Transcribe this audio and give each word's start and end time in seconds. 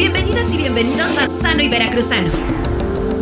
Bienvenidas 0.00 0.50
y 0.50 0.56
bienvenidos 0.56 1.18
a 1.18 1.28
Sano 1.28 1.60
y 1.60 1.68
Veracruzano, 1.68 2.32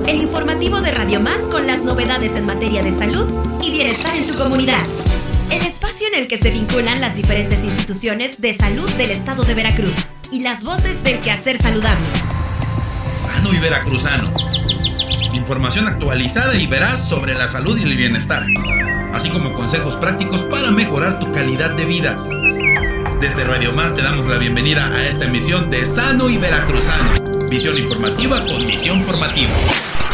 el 0.07 0.23
informativo 0.23 0.81
de 0.81 0.93
Radio 0.93 1.19
Más 1.19 1.43
con 1.51 1.67
las 1.67 1.83
novedades 1.83 2.37
en 2.37 2.47
materia 2.47 2.85
de 2.85 2.93
salud 2.93 3.29
y 3.61 3.73
bienestar 3.73 4.15
en 4.15 4.29
tu 4.29 4.37
comunidad. 4.37 4.87
El 5.51 5.63
espacio 5.63 6.07
en 6.07 6.15
el 6.15 6.29
que 6.29 6.39
se 6.39 6.53
vinculan 6.53 7.01
las 7.01 7.17
diferentes 7.17 7.65
instituciones 7.65 8.41
de 8.41 8.55
salud 8.55 8.89
del 8.93 9.11
estado 9.11 9.43
de 9.43 9.55
Veracruz 9.55 10.07
y 10.31 10.39
las 10.39 10.63
voces 10.63 11.03
del 11.03 11.19
quehacer 11.19 11.59
saludable. 11.59 12.07
Sano 13.13 13.53
y 13.53 13.59
Veracruzano. 13.59 14.33
Información 15.35 15.89
actualizada 15.89 16.55
y 16.55 16.69
veraz 16.69 17.09
sobre 17.09 17.35
la 17.35 17.49
salud 17.49 17.77
y 17.77 17.83
el 17.83 17.97
bienestar, 17.97 18.47
así 19.13 19.31
como 19.31 19.53
consejos 19.53 19.97
prácticos 19.97 20.43
para 20.45 20.71
mejorar 20.71 21.19
tu 21.19 21.33
calidad 21.33 21.71
de 21.71 21.87
vida. 21.87 22.38
Desde 23.21 23.43
Radio 23.43 23.73
Más 23.73 23.95
te 23.95 24.03
damos 24.03 24.27
la 24.29 24.39
bienvenida 24.39 24.87
a 24.95 25.07
esta 25.07 25.25
emisión 25.25 25.69
de 25.71 25.85
Sano 25.85 26.31
y 26.31 26.39
Veracruzano. 26.39 27.49
Visión 27.49 27.77
informativa 27.77 28.47
con 28.47 28.65
misión 28.65 29.03
formativa. 29.03 29.51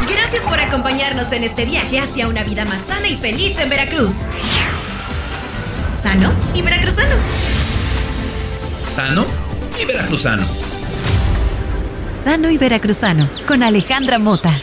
Gracias 0.09 0.43
por 0.47 0.59
acompañarnos 0.59 1.31
en 1.33 1.45
este 1.45 1.67
viaje 1.67 2.01
hacia 2.01 2.29
una 2.29 2.43
vida 2.45 2.65
más 2.65 2.81
sana 2.81 3.07
y 3.07 3.17
feliz 3.17 3.59
en 3.59 3.69
Veracruz. 3.69 4.29
Sano 5.93 6.33
y 6.55 6.63
Veracruzano. 6.63 7.15
Sano 8.89 9.27
y 9.81 9.85
Veracruzano. 9.85 10.47
Sano 12.09 12.51
y 12.51 12.57
Veracruzano 12.57 13.29
con 13.47 13.63
Alejandra 13.63 14.19
Mota. 14.19 14.63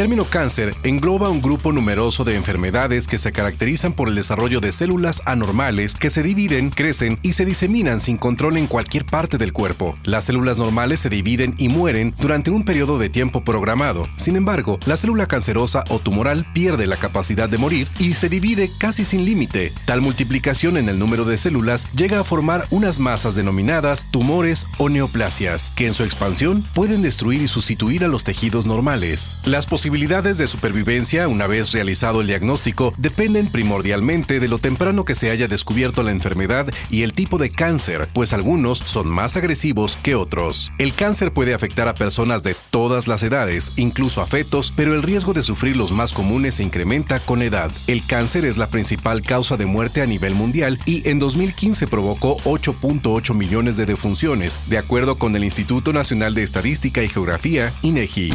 Término 0.00 0.24
cáncer 0.24 0.74
engloba 0.82 1.28
un 1.28 1.42
grupo 1.42 1.72
numeroso 1.72 2.24
de 2.24 2.34
enfermedades 2.34 3.06
que 3.06 3.18
se 3.18 3.32
caracterizan 3.32 3.92
por 3.92 4.08
el 4.08 4.14
desarrollo 4.14 4.58
de 4.58 4.72
células 4.72 5.20
anormales 5.26 5.94
que 5.94 6.08
se 6.08 6.22
dividen, 6.22 6.70
crecen 6.70 7.18
y 7.22 7.34
se 7.34 7.44
diseminan 7.44 8.00
sin 8.00 8.16
control 8.16 8.56
en 8.56 8.66
cualquier 8.66 9.04
parte 9.04 9.36
del 9.36 9.52
cuerpo. 9.52 9.98
Las 10.04 10.24
células 10.24 10.56
normales 10.56 11.00
se 11.00 11.10
dividen 11.10 11.54
y 11.58 11.68
mueren 11.68 12.14
durante 12.18 12.50
un 12.50 12.64
periodo 12.64 12.98
de 12.98 13.10
tiempo 13.10 13.44
programado. 13.44 14.08
Sin 14.16 14.36
embargo, 14.36 14.78
la 14.86 14.96
célula 14.96 15.26
cancerosa 15.26 15.84
o 15.90 15.98
tumoral 15.98 16.50
pierde 16.54 16.86
la 16.86 16.96
capacidad 16.96 17.50
de 17.50 17.58
morir 17.58 17.86
y 17.98 18.14
se 18.14 18.30
divide 18.30 18.70
casi 18.78 19.04
sin 19.04 19.26
límite. 19.26 19.70
Tal 19.84 20.00
multiplicación 20.00 20.78
en 20.78 20.88
el 20.88 20.98
número 20.98 21.26
de 21.26 21.36
células 21.36 21.86
llega 21.92 22.20
a 22.20 22.24
formar 22.24 22.66
unas 22.70 23.00
masas 23.00 23.34
denominadas 23.34 24.06
tumores 24.10 24.66
o 24.78 24.88
neoplasias, 24.88 25.74
que 25.76 25.86
en 25.86 25.92
su 25.92 26.04
expansión 26.04 26.64
pueden 26.72 27.02
destruir 27.02 27.42
y 27.42 27.48
sustituir 27.48 28.02
a 28.02 28.08
los 28.08 28.24
tejidos 28.24 28.64
normales. 28.64 29.36
Las 29.44 29.66
de 29.90 30.46
supervivencia, 30.46 31.26
una 31.26 31.46
vez 31.46 31.72
realizado 31.72 32.20
el 32.20 32.28
diagnóstico, 32.28 32.94
dependen 32.96 33.48
primordialmente 33.48 34.38
de 34.38 34.46
lo 34.46 34.58
temprano 34.58 35.04
que 35.04 35.16
se 35.16 35.30
haya 35.30 35.48
descubierto 35.48 36.02
la 36.04 36.12
enfermedad 36.12 36.68
y 36.90 37.02
el 37.02 37.12
tipo 37.12 37.38
de 37.38 37.50
cáncer, 37.50 38.08
pues 38.12 38.32
algunos 38.32 38.78
son 38.78 39.08
más 39.08 39.36
agresivos 39.36 39.98
que 40.02 40.14
otros. 40.14 40.72
El 40.78 40.94
cáncer 40.94 41.32
puede 41.32 41.54
afectar 41.54 41.88
a 41.88 41.94
personas 41.94 42.42
de 42.44 42.54
todas 42.70 43.08
las 43.08 43.22
edades, 43.24 43.72
incluso 43.76 44.22
a 44.22 44.26
fetos, 44.26 44.72
pero 44.76 44.94
el 44.94 45.02
riesgo 45.02 45.32
de 45.32 45.42
sufrir 45.42 45.76
los 45.76 45.90
más 45.90 46.12
comunes 46.12 46.54
se 46.56 46.62
incrementa 46.62 47.18
con 47.18 47.42
edad. 47.42 47.70
El 47.88 48.06
cáncer 48.06 48.44
es 48.44 48.56
la 48.56 48.68
principal 48.68 49.22
causa 49.22 49.56
de 49.56 49.66
muerte 49.66 50.02
a 50.02 50.06
nivel 50.06 50.34
mundial 50.34 50.78
y 50.86 51.08
en 51.08 51.18
2015 51.18 51.88
provocó 51.88 52.36
8.8 52.44 53.34
millones 53.34 53.76
de 53.76 53.86
defunciones, 53.86 54.60
de 54.68 54.78
acuerdo 54.78 55.16
con 55.18 55.34
el 55.34 55.42
Instituto 55.42 55.92
Nacional 55.92 56.34
de 56.34 56.44
Estadística 56.44 57.02
y 57.02 57.08
Geografía, 57.08 57.72
INEGI. 57.82 58.30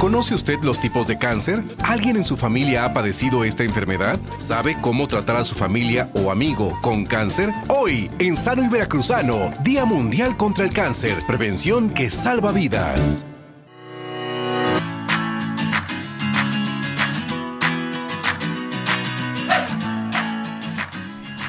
¿Conoce 0.00 0.34
usted 0.34 0.58
los 0.62 0.80
tipos 0.80 1.06
de 1.06 1.18
cáncer? 1.18 1.62
¿Alguien 1.84 2.16
en 2.16 2.24
su 2.24 2.38
familia 2.38 2.86
ha 2.86 2.94
padecido 2.94 3.44
esta 3.44 3.64
enfermedad? 3.64 4.18
¿Sabe 4.30 4.78
cómo 4.80 5.06
tratar 5.06 5.36
a 5.36 5.44
su 5.44 5.54
familia 5.54 6.10
o 6.14 6.30
amigo 6.30 6.74
con 6.80 7.04
cáncer? 7.04 7.52
Hoy, 7.68 8.10
en 8.18 8.38
Sano 8.38 8.64
y 8.64 8.68
Veracruzano, 8.68 9.52
Día 9.62 9.84
Mundial 9.84 10.38
contra 10.38 10.64
el 10.64 10.72
Cáncer, 10.72 11.18
prevención 11.26 11.90
que 11.90 12.08
salva 12.08 12.50
vidas. 12.50 13.26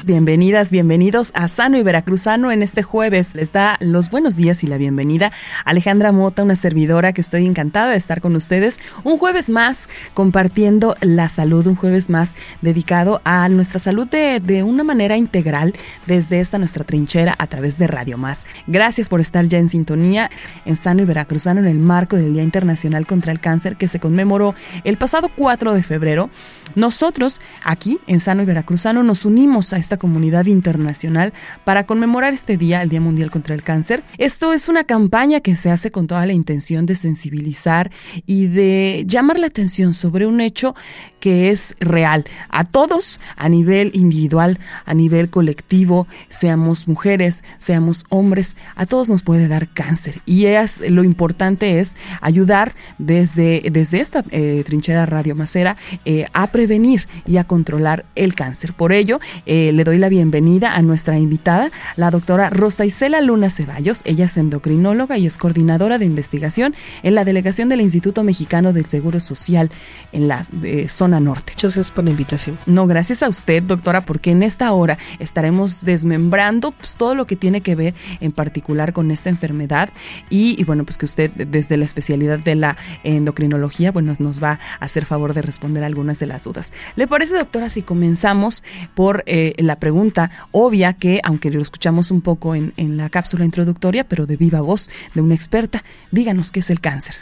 Bienvenidas, 0.04 0.72
bienvenidos 0.72 1.30
a 1.32 1.46
Sano 1.46 1.78
y 1.78 1.84
Veracruzano 1.84 2.50
en 2.50 2.64
este 2.64 2.82
jueves. 2.82 3.36
Les 3.36 3.52
da 3.52 3.76
los 3.78 4.10
buenos 4.10 4.34
días 4.34 4.64
y 4.64 4.66
la 4.66 4.76
bienvenida 4.76 5.30
Alejandra 5.64 6.10
Mota, 6.10 6.42
una 6.42 6.56
servidora 6.56 7.12
que 7.12 7.20
estoy 7.20 7.46
encantada 7.46 7.92
de 7.92 7.98
estar 7.98 8.20
con 8.20 8.34
ustedes. 8.34 8.80
Un 9.04 9.18
jueves 9.18 9.48
más 9.48 9.88
compartiendo 10.12 10.96
la 11.02 11.28
salud, 11.28 11.68
un 11.68 11.76
jueves 11.76 12.10
más 12.10 12.32
dedicado 12.62 13.20
a 13.22 13.48
nuestra 13.48 13.78
salud 13.78 14.08
de, 14.08 14.40
de 14.40 14.64
una 14.64 14.82
manera 14.82 15.16
integral 15.16 15.72
desde 16.06 16.40
esta 16.40 16.58
nuestra 16.58 16.82
trinchera 16.82 17.36
a 17.38 17.46
través 17.46 17.78
de 17.78 17.86
Radio 17.86 18.18
Más. 18.18 18.44
Gracias 18.66 19.08
por 19.08 19.20
estar 19.20 19.46
ya 19.46 19.58
en 19.58 19.68
sintonía 19.68 20.30
en 20.64 20.74
Sano 20.74 21.02
y 21.02 21.04
Veracruzano 21.04 21.60
en 21.60 21.68
el 21.68 21.78
marco 21.78 22.16
del 22.16 22.34
Día 22.34 22.42
Internacional 22.42 23.06
contra 23.06 23.30
el 23.30 23.38
Cáncer 23.38 23.76
que 23.76 23.86
se 23.86 24.00
conmemoró 24.00 24.56
el 24.82 24.96
pasado 24.96 25.30
4 25.36 25.74
de 25.74 25.84
febrero. 25.84 26.28
Nosotros 26.74 27.40
aquí 27.62 28.00
en 28.08 28.18
Sano 28.18 28.42
y 28.42 28.46
Veracruzano 28.46 29.04
nos 29.04 29.24
unimos 29.24 29.72
a 29.72 29.76
esta 29.76 29.91
comunidad 29.96 30.46
internacional 30.46 31.32
para 31.64 31.86
conmemorar 31.86 32.32
este 32.32 32.56
día, 32.56 32.82
el 32.82 32.88
Día 32.88 33.00
Mundial 33.00 33.30
contra 33.30 33.54
el 33.54 33.62
Cáncer. 33.62 34.02
Esto 34.18 34.52
es 34.52 34.68
una 34.68 34.84
campaña 34.84 35.40
que 35.40 35.56
se 35.56 35.70
hace 35.70 35.90
con 35.90 36.06
toda 36.06 36.26
la 36.26 36.32
intención 36.32 36.86
de 36.86 36.94
sensibilizar 36.94 37.90
y 38.26 38.46
de 38.46 39.04
llamar 39.06 39.38
la 39.38 39.46
atención 39.48 39.94
sobre 39.94 40.26
un 40.26 40.40
hecho 40.40 40.74
que 41.20 41.50
es 41.50 41.76
real 41.80 42.24
a 42.48 42.64
todos 42.64 43.20
a 43.36 43.48
nivel 43.48 43.90
individual, 43.94 44.58
a 44.84 44.94
nivel 44.94 45.30
colectivo, 45.30 46.06
seamos 46.28 46.88
mujeres, 46.88 47.44
seamos 47.58 48.04
hombres, 48.08 48.56
a 48.74 48.86
todos 48.86 49.08
nos 49.08 49.22
puede 49.22 49.48
dar 49.48 49.68
cáncer 49.68 50.20
y 50.26 50.46
lo 50.88 51.04
importante 51.04 51.80
es 51.80 51.96
ayudar 52.20 52.74
desde, 52.98 53.62
desde 53.70 54.00
esta 54.00 54.24
eh, 54.30 54.62
trinchera 54.66 55.06
Radio 55.06 55.34
Macera 55.34 55.76
eh, 56.04 56.26
a 56.32 56.48
prevenir 56.48 57.06
y 57.26 57.36
a 57.36 57.44
controlar 57.44 58.04
el 58.14 58.34
cáncer. 58.34 58.72
Por 58.74 58.92
ello, 58.92 59.20
eh, 59.46 59.70
le 59.82 59.84
doy 59.84 59.98
la 59.98 60.08
bienvenida 60.08 60.76
a 60.76 60.82
nuestra 60.82 61.18
invitada, 61.18 61.72
la 61.96 62.12
doctora 62.12 62.50
Rosa 62.50 62.86
Isela 62.86 63.20
Luna 63.20 63.50
Ceballos. 63.50 64.02
Ella 64.04 64.26
es 64.26 64.36
endocrinóloga 64.36 65.18
y 65.18 65.26
es 65.26 65.38
coordinadora 65.38 65.98
de 65.98 66.04
investigación 66.04 66.76
en 67.02 67.16
la 67.16 67.24
delegación 67.24 67.68
del 67.68 67.80
Instituto 67.80 68.22
Mexicano 68.22 68.72
del 68.72 68.86
Seguro 68.86 69.18
Social 69.18 69.72
en 70.12 70.28
la 70.28 70.46
zona 70.88 71.18
norte. 71.18 71.54
Muchas 71.54 71.74
gracias 71.74 71.90
por 71.90 72.04
la 72.04 72.10
invitación. 72.10 72.56
No, 72.64 72.86
gracias 72.86 73.24
a 73.24 73.28
usted, 73.28 73.60
doctora, 73.60 74.02
porque 74.02 74.30
en 74.30 74.44
esta 74.44 74.70
hora 74.70 74.98
estaremos 75.18 75.84
desmembrando 75.84 76.70
pues, 76.70 76.94
todo 76.94 77.16
lo 77.16 77.26
que 77.26 77.34
tiene 77.34 77.60
que 77.60 77.74
ver 77.74 77.94
en 78.20 78.30
particular 78.30 78.92
con 78.92 79.10
esta 79.10 79.30
enfermedad 79.30 79.90
y, 80.30 80.54
y, 80.60 80.62
bueno, 80.62 80.84
pues 80.84 80.96
que 80.96 81.06
usted 81.06 81.28
desde 81.32 81.76
la 81.76 81.86
especialidad 81.86 82.38
de 82.38 82.54
la 82.54 82.76
endocrinología, 83.02 83.90
bueno, 83.90 84.14
nos 84.20 84.40
va 84.40 84.60
a 84.78 84.84
hacer 84.84 85.06
favor 85.06 85.34
de 85.34 85.42
responder 85.42 85.82
algunas 85.82 86.20
de 86.20 86.26
las 86.26 86.44
dudas. 86.44 86.72
¿Le 86.94 87.08
parece, 87.08 87.34
doctora, 87.34 87.68
si 87.68 87.82
comenzamos 87.82 88.62
por 88.94 89.24
eh, 89.26 89.54
la 89.58 89.71
pregunta 89.78 90.30
obvia 90.50 90.92
que, 90.94 91.20
aunque 91.24 91.50
lo 91.50 91.60
escuchamos 91.60 92.10
un 92.10 92.20
poco 92.20 92.54
en, 92.54 92.72
en 92.76 92.96
la 92.96 93.10
cápsula 93.10 93.44
introductoria, 93.44 94.04
pero 94.04 94.26
de 94.26 94.36
viva 94.36 94.60
voz 94.60 94.90
de 95.14 95.20
una 95.20 95.34
experta, 95.34 95.84
díganos 96.10 96.50
qué 96.50 96.60
es 96.60 96.70
el 96.70 96.80
cáncer. 96.80 97.14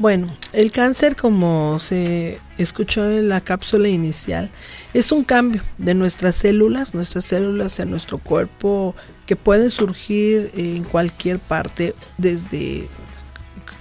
Bueno, 0.00 0.28
el 0.54 0.72
cáncer, 0.72 1.14
como 1.14 1.78
se 1.78 2.38
escuchó 2.56 3.10
en 3.10 3.28
la 3.28 3.42
cápsula 3.42 3.86
inicial, 3.86 4.50
es 4.94 5.12
un 5.12 5.24
cambio 5.24 5.62
de 5.76 5.92
nuestras 5.92 6.36
células, 6.36 6.94
nuestras 6.94 7.26
células 7.26 7.78
en 7.80 7.90
nuestro 7.90 8.16
cuerpo 8.16 8.94
que 9.26 9.36
pueden 9.36 9.70
surgir 9.70 10.52
en 10.54 10.84
cualquier 10.84 11.38
parte, 11.38 11.94
desde 12.16 12.88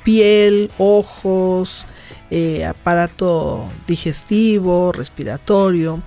piel, 0.03 0.69
ojos, 0.77 1.85
eh, 2.31 2.65
aparato 2.65 3.69
digestivo, 3.87 4.91
respiratorio. 4.91 6.01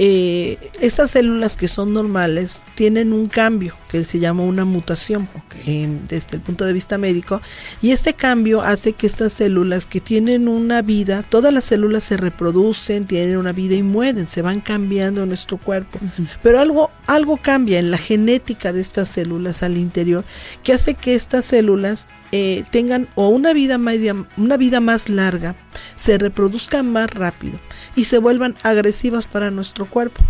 Eh, 0.00 0.58
estas 0.80 1.10
células 1.10 1.56
que 1.56 1.66
son 1.66 1.92
normales 1.92 2.62
tienen 2.76 3.12
un 3.12 3.26
cambio 3.26 3.74
que 3.90 4.04
se 4.04 4.20
llama 4.20 4.44
una 4.44 4.64
mutación 4.64 5.28
okay. 5.34 5.62
eh, 5.66 5.98
desde 6.06 6.36
el 6.36 6.40
punto 6.40 6.64
de 6.64 6.72
vista 6.72 6.98
médico 6.98 7.40
y 7.82 7.90
este 7.90 8.14
cambio 8.14 8.62
hace 8.62 8.92
que 8.92 9.08
estas 9.08 9.32
células 9.32 9.88
que 9.88 10.00
tienen 10.00 10.46
una 10.46 10.82
vida, 10.82 11.24
todas 11.24 11.52
las 11.52 11.64
células 11.64 12.04
se 12.04 12.16
reproducen, 12.16 13.06
tienen 13.06 13.38
una 13.38 13.50
vida 13.50 13.74
y 13.74 13.82
mueren, 13.82 14.28
se 14.28 14.40
van 14.40 14.60
cambiando 14.60 15.24
en 15.24 15.30
nuestro 15.30 15.56
cuerpo, 15.56 15.98
uh 16.00 16.22
-huh. 16.22 16.28
pero 16.44 16.60
algo, 16.60 16.92
algo 17.08 17.36
cambia 17.36 17.80
en 17.80 17.90
la 17.90 17.98
genética 17.98 18.72
de 18.72 18.80
estas 18.80 19.08
células 19.08 19.64
al 19.64 19.76
interior 19.76 20.24
que 20.62 20.74
hace 20.74 20.94
que 20.94 21.16
estas 21.16 21.46
células 21.46 22.08
eh, 22.32 22.64
tengan 22.70 23.08
o 23.14 23.28
una 23.28 23.52
vida, 23.52 23.78
media, 23.78 24.14
una 24.36 24.56
vida 24.56 24.80
más 24.80 25.08
larga, 25.08 25.56
se 25.96 26.18
reproduzcan 26.18 26.90
más 26.90 27.10
rápido 27.10 27.58
y 27.96 28.04
se 28.04 28.18
vuelvan 28.18 28.56
agresivas 28.62 29.26
para 29.26 29.50
nuestro 29.50 29.86
cuerpo. 29.86 30.22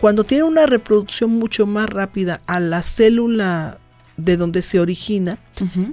Cuando 0.00 0.24
tiene 0.24 0.44
una 0.44 0.66
reproducción 0.66 1.30
mucho 1.30 1.66
más 1.66 1.88
rápida 1.88 2.42
a 2.46 2.60
la 2.60 2.82
célula 2.82 3.78
de 4.16 4.36
donde 4.36 4.62
se 4.62 4.80
origina, 4.80 5.38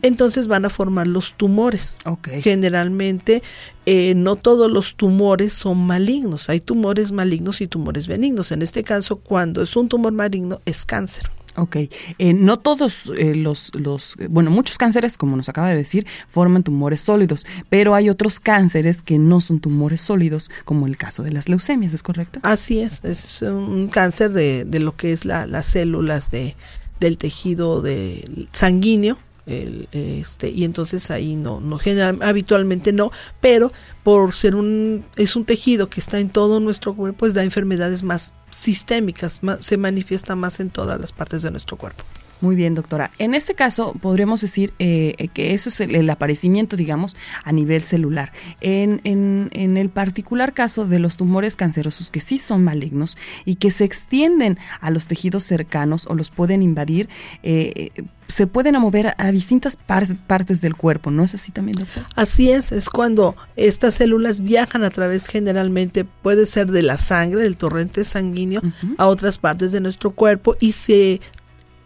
entonces 0.02 0.48
van 0.48 0.66
a 0.66 0.70
formar 0.70 1.08
los 1.08 1.36
tumores. 1.36 1.98
Generalmente, 2.42 3.44
eh, 3.86 4.14
no 4.16 4.36
todos 4.36 4.72
los 4.72 4.96
tumores 4.96 5.54
son 5.54 5.86
malignos. 5.86 6.50
Hay 6.50 6.60
tumores 6.60 7.12
malignos 7.12 7.62
y 7.62 7.68
tumores 7.68 8.08
benignos. 8.08 8.52
En 8.52 8.62
este 8.62 8.84
caso, 8.84 9.18
cuando 9.18 9.62
es 9.62 9.76
un 9.76 9.90
tumor 9.90 10.14
maligno, 10.14 10.62
es 10.66 10.86
cáncer. 10.86 11.30
Ok, 11.56 11.76
eh, 11.76 12.34
no 12.34 12.58
todos 12.58 13.12
eh, 13.16 13.36
los, 13.36 13.74
los, 13.76 14.16
bueno, 14.30 14.50
muchos 14.50 14.78
cánceres, 14.78 15.18
como 15.18 15.36
nos 15.36 15.50
acaba 15.50 15.70
de 15.70 15.76
decir, 15.76 16.08
forman 16.28 16.64
tumores 16.64 17.02
sólidos, 17.02 17.46
pero 17.70 17.94
hay 17.94 18.10
otros 18.10 18.40
cánceres 18.40 19.04
que 19.04 19.20
no 19.20 19.40
son 19.40 19.60
tumores 19.60 20.02
sólidos, 20.02 20.50
como 20.66 20.88
el 20.88 20.98
caso 20.98 21.22
de 21.22 21.32
las 21.32 21.50
leucemias, 21.50 21.94
¿es 21.94 22.02
correcto? 22.02 22.40
Así 22.44 22.80
es, 22.82 23.04
es 23.04 23.42
un 23.44 23.88
cáncer 23.88 24.32
de, 24.32 24.66
de 24.66 24.80
lo 24.80 24.96
que 24.96 25.12
es 25.12 25.26
la, 25.26 25.46
las 25.46 25.68
células 25.68 26.32
de, 26.32 26.56
del 27.00 27.18
tejido 27.18 27.82
de 27.82 28.48
sanguíneo, 28.52 29.18
el, 29.45 29.88
este 29.92 30.50
y 30.50 30.63
entonces 30.63 31.12
ahí 31.12 31.36
no 31.36 31.60
no 31.60 31.78
general, 31.78 32.19
habitualmente 32.22 32.94
no 32.94 33.12
pero 33.42 33.72
por 34.04 34.34
ser 34.34 34.56
un 34.56 35.06
es 35.16 35.36
un 35.36 35.45
tejido 35.45 35.90
que 35.90 36.00
está 36.00 36.19
en 36.19 36.30
todo 36.30 36.60
nuestro 36.60 36.94
cuerpo 36.94 37.19
pues 37.19 37.34
da 37.34 37.44
enfermedades 37.44 38.04
más 38.04 38.34
sistémicas 38.51 39.42
se 39.60 39.78
manifiesta 39.78 40.36
más 40.36 40.60
en 40.60 40.69
todas 40.69 41.00
las 41.00 41.12
partes 41.12 41.42
de 41.42 41.51
nuestro 41.51 41.78
cuerpo 41.78 42.04
muy 42.44 42.57
bien, 42.57 42.75
doctora. 42.75 43.10
En 43.19 43.36
este 43.36 43.56
caso, 43.56 43.94
podríamos 44.01 44.42
decir 44.42 44.74
eh, 44.78 45.30
que 45.34 45.54
eso 45.54 45.69
es 45.69 45.80
el, 45.80 46.10
aparecimiento, 46.10 46.75
digamos, 46.75 47.16
a 47.45 47.54
nivel 47.54 47.84
celular. 47.84 48.34
En, 48.60 49.00
en, 49.06 49.78
el 49.78 49.88
particular 49.88 50.51
caso 50.51 50.86
de 50.86 51.00
los 51.00 51.16
tumores 51.16 51.56
cancerosos 51.56 52.12
que 52.12 52.19
sí 52.19 52.38
son 52.38 52.62
malignos 52.62 53.18
y 53.45 53.56
que 53.56 53.72
se 53.72 53.86
extienden 53.86 54.57
a 54.81 54.90
los 54.90 55.07
tejidos 55.07 55.45
cercanos 55.45 56.06
o 56.06 56.16
los 56.16 56.31
pueden 56.31 56.62
invadir, 56.62 57.07
eh, 57.44 57.92
se 58.28 58.46
pueden 58.46 58.78
mover 58.80 59.13
a, 59.18 59.31
distintas 59.31 59.78
partes 59.78 60.60
del 60.60 60.75
cuerpo, 60.75 61.12
¿no 61.12 61.24
es 61.24 61.36
así 61.36 61.54
también, 61.54 61.78
doctor? 61.78 62.04
Así 62.16 62.51
es, 62.51 62.72
es 62.72 62.89
cuando 62.89 63.36
estas 63.56 63.94
células 63.94 64.42
viajan 64.42 64.84
a 64.84 64.89
través 64.89 65.28
generalmente, 65.28 66.04
puede 66.04 66.46
ser 66.46 66.72
de 66.72 66.81
la 66.81 66.98
sangre, 66.98 67.44
del 67.44 67.56
torrente 67.56 68.04
sanguíneo, 68.04 68.62
a 68.98 69.07
otras 69.07 69.38
partes 69.38 69.72
de 69.72 69.80
nuestro 69.80 70.12
cuerpo 70.12 70.57
y 70.60 70.74
se 70.74 71.22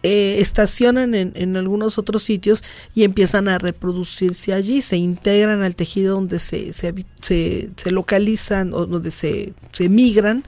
eh, 0.04 0.36
estacionan 0.38 1.14
en, 1.14 1.32
en, 1.34 1.56
algunos 1.56 1.98
otros 1.98 2.22
sitios 2.22 2.62
y 2.94 3.02
empiezan 3.02 3.48
a 3.48 3.58
reproducirse 3.58 4.52
allí, 4.52 4.80
se 4.80 4.96
integran 4.96 5.62
al 5.62 5.74
tejido 5.74 6.14
donde 6.14 6.38
se, 6.38 6.72
se, 6.72 6.94
se, 7.20 7.90
localizan 7.90 8.72
o 8.74 8.86
donde 8.86 9.10
se, 9.10 9.54
se 9.72 9.88
migran 9.88 10.44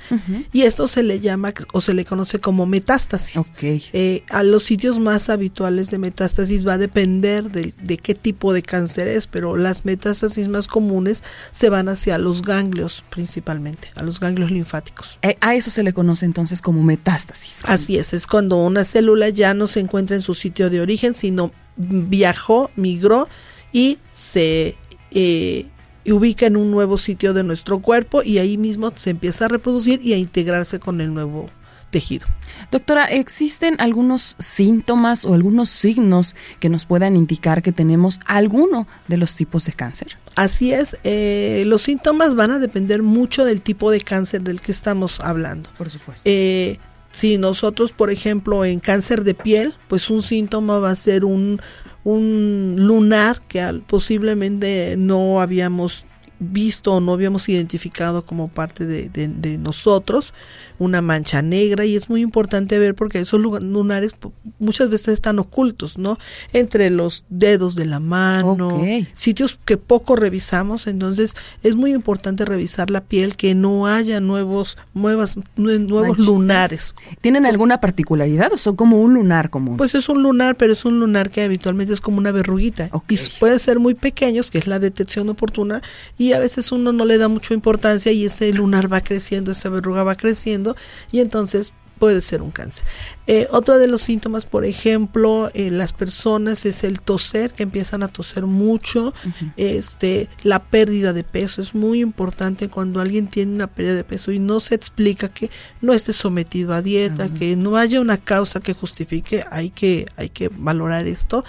y 0.52 0.62
esto 0.62 0.87
se 0.87 1.02
le 1.02 1.19
llama 1.19 1.52
o 1.73 1.81
se 1.81 1.94
le 1.94 2.05
conoce 2.05 2.38
como 2.38 2.64
metástasis. 2.64 3.43
Eh, 3.61 4.23
a 4.31 4.44
los 4.44 4.62
sitios 4.62 5.00
más 5.00 5.29
habituales 5.31 5.91
de 5.91 5.99
metástasis 5.99 6.67
va 6.67 6.75
a 6.75 6.79
depender 6.79 7.50
de, 7.50 7.75
de, 7.82 7.97
qué 7.99 8.14
tipo 8.14 8.52
de 8.52 8.62
cáncer 8.62 9.08
es, 9.08 9.26
pero 9.26 9.56
las 9.56 9.85
metástasis 9.85 10.47
más 10.47 10.69
comunes 10.69 11.25
se 11.50 11.70
van 11.70 11.88
hacia 11.88 12.19
los 12.19 12.43
ganglios 12.43 13.02
principalmente, 13.11 13.91
a 13.97 14.02
los 14.02 14.20
ganglios 14.20 14.50
linfáticos. 14.50 15.19
Eh, 15.23 15.37
a 15.41 15.55
eso 15.55 15.70
se 15.70 15.82
le 15.82 15.93
conoce 15.93 16.25
entonces 16.25 16.62
como 16.62 16.82
metástasis. 16.82 17.62
Así 17.64 17.99
es, 17.99 18.12
es 18.12 18.26
cuando 18.29 18.56
una 18.56 18.85
célula 18.85 19.29
ya 19.29 19.50
no 19.55 19.67
se 19.67 19.81
encuentra 19.81 20.17
en 20.17 20.23
su 20.23 20.35
sitio 20.35 20.70
de 20.70 20.81
origen, 20.81 21.14
sino 21.14 21.52
viajó, 21.76 22.70
migró 22.76 23.29
y 23.73 23.99
se 24.12 24.76
eh, 25.11 25.67
ubica 26.06 26.47
en 26.47 26.56
un 26.56 26.70
nuevo 26.70 26.99
sitio 26.99 27.35
de 27.35 27.43
nuestro 27.43 27.81
cuerpo 27.81 28.23
y 28.23 28.38
ahí 28.38 28.56
mismo 28.58 28.93
se 28.94 29.11
empieza 29.11 29.47
a 29.47 29.49
reproducir 29.49 30.00
y 30.02 30.12
a 30.12 30.17
integrarse 30.17 30.81
con 30.81 31.00
el 31.00 31.12
nuevo 31.12 31.49
tejido. 31.91 32.26
Doctora, 32.70 33.06
¿existen 33.06 33.76
algunos 33.79 34.37
síntomas 34.38 35.25
o 35.25 35.35
algunos 35.35 35.69
signos 35.69 36.37
que 36.61 36.69
nos 36.69 36.85
puedan 36.85 37.17
indicar 37.17 37.62
que 37.62 37.73
tenemos 37.73 38.20
alguno 38.26 38.87
de 39.08 39.17
los 39.17 39.35
tipos 39.35 39.64
de 39.64 39.73
cáncer? 39.73 40.17
Así 40.37 40.73
es, 40.73 40.97
eh, 41.05 41.64
los 41.67 41.82
síntomas 41.82 42.35
van 42.35 42.52
a 42.52 42.58
depender 42.58 43.02
mucho 43.02 43.44
del 43.44 43.61
tipo 43.61 43.91
de 43.91 44.00
cáncer 44.00 44.43
del 44.43 44.61
que 44.61 44.73
estamos 44.73 45.20
hablando. 45.20 45.69
Por 45.76 45.91
supuesto. 45.91 46.29
Eh, 46.31 46.79
si 47.10 47.38
nosotros, 47.38 47.92
por 47.92 48.10
ejemplo, 48.10 48.64
en 48.64 48.80
cáncer 48.80 49.24
de 49.24 49.34
piel, 49.34 49.74
pues 49.88 50.10
un 50.10 50.22
síntoma 50.22 50.78
va 50.78 50.90
a 50.90 50.96
ser 50.96 51.24
un, 51.24 51.60
un 52.04 52.76
lunar 52.78 53.40
que 53.48 53.82
posiblemente 53.86 54.94
no 54.96 55.40
habíamos 55.40 56.06
visto 56.40 56.94
o 56.94 57.00
no 57.00 57.12
habíamos 57.12 57.48
identificado 57.48 58.25
como 58.25 58.48
parte 58.48 58.87
de, 58.87 59.08
de, 59.08 59.58
nosotros, 59.58 60.34
una 60.78 61.02
mancha 61.02 61.42
negra 61.42 61.84
y 61.84 61.94
es 61.94 62.08
muy 62.08 62.22
importante 62.22 62.78
ver 62.78 62.94
porque 62.94 63.20
esos 63.20 63.38
lunares 63.40 64.12
muchas 64.58 64.88
veces 64.88 65.08
están 65.08 65.38
ocultos, 65.38 65.98
¿no? 65.98 66.19
Entre 66.52 66.90
los 66.90 67.25
dedos 67.28 67.75
de 67.75 67.84
la 67.84 68.00
mano, 68.00 68.82
sitios 69.12 69.60
que 69.64 69.76
poco 69.76 70.16
revisamos, 70.16 70.87
entonces 70.87 71.34
es 71.62 71.76
muy 71.76 71.92
importante 71.92 72.44
revisar 72.44 72.90
la 72.90 73.02
piel, 73.02 73.37
que 73.37 73.54
no 73.54 73.87
haya 73.87 74.20
nuevos, 74.20 74.78
nuevas, 74.94 75.38
nuevos 75.56 76.19
lunares. 76.19 76.94
¿Tienen 77.20 77.44
alguna 77.44 77.81
particularidad 77.81 78.52
o 78.52 78.58
son 78.58 78.76
como 78.76 79.00
un 79.00 79.14
lunar 79.14 79.50
común? 79.50 79.76
Pues 79.76 79.94
es 79.94 80.08
un 80.08 80.22
lunar, 80.22 80.56
pero 80.56 80.72
es 80.72 80.84
un 80.84 81.00
lunar 81.00 81.31
que 81.31 81.42
habitualmente 81.42 81.92
es 81.92 82.00
como 82.00 82.19
una 82.19 82.32
verruguita 82.32 82.90
y 83.08 83.19
puede 83.38 83.58
ser 83.58 83.78
muy 83.78 83.94
pequeños, 83.94 84.50
que 84.50 84.58
es 84.58 84.66
la 84.66 84.78
detección 84.78 85.28
oportuna, 85.28 85.82
y 86.16 86.29
a 86.32 86.38
veces 86.38 86.72
uno 86.72 86.92
no 86.92 87.04
le 87.04 87.18
da 87.18 87.28
mucha 87.28 87.54
importancia 87.54 88.12
y 88.12 88.26
ese 88.26 88.52
lunar 88.52 88.92
va 88.92 89.00
creciendo, 89.00 89.52
esa 89.52 89.68
verruga 89.68 90.04
va 90.04 90.16
creciendo 90.16 90.76
y 91.10 91.20
entonces 91.20 91.72
puede 92.00 92.22
ser 92.22 92.42
un 92.42 92.50
cáncer. 92.50 92.86
Eh, 93.28 93.46
otro 93.50 93.78
de 93.78 93.86
los 93.86 94.00
síntomas, 94.00 94.46
por 94.46 94.64
ejemplo, 94.64 95.50
en 95.52 95.76
las 95.78 95.92
personas 95.92 96.64
es 96.64 96.82
el 96.82 97.02
toser, 97.02 97.52
que 97.52 97.62
empiezan 97.62 98.02
a 98.02 98.08
toser 98.08 98.46
mucho, 98.46 99.12
este, 99.56 100.28
la 100.42 100.64
pérdida 100.64 101.12
de 101.12 101.22
peso 101.22 101.60
es 101.60 101.74
muy 101.74 102.00
importante 102.00 102.68
cuando 102.68 103.00
alguien 103.00 103.28
tiene 103.28 103.52
una 103.52 103.66
pérdida 103.66 103.94
de 103.94 104.04
peso 104.04 104.32
y 104.32 104.38
no 104.38 104.60
se 104.60 104.74
explica 104.74 105.28
que 105.28 105.50
no 105.82 105.92
esté 105.92 106.14
sometido 106.14 106.72
a 106.72 106.80
dieta, 106.80 107.28
que 107.28 107.54
no 107.54 107.76
haya 107.76 108.00
una 108.00 108.16
causa 108.16 108.60
que 108.60 108.72
justifique, 108.72 109.44
hay 109.50 109.68
que, 109.68 110.06
hay 110.16 110.30
que 110.30 110.48
valorar 110.48 111.06
esto. 111.06 111.44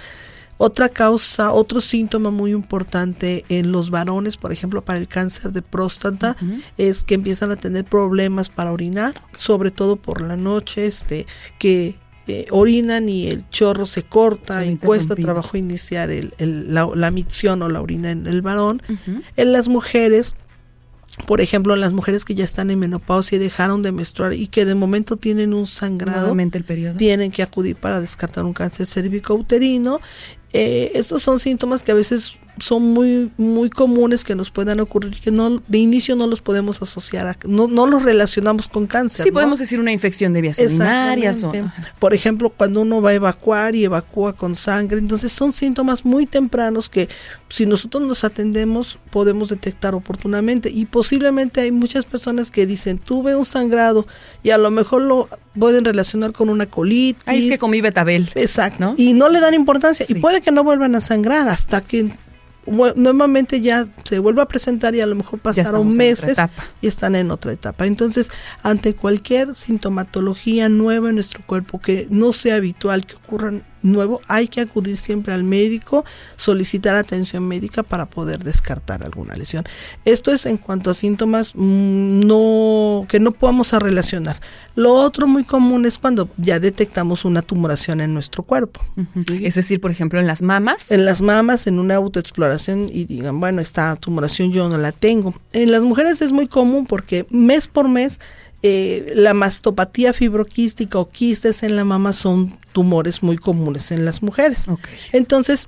Otra 0.64 0.90
causa, 0.90 1.54
otro 1.54 1.82
síntoma 1.82 2.30
muy 2.30 2.52
importante 2.52 3.46
en 3.50 3.72
los 3.72 3.90
varones, 3.90 4.38
por 4.38 4.52
ejemplo, 4.52 4.84
para 4.84 5.00
el 5.00 5.08
cáncer 5.08 5.52
de 5.54 5.64
próstata, 5.64 6.36
es 6.78 7.04
que 7.04 7.16
empiezan 7.16 7.50
a 7.50 7.56
tener 7.56 7.84
problemas 7.84 8.50
para 8.50 8.72
orinar, 8.72 9.16
sobre 9.36 9.72
todo 9.72 9.96
por 9.96 10.22
la 10.22 10.36
noche, 10.36 10.86
este, 10.86 11.26
que 11.58 11.96
eh, 12.28 12.46
orinan 12.52 13.10
y 13.10 13.26
el 13.26 13.50
chorro 13.50 13.88
se 13.88 14.04
corta 14.04 14.64
y 14.64 14.78
cuesta 14.78 15.16
trabajo 15.16 15.58
iniciar 15.58 16.12
el, 16.12 16.32
la, 16.38 16.88
la, 16.94 17.10
micción 17.10 17.64
o 17.64 17.68
la 17.68 17.82
orina 17.82 18.12
en 18.12 18.28
el 18.28 18.44
varón. 18.44 18.84
En 19.38 19.54
las 19.54 19.68
mujeres 19.68 20.36
por 21.26 21.42
ejemplo, 21.42 21.76
las 21.76 21.92
mujeres 21.92 22.26
que 22.26 22.36
ya 22.36 22.44
están 22.44 22.72
en 22.72 22.80
menopausia 22.80 23.36
y 23.36 23.40
dejaron 23.40 23.82
de 23.82 23.92
menstruar 23.92 24.34
y 24.34 24.48
que 24.48 24.66
de 24.66 24.76
momento 24.76 25.18
tienen 25.18 25.54
un 25.54 25.66
sangrado, 25.68 26.34
el 26.34 26.64
periodo. 26.64 26.98
tienen 26.98 27.32
que 27.32 27.44
acudir 27.44 27.76
para 27.76 28.00
descartar 28.00 28.46
un 28.46 28.54
cáncer 28.54 28.88
cérvico-uterino. 28.88 30.00
Eh, 30.54 30.92
estos 30.96 31.24
son 31.24 31.40
síntomas 31.40 31.84
que 31.84 31.92
a 31.92 31.96
veces 31.96 32.38
son 32.60 32.84
muy 32.84 33.32
muy 33.38 33.70
comunes 33.70 34.24
que 34.24 34.36
nos 34.36 34.52
puedan 34.52 34.80
ocurrir 34.80 35.20
que 35.20 35.32
no 35.32 35.62
de 35.68 35.78
inicio 35.78 36.16
no 36.16 36.28
los 36.28 36.42
podemos 36.42 36.82
asociar 36.82 37.28
a, 37.28 37.38
no 37.46 37.68
no 37.68 37.88
los 37.88 38.04
relacionamos 38.04 38.68
con 38.68 38.88
cáncer 38.88 39.24
sí 39.24 39.32
podemos 39.32 39.60
decir 39.60 39.80
una 39.80 39.92
infección 39.92 40.34
de 40.34 40.42
vías 40.42 40.60
urinarias 40.60 41.44
o 41.44 41.52
por 42.00 42.14
ejemplo 42.14 42.50
cuando 42.50 42.82
uno 42.82 43.02
va 43.02 43.12
a 43.12 43.14
evacuar 43.14 43.76
y 43.76 43.86
evacúa 43.86 44.34
con 44.34 44.56
sangre 44.56 45.00
entonces 45.00 45.32
son 45.32 45.54
síntomas 45.54 46.06
muy 46.06 46.26
tempranos 46.26 46.90
que 46.90 47.10
si 47.50 47.66
nosotros 47.66 48.04
nos 48.04 48.24
atendemos 48.24 48.98
podemos 49.10 49.50
detectar 49.50 49.94
oportunamente. 49.94 50.70
Y 50.70 50.86
posiblemente 50.86 51.62
hay 51.62 51.72
muchas 51.72 52.06
personas 52.06 52.50
que 52.50 52.66
dicen 52.66 52.98
tuve 52.98 53.36
un 53.36 53.46
sangrado 53.46 54.08
y 54.42 54.50
a 54.50 54.58
lo 54.58 54.72
mejor 54.72 55.04
lo 55.04 55.28
pueden 55.58 55.86
relacionar 55.86 56.32
con 56.32 56.50
una 56.50 56.66
colitis 56.66 57.28
Ahí 57.28 57.46
es 57.46 57.52
que 57.52 57.58
comí 57.58 57.82
betabel 57.82 58.30
exacto. 58.36 58.96
y 58.98 59.14
no 59.14 59.30
le 59.30 59.40
dan 59.40 59.54
importancia. 59.54 60.06
Y 60.08 60.16
puede 60.16 60.42
que 60.42 60.52
no 60.52 60.64
vuelvan 60.64 60.96
a 60.96 61.02
sangrar 61.02 61.48
hasta 61.50 61.82
que 61.82 62.12
normalmente 62.66 63.62
ya 63.62 63.88
se 64.04 64.20
vuelve 64.20 64.42
a 64.42 64.48
presentar 64.48 64.94
y 64.96 65.02
a 65.02 65.06
lo 65.06 65.16
mejor 65.16 65.40
pasaron 65.40 65.96
meses 65.96 66.38
y 66.82 66.88
están 66.88 67.16
en 67.16 67.32
otra 67.32 67.54
etapa. 67.54 67.88
Entonces, 67.88 68.32
ante 68.64 68.96
cualquier 68.96 69.56
sintomatología 69.56 70.70
nueva 70.70 71.10
en 71.10 71.16
nuestro 71.16 71.44
cuerpo 71.46 71.80
que 71.80 72.08
no 72.10 72.34
sea 72.34 72.56
habitual 72.56 73.06
que 73.06 73.16
ocurra 73.16 73.52
nuevo, 73.84 74.22
hay 74.28 74.48
que 74.48 74.62
acudir 74.62 74.98
siempre 74.98 75.34
al 75.34 75.44
médico, 75.44 76.06
solicitar 76.36 76.96
atención 76.96 77.48
médica 77.48 77.84
para 77.84 78.06
poder 78.06 78.44
descartar 78.44 79.04
alguna 79.04 79.36
lesión. 79.36 79.64
Esto 80.06 80.32
es 80.32 80.46
en 80.46 80.58
cuanto 80.58 80.92
a 80.92 80.94
síntomas 80.94 81.54
mm, 81.56 82.26
no 82.26 83.06
que 83.08 83.20
no 83.20 83.32
podamos 83.32 83.72
relacionar. 83.74 84.40
Lo 84.76 84.94
otro 84.94 85.28
muy 85.28 85.44
común 85.44 85.86
es 85.86 85.98
cuando 85.98 86.30
ya 86.38 86.60
detectamos 86.60 87.26
una 87.26 87.42
tumoración 87.42 88.00
en 88.02 88.14
nuestro 88.14 88.44
cuerpo. 88.44 88.82
Es 89.42 89.56
decir, 89.56 89.82
por 89.82 89.92
ejemplo, 89.92 90.20
en 90.20 90.28
las 90.28 90.42
mamas. 90.42 90.92
En 90.92 91.06
las 91.06 91.22
mamas, 91.22 91.68
en 91.68 91.80
una 91.80 91.96
autoexploración 91.96 92.90
y 92.92 93.06
digan, 93.06 93.40
bueno, 93.40 93.62
esta 93.62 93.96
tumoración 93.98 94.52
yo 94.52 94.70
no 94.70 94.78
la 94.78 94.92
tengo. 94.92 95.34
En 95.52 95.72
las 95.72 95.84
mujeres 95.84 96.22
es 96.22 96.32
muy 96.32 96.48
común 96.48 96.86
porque 96.86 97.26
mes 97.30 97.68
por 97.68 97.90
mes 97.90 98.20
eh, 98.64 99.14
la 99.16 99.34
mastopatía 99.34 100.14
fibroquística 100.14 101.00
o 101.00 101.10
quistes 101.10 101.64
en 101.64 101.76
la 101.76 101.84
mama 101.84 102.14
son 102.14 102.58
tumores 102.74 103.24
muy 103.24 103.38
comunes 103.38 103.92
en 103.92 104.06
las 104.06 104.22
mujeres. 104.22 104.68
Entonces, 105.12 105.68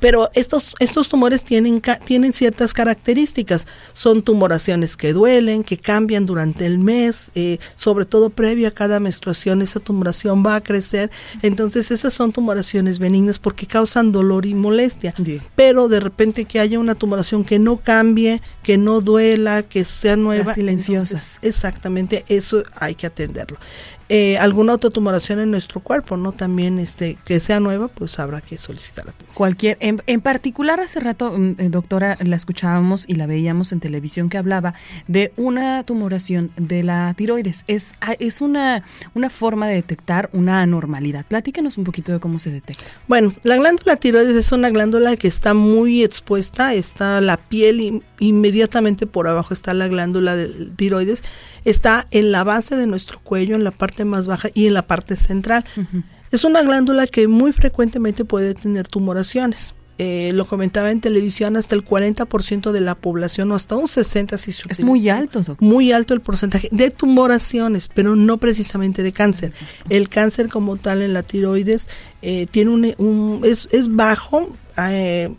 pero 0.00 0.30
estos, 0.34 0.74
estos 0.78 1.08
tumores 1.08 1.44
tienen, 1.44 1.82
tienen 2.04 2.32
ciertas 2.32 2.72
características. 2.72 3.66
Son 3.92 4.22
tumoraciones 4.22 4.96
que 4.96 5.12
duelen, 5.12 5.62
que 5.62 5.76
cambian 5.76 6.26
durante 6.26 6.66
el 6.66 6.78
mes, 6.78 7.30
eh, 7.34 7.58
sobre 7.74 8.04
todo 8.04 8.30
previo 8.30 8.68
a 8.68 8.70
cada 8.70 9.00
menstruación, 9.00 9.62
esa 9.62 9.80
tumoración 9.80 10.44
va 10.44 10.56
a 10.56 10.60
crecer. 10.62 11.10
Entonces 11.42 11.90
esas 11.90 12.12
son 12.12 12.32
tumoraciones 12.32 12.98
benignas 12.98 13.38
porque 13.38 13.66
causan 13.66 14.12
dolor 14.12 14.46
y 14.46 14.54
molestia. 14.54 15.14
Pero 15.54 15.88
de 15.88 16.00
repente 16.00 16.44
que 16.44 16.60
haya 16.60 16.78
una 16.78 16.94
tumoración 16.94 17.44
que 17.44 17.58
no 17.58 17.78
cambie, 17.78 18.40
que 18.62 18.78
no 18.78 19.00
duela, 19.00 19.62
que 19.62 19.84
sea 19.84 20.16
nueva. 20.16 20.44
Las 20.44 20.54
silenciosas. 20.56 21.38
exactamente, 21.42 22.24
eso 22.28 22.64
hay 22.78 22.94
que 22.94 23.06
atenderlo 23.06 23.58
eh, 24.08 24.36
alguna 24.38 24.72
autotumoración 24.72 25.40
en 25.40 25.50
nuestro 25.50 25.80
cuerpo, 25.80 26.16
¿no? 26.16 26.32
También 26.32 26.78
este 26.78 27.16
que 27.24 27.40
sea 27.40 27.60
nueva, 27.60 27.88
pues 27.88 28.18
habrá 28.18 28.40
que 28.40 28.58
solicitar 28.58 29.08
atención. 29.08 29.34
Cualquier, 29.34 29.78
en, 29.80 30.02
en 30.06 30.20
particular 30.20 30.80
hace 30.80 31.00
rato, 31.00 31.32
mm, 31.32 31.56
eh, 31.58 31.68
doctora, 31.70 32.18
la 32.20 32.36
escuchábamos 32.36 33.04
y 33.08 33.14
la 33.14 33.26
veíamos 33.26 33.72
en 33.72 33.80
televisión 33.80 34.28
que 34.28 34.36
hablaba 34.36 34.74
de 35.08 35.32
una 35.36 35.84
tumoración 35.84 36.52
de 36.56 36.82
la 36.82 37.14
tiroides. 37.16 37.64
Es, 37.66 37.92
ah, 38.00 38.14
es 38.18 38.40
una, 38.40 38.84
una 39.14 39.30
forma 39.30 39.68
de 39.68 39.76
detectar 39.76 40.28
una 40.32 40.60
anormalidad. 40.60 41.24
Platícanos 41.26 41.78
un 41.78 41.84
poquito 41.84 42.12
de 42.12 42.20
cómo 42.20 42.38
se 42.38 42.50
detecta. 42.50 42.84
Bueno, 43.08 43.32
la 43.42 43.56
glándula 43.56 43.96
tiroides 43.96 44.36
es 44.36 44.52
una 44.52 44.70
glándula 44.70 45.16
que 45.16 45.28
está 45.28 45.54
muy 45.54 46.04
expuesta, 46.04 46.74
está 46.74 47.20
la 47.20 47.36
piel 47.36 47.80
y 47.80 48.02
inmediatamente 48.18 49.06
por 49.06 49.28
abajo 49.28 49.54
está 49.54 49.74
la 49.74 49.88
glándula 49.88 50.36
de 50.36 50.48
tiroides, 50.76 51.22
está 51.64 52.06
en 52.10 52.32
la 52.32 52.44
base 52.44 52.76
de 52.76 52.86
nuestro 52.86 53.20
cuello, 53.20 53.54
en 53.54 53.64
la 53.64 53.70
parte 53.70 53.93
más 54.04 54.26
baja 54.26 54.48
y 54.54 54.66
en 54.66 54.74
la 54.74 54.86
parte 54.86 55.14
central. 55.14 55.64
Es 56.32 56.42
una 56.42 56.62
glándula 56.62 57.06
que 57.06 57.28
muy 57.28 57.52
frecuentemente 57.52 58.24
puede 58.24 58.54
tener 58.54 58.88
tumoraciones. 58.88 59.74
Eh, 59.96 60.32
lo 60.34 60.44
comentaba 60.44 60.90
en 60.90 61.00
televisión, 61.00 61.56
hasta 61.56 61.76
el 61.76 61.84
40% 61.84 62.72
de 62.72 62.80
la 62.80 62.96
población 62.96 63.52
o 63.52 63.54
hasta 63.54 63.76
un 63.76 63.86
60% 63.86 64.36
si 64.36 64.52
Es 64.68 64.82
muy 64.82 65.08
alto, 65.08 65.38
doctor. 65.42 65.56
Muy 65.60 65.92
alto 65.92 66.14
el 66.14 66.20
porcentaje 66.20 66.68
de 66.72 66.90
tumoraciones, 66.90 67.88
pero 67.94 68.16
no 68.16 68.38
precisamente 68.38 69.04
de 69.04 69.12
cáncer. 69.12 69.54
El 69.88 70.08
cáncer 70.08 70.48
como 70.48 70.76
tal 70.78 71.02
en 71.02 71.14
la 71.14 71.22
tiroides 71.22 71.88
eh, 72.22 72.48
tiene 72.50 72.96
un, 72.98 73.42
es, 73.44 73.68
es 73.70 73.94
bajo, 73.94 74.56
eh, 74.78 75.32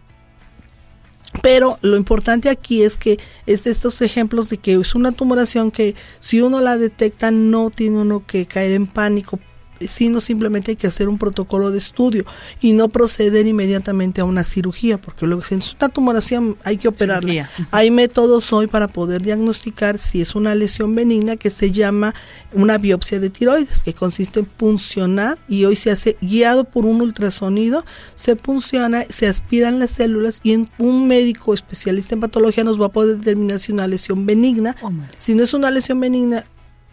pero 1.42 1.78
lo 1.82 1.98
importante 1.98 2.50
aquí 2.50 2.84
es 2.84 2.98
que 2.98 3.18
es 3.46 3.64
de 3.64 3.72
estos 3.72 4.02
ejemplos 4.02 4.50
de 4.50 4.58
que 4.58 4.74
es 4.74 4.96
una 4.96 5.12
tumoración 5.12 5.72
que 5.72 5.96
si 6.20 6.42
uno 6.42 6.62
la 6.62 6.78
detecta 6.78 7.32
no 7.32 7.70
tiene 7.70 7.98
uno 7.98 8.26
que 8.26 8.46
caer 8.46 8.72
en 8.72 8.88
pánico 8.88 9.40
sino 9.82 10.22
simplemente 10.22 10.72
hay 10.72 10.76
que 10.76 10.88
hacer 10.88 11.10
un 11.10 11.18
protocolo 11.18 11.72
de 11.72 11.78
estudio 11.78 12.26
y 12.62 12.74
no 12.74 12.90
proceder 12.90 13.48
inmediatamente 13.48 14.22
a 14.22 14.26
una 14.26 14.44
cirugía, 14.44 14.98
porque 14.98 15.26
luego 15.26 15.42
si 15.42 15.56
es 15.56 15.76
una 15.80 15.90
tumoración 15.90 16.58
hay 16.64 16.78
que 16.78 16.88
operarla. 16.88 17.50
Hay 17.72 17.92
métodos 17.92 18.52
hoy 18.54 18.68
para 18.68 18.88
poder 18.88 19.22
diagnosticar 19.22 19.98
si 19.98 20.22
es 20.22 20.36
una 20.36 20.56
lesión 20.56 20.96
benigna 20.96 21.36
que 21.36 21.50
se 21.50 21.72
llama 21.72 22.14
una 22.54 22.78
biopsia 22.78 23.20
de 23.20 23.30
tiroides, 23.30 23.84
que 23.84 23.94
consiste 23.94 24.40
en 24.40 24.46
puncionar 24.46 25.38
y 25.48 25.66
hoy 25.66 25.76
se 25.76 25.92
hace 25.92 26.18
guiado 26.22 26.64
por 26.64 26.86
un 26.86 27.02
ultrasonido, 27.02 27.86
se 28.16 28.36
punciona, 28.36 29.06
se 29.10 29.28
aspiran 29.28 29.80
las 29.80 29.92
células 29.92 30.40
y 30.44 30.68
un 30.78 31.08
médico 31.08 31.54
especialista 31.54 32.16
en 32.16 32.22
patología 32.22 32.64
nos 32.64 32.82
va 32.82 32.88
a 32.88 32.90
poder 32.90 33.18
determinar 33.18 33.60
si 33.60 33.72
una 33.72 33.88
lesión 33.88 34.26
benigna, 34.26 34.76
oh, 34.82 34.92
si 35.18 35.36
no 35.36 35.44
es 35.44 35.54
una 35.54 35.72
lesión 35.72 36.00
benigna, 36.00 36.46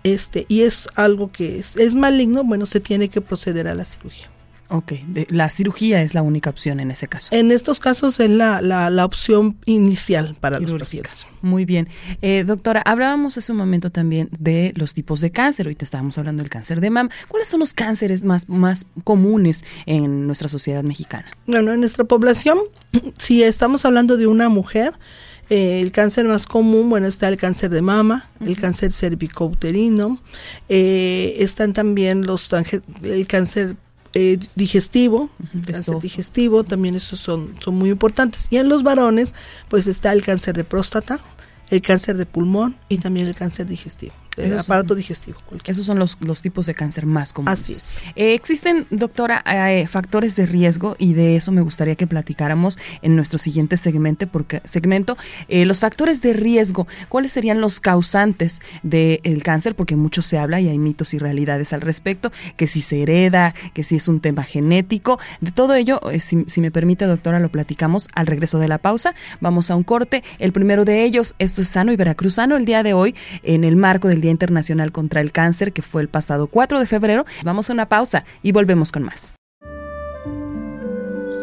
este, 0.04 0.47
y 0.49 0.62
es 0.62 0.88
algo 0.94 1.30
que 1.30 1.59
es, 1.59 1.76
es 1.76 1.94
maligno, 1.94 2.44
bueno, 2.44 2.66
se 2.66 2.80
tiene 2.80 3.09
que 3.09 3.21
proceder 3.21 3.68
a 3.68 3.75
la 3.75 3.85
cirugía. 3.85 4.32
Ok, 4.73 4.92
la 5.28 5.50
cirugía 5.50 6.00
es 6.00 6.14
la 6.14 6.23
única 6.23 6.49
opción 6.49 6.80
en 6.80 6.90
ese 6.90 7.06
caso. 7.06 7.28
En 7.30 7.50
estos 7.50 7.78
casos 7.78 8.18
es 8.21 8.30
la, 8.30 8.62
la, 8.62 9.04
opción 9.04 9.59
inicial 9.66 10.35
para 10.40 10.59
los 10.61 10.73
pacientes. 10.73 11.26
Muy 11.42 11.66
bien. 11.66 11.90
Eh, 12.23 12.44
doctora, 12.47 12.80
hablábamos 12.87 13.37
hace 13.37 13.52
un 13.52 13.59
momento 13.59 13.90
también 13.90 14.30
de 14.40 14.73
los 14.75 14.94
tipos 14.94 15.21
de 15.21 15.30
cáncer. 15.30 15.68
Hoy 15.68 15.75
te 15.75 15.85
estábamos 15.85 16.16
hablando 16.16 16.42
del 16.42 16.49
cáncer 16.49 16.80
de 16.80 16.88
mama. 16.88 17.11
¿Cuáles 17.28 17.49
son 17.49 17.61
los 17.61 17.75
cánceres 17.75 18.25
más, 18.25 18.49
más 18.49 18.87
comunes 19.04 19.62
en 19.85 20.26
nuestra 20.26 20.49
sociedad 20.49 20.82
mexicana? 20.82 21.26
Bueno, 21.47 21.75
en 21.75 21.80
nuestra 21.80 22.04
población, 22.04 22.56
si 23.18 23.42
estamos 23.42 23.85
hablando 23.85 24.16
de 24.16 24.26
una 24.26 24.49
mujer, 24.49 24.94
eh, 25.52 25.82
el 25.82 25.92
cáncer 25.92 26.25
más 26.25 26.47
común, 26.47 26.88
bueno, 26.88 27.06
está 27.06 27.28
el 27.28 27.37
cáncer 27.37 27.68
de 27.68 27.82
mama, 27.82 28.25
el 28.40 28.56
cáncer 28.59 28.90
cervicouterino, 28.90 30.18
eh, 30.71 31.37
están 31.40 31.75
también 31.75 32.26
los 32.26 32.49
el 33.02 33.26
cáncer 33.26 33.76
eh, 34.14 34.38
digestivo, 34.54 35.28
cáncer 35.66 35.99
digestivo, 36.00 36.64
también 36.64 36.94
esos 36.94 37.21
son, 37.21 37.54
son 37.62 37.75
muy 37.75 37.90
importantes. 37.90 38.47
Y 38.49 38.56
en 38.56 38.71
los 38.71 38.82
varones, 38.82 39.35
pues 39.68 39.87
está 39.88 40.14
el 40.14 40.23
cáncer 40.23 40.56
de 40.56 40.64
próstata, 40.64 41.21
el 41.68 41.82
cáncer 41.82 42.16
de 42.16 42.25
pulmón 42.25 42.78
y 42.88 42.97
también 42.97 43.26
el 43.26 43.35
cáncer 43.35 43.66
digestivo 43.66 44.14
el 44.37 44.59
aparato 44.59 44.95
digestivo. 44.95 45.39
Esos 45.65 45.85
son 45.85 45.99
los, 45.99 46.17
los, 46.21 46.41
tipos 46.41 46.67
de 46.67 46.75
cáncer 46.75 47.07
más 47.07 47.33
comunes. 47.33 47.61
Así 47.61 47.73
es. 47.73 47.99
Eh, 48.17 48.35
existen, 48.35 48.87
doctora, 48.91 49.45
eh, 49.47 49.87
factores 49.87 50.37
de 50.37 50.47
riesgo 50.47 50.97
y 50.99 51.12
de 51.12 51.37
eso 51.37 51.53
me 51.53 51.61
gustaría 51.61 51.97
que 51.97 52.07
platicáramos 52.07 52.79
en 53.03 53.15
nuestro 53.15 53.39
siguiente 53.39 53.77
segmento, 53.77 54.27
porque 54.27 54.62
segmento, 54.65 55.19
eh, 55.49 55.67
los 55.67 55.81
factores 55.81 56.23
de 56.23 56.33
riesgo, 56.33 56.87
¿cuáles 57.09 57.33
serían 57.33 57.61
los 57.61 57.81
causantes 57.81 58.61
del 58.83 59.43
cáncer? 59.43 59.75
Porque 59.75 59.97
mucho 59.97 60.23
se 60.23 60.39
habla 60.39 60.61
y 60.61 60.69
hay 60.69 60.79
mitos 60.79 61.12
y 61.12 61.19
realidades 61.19 61.73
al 61.73 61.83
respecto, 61.83 62.33
que 62.57 62.67
si 62.67 62.81
se 62.81 63.03
hereda, 63.03 63.55
que 63.75 63.85
si 63.85 63.97
es 63.97 64.09
un 64.09 64.21
tema 64.21 64.45
genético, 64.45 65.19
de 65.41 65.53
todo 65.53 65.75
ello, 65.75 66.01
si, 66.21 66.45
si 66.47 66.61
me 66.61 66.71
permite, 66.71 67.05
doctora, 67.05 67.39
lo 67.39 67.51
platicamos 67.51 68.09
al 68.15 68.27
regreso 68.27 68.59
de 68.59 68.69
la 68.69 68.79
pausa. 68.79 69.15
Vamos 69.41 69.71
a 69.71 69.77
un 69.77 69.83
corte. 69.83 70.25
El 70.39 70.53
primero 70.53 70.87
de 70.87 71.05
ellos, 71.05 71.35
esto 71.39 71.61
es 71.61 71.69
sano 71.69 71.93
y 71.93 71.97
veracruzano, 71.97 72.57
el 72.57 72.65
día 72.65 72.83
de 72.83 72.95
hoy, 72.95 73.15
en 73.43 73.65
el 73.65 73.77
marco 73.77 74.09
del 74.09 74.22
Día 74.23 74.31
Internacional 74.31 74.91
contra 74.91 75.21
el 75.21 75.33
Cáncer, 75.33 75.75
que 75.75 75.83
fue 75.83 76.00
el 76.00 76.09
pasado 76.09 76.47
4 76.47 76.81
de 76.81 76.87
febrero. 76.87 77.26
Vamos 77.45 77.69
a 77.69 77.75
una 77.75 77.91
pausa 77.91 78.25
y 78.43 78.52
volvemos 78.52 78.91
con 78.91 79.02
más. 79.02 79.35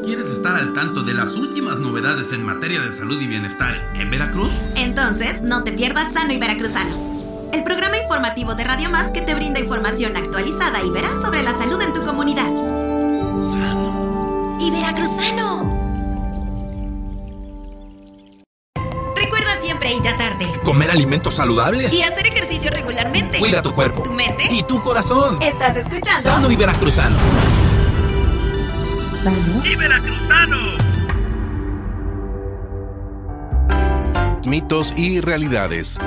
¿Quieres 0.03 0.31
estar 0.31 0.55
al 0.55 0.73
tanto 0.73 1.03
de 1.03 1.13
las 1.13 1.35
últimas 1.35 1.77
novedades 1.77 2.33
en 2.33 2.43
materia 2.43 2.81
de 2.81 2.91
salud 2.91 3.21
y 3.21 3.27
bienestar 3.27 3.75
en 3.95 4.09
Veracruz? 4.09 4.63
Entonces, 4.75 5.43
no 5.43 5.63
te 5.63 5.71
pierdas 5.71 6.13
Sano 6.13 6.33
y 6.33 6.39
Veracruzano, 6.39 7.49
el 7.53 7.63
programa 7.63 7.97
informativo 7.97 8.55
de 8.55 8.63
Radio 8.63 8.89
Más 8.89 9.11
que 9.11 9.21
te 9.21 9.35
brinda 9.35 9.59
información 9.59 10.17
actualizada 10.17 10.83
y 10.83 10.89
veraz 10.89 11.21
sobre 11.21 11.43
la 11.43 11.53
salud 11.53 11.79
en 11.81 11.93
tu 11.93 12.03
comunidad. 12.03 12.49
Sano 13.39 14.57
y 14.59 14.71
Veracruzano. 14.71 15.78
Siempre 19.79 19.93
hidratarte. 19.93 20.45
Comer 20.63 20.91
alimentos 20.91 21.35
saludables. 21.35 21.93
Y 21.93 22.01
hacer 22.01 22.27
ejercicio 22.27 22.69
regularmente. 22.71 23.39
Cuida 23.39 23.61
tu 23.61 23.73
cuerpo. 23.73 24.03
Tu 24.03 24.13
mente. 24.13 24.45
Y 24.51 24.63
tu 24.63 24.81
corazón. 24.81 25.41
Estás 25.41 25.77
escuchando. 25.77 26.21
Sano 26.21 26.51
y 26.51 26.55
veracruzano. 26.55 27.17
Sano 29.23 29.65
y 29.65 29.75
veracruzano. 29.75 30.57
Mitos 34.45 34.93
y 34.97 35.21
realidades. 35.21 35.99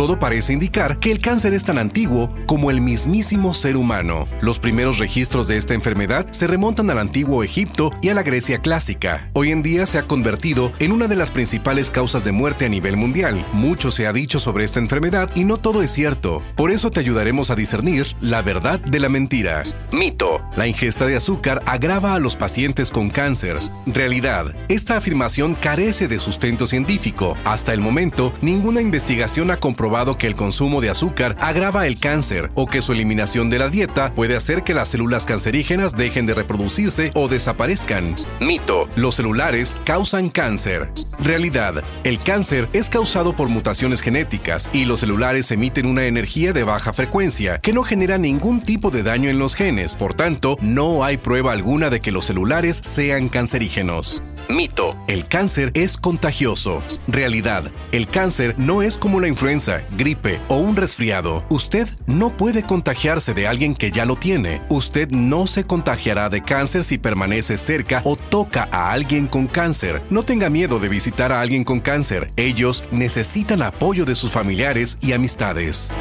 Todo 0.00 0.18
parece 0.18 0.54
indicar 0.54 0.98
que 0.98 1.12
el 1.12 1.20
cáncer 1.20 1.52
es 1.52 1.64
tan 1.64 1.76
antiguo 1.76 2.34
como 2.46 2.70
el 2.70 2.80
mismísimo 2.80 3.52
ser 3.52 3.76
humano. 3.76 4.26
Los 4.40 4.58
primeros 4.58 4.98
registros 4.98 5.46
de 5.46 5.58
esta 5.58 5.74
enfermedad 5.74 6.26
se 6.30 6.46
remontan 6.46 6.88
al 6.88 6.98
antiguo 6.98 7.44
Egipto 7.44 7.92
y 8.00 8.08
a 8.08 8.14
la 8.14 8.22
Grecia 8.22 8.60
clásica. 8.60 9.28
Hoy 9.34 9.50
en 9.50 9.62
día 9.62 9.84
se 9.84 9.98
ha 9.98 10.06
convertido 10.06 10.72
en 10.78 10.92
una 10.92 11.06
de 11.06 11.16
las 11.16 11.30
principales 11.30 11.90
causas 11.90 12.24
de 12.24 12.32
muerte 12.32 12.64
a 12.64 12.70
nivel 12.70 12.96
mundial. 12.96 13.44
Mucho 13.52 13.90
se 13.90 14.06
ha 14.06 14.14
dicho 14.14 14.40
sobre 14.40 14.64
esta 14.64 14.80
enfermedad 14.80 15.30
y 15.34 15.44
no 15.44 15.58
todo 15.58 15.82
es 15.82 15.90
cierto. 15.90 16.42
Por 16.56 16.70
eso 16.70 16.90
te 16.90 17.00
ayudaremos 17.00 17.50
a 17.50 17.54
discernir 17.54 18.06
la 18.22 18.40
verdad 18.40 18.80
de 18.80 19.00
la 19.00 19.10
mentira. 19.10 19.64
Mito. 19.92 20.40
La 20.56 20.66
ingesta 20.66 21.04
de 21.04 21.16
azúcar 21.16 21.62
agrava 21.66 22.14
a 22.14 22.20
los 22.20 22.36
pacientes 22.36 22.90
con 22.90 23.10
cáncer. 23.10 23.58
Realidad. 23.84 24.54
Esta 24.70 24.96
afirmación 24.96 25.54
carece 25.54 26.08
de 26.08 26.18
sustento 26.20 26.66
científico. 26.66 27.36
Hasta 27.44 27.74
el 27.74 27.82
momento, 27.82 28.32
ninguna 28.40 28.80
investigación 28.80 29.50
ha 29.50 29.58
comprobado 29.58 29.89
que 30.18 30.28
el 30.28 30.36
consumo 30.36 30.80
de 30.80 30.88
azúcar 30.88 31.36
agrava 31.40 31.86
el 31.86 31.98
cáncer 31.98 32.50
o 32.54 32.66
que 32.66 32.80
su 32.80 32.92
eliminación 32.92 33.50
de 33.50 33.58
la 33.58 33.68
dieta 33.68 34.14
puede 34.14 34.36
hacer 34.36 34.62
que 34.62 34.72
las 34.72 34.88
células 34.88 35.26
cancerígenas 35.26 35.96
dejen 35.96 36.26
de 36.26 36.34
reproducirse 36.34 37.10
o 37.14 37.26
desaparezcan. 37.26 38.14
Mito. 38.38 38.88
Los 38.94 39.16
celulares 39.16 39.80
causan 39.84 40.30
cáncer. 40.30 40.90
Realidad. 41.18 41.82
El 42.04 42.20
cáncer 42.20 42.68
es 42.72 42.88
causado 42.88 43.34
por 43.34 43.48
mutaciones 43.48 44.00
genéticas 44.00 44.70
y 44.72 44.84
los 44.84 45.00
celulares 45.00 45.50
emiten 45.50 45.86
una 45.86 46.04
energía 46.04 46.52
de 46.52 46.62
baja 46.62 46.92
frecuencia 46.92 47.58
que 47.58 47.72
no 47.72 47.82
genera 47.82 48.16
ningún 48.16 48.62
tipo 48.62 48.90
de 48.90 49.02
daño 49.02 49.28
en 49.28 49.40
los 49.40 49.56
genes. 49.56 49.96
Por 49.96 50.14
tanto, 50.14 50.56
no 50.60 51.04
hay 51.04 51.16
prueba 51.16 51.52
alguna 51.52 51.90
de 51.90 52.00
que 52.00 52.12
los 52.12 52.26
celulares 52.26 52.80
sean 52.82 53.28
cancerígenos. 53.28 54.22
Mito. 54.50 54.96
El 55.06 55.26
cáncer 55.26 55.70
es 55.74 55.96
contagioso. 55.96 56.82
Realidad. 57.08 57.70
El 57.92 58.08
cáncer 58.08 58.54
no 58.58 58.82
es 58.82 58.98
como 58.98 59.20
la 59.20 59.28
influenza, 59.28 59.82
gripe 59.96 60.40
o 60.48 60.56
un 60.56 60.76
resfriado. 60.76 61.44
Usted 61.50 61.88
no 62.06 62.36
puede 62.36 62.62
contagiarse 62.62 63.34
de 63.34 63.46
alguien 63.46 63.74
que 63.74 63.90
ya 63.90 64.04
lo 64.04 64.16
tiene. 64.16 64.62
Usted 64.68 65.10
no 65.10 65.46
se 65.46 65.64
contagiará 65.64 66.28
de 66.28 66.42
cáncer 66.42 66.84
si 66.84 66.98
permanece 66.98 67.56
cerca 67.56 68.02
o 68.04 68.16
toca 68.16 68.68
a 68.72 68.92
alguien 68.92 69.26
con 69.26 69.46
cáncer. 69.46 70.02
No 70.10 70.22
tenga 70.22 70.50
miedo 70.50 70.78
de 70.78 70.88
visitar 70.88 71.32
a 71.32 71.40
alguien 71.40 71.64
con 71.64 71.80
cáncer. 71.80 72.30
Ellos 72.36 72.84
necesitan 72.90 73.62
apoyo 73.62 74.04
de 74.04 74.14
sus 74.14 74.30
familiares 74.30 74.98
y 75.00 75.12
amistades. 75.12 75.92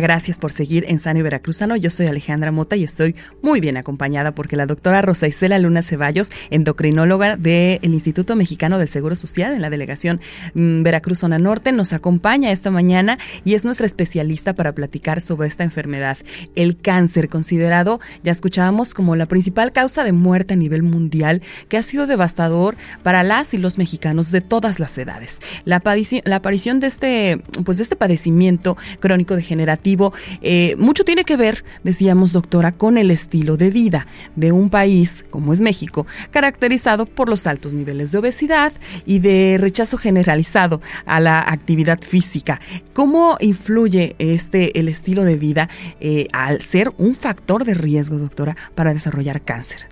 Gracias 0.00 0.38
por 0.38 0.52
seguir 0.52 0.84
en 0.88 0.98
Sano 0.98 1.20
y 1.20 1.22
Veracruzano. 1.22 1.76
Yo 1.76 1.90
soy 1.90 2.06
Alejandra 2.06 2.52
Mota 2.52 2.76
y 2.76 2.84
estoy 2.84 3.16
muy 3.40 3.60
bien 3.60 3.76
acompañada 3.76 4.34
porque 4.34 4.56
la 4.56 4.66
doctora 4.66 5.00
Rosa 5.00 5.26
Isela 5.26 5.58
Luna 5.58 5.82
Ceballos, 5.82 6.30
endocrinóloga 6.50 7.36
del 7.36 7.80
Instituto 7.82 8.36
Mexicano 8.36 8.78
del 8.78 8.88
Seguro 8.88 9.16
Social 9.16 9.52
en 9.52 9.62
la 9.62 9.70
delegación 9.70 10.20
mm, 10.54 10.82
Veracruz 10.82 11.20
Zona 11.20 11.38
Norte, 11.38 11.72
nos 11.72 11.92
acompaña 11.92 12.52
esta 12.52 12.70
mañana 12.70 13.18
y 13.44 13.54
es 13.54 13.64
nuestra 13.64 13.86
especialista 13.86 14.54
para 14.54 14.74
platicar 14.74 15.20
sobre 15.20 15.48
esta 15.48 15.64
enfermedad, 15.64 16.18
el 16.54 16.76
cáncer, 16.76 17.28
considerado, 17.28 18.00
ya 18.22 18.32
escuchábamos, 18.32 18.92
como 18.92 19.16
la 19.16 19.26
principal 19.26 19.72
causa 19.72 20.04
de 20.04 20.12
muerte 20.12 20.54
a 20.54 20.56
nivel 20.56 20.82
mundial, 20.82 21.42
que 21.68 21.78
ha 21.78 21.82
sido 21.82 22.06
devastador 22.06 22.76
para 23.02 23.22
las 23.22 23.54
y 23.54 23.58
los 23.58 23.78
mexicanos 23.78 24.30
de 24.30 24.40
todas 24.40 24.78
las 24.78 24.96
edades. 24.98 25.38
La, 25.64 25.82
la 26.24 26.36
aparición 26.36 26.80
de 26.80 26.86
este, 26.86 27.42
pues 27.64 27.78
de 27.78 27.82
este 27.84 27.96
padecimiento 27.96 28.76
crónico 29.00 29.36
degenerativo 29.36 29.85
eh, 30.42 30.74
mucho 30.78 31.04
tiene 31.04 31.24
que 31.24 31.36
ver, 31.36 31.64
decíamos 31.84 32.32
doctora, 32.32 32.72
con 32.72 32.98
el 32.98 33.10
estilo 33.10 33.56
de 33.56 33.70
vida 33.70 34.06
de 34.34 34.52
un 34.52 34.68
país 34.70 35.24
como 35.30 35.52
es 35.52 35.60
México, 35.60 36.06
caracterizado 36.30 37.06
por 37.06 37.28
los 37.28 37.46
altos 37.46 37.74
niveles 37.74 38.10
de 38.10 38.18
obesidad 38.18 38.72
y 39.04 39.20
de 39.20 39.58
rechazo 39.60 39.98
generalizado 39.98 40.80
a 41.04 41.20
la 41.20 41.40
actividad 41.40 42.00
física. 42.00 42.60
¿Cómo 42.92 43.36
influye 43.40 44.16
este 44.18 44.78
el 44.78 44.88
estilo 44.88 45.24
de 45.24 45.36
vida 45.36 45.68
eh, 46.00 46.26
al 46.32 46.62
ser 46.62 46.92
un 46.98 47.14
factor 47.14 47.64
de 47.64 47.74
riesgo, 47.74 48.18
doctora, 48.18 48.56
para 48.74 48.92
desarrollar 48.92 49.42
cáncer? 49.42 49.88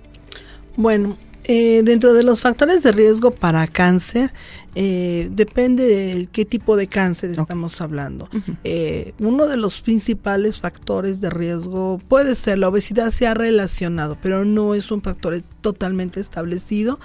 Bueno, 0.77 1.17
eh, 1.47 1.83
dentro 1.83 2.15
de 2.15 2.23
los 2.23 2.41
factores 2.41 2.81
de 2.81 2.91
riesgo 2.91 3.29
para 3.29 3.67
cáncer, 3.67 4.33
eh, 4.73 5.29
depende 5.31 5.85
de 5.85 6.27
qué 6.31 6.43
tipo 6.43 6.75
de 6.75 6.87
cáncer 6.87 7.29
estamos 7.29 7.79
hablando. 7.81 8.27
Eh, 8.63 9.13
uno 9.19 9.47
de 9.47 9.55
los 9.55 9.81
principales 9.81 10.59
factores 10.59 11.21
de 11.21 11.29
riesgo 11.29 12.01
puede 12.07 12.35
ser 12.35 12.57
la 12.57 12.69
obesidad, 12.69 13.11
se 13.11 13.27
ha 13.27 13.35
relacionado, 13.35 14.17
pero 14.21 14.43
no 14.43 14.73
es 14.73 14.89
un 14.89 15.03
factor 15.03 15.39
totalmente 15.61 16.19
establecido. 16.19 16.99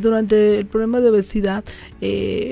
durante 0.00 0.58
el 0.58 0.66
problema 0.66 1.00
de 1.00 1.08
obesidad, 1.08 1.64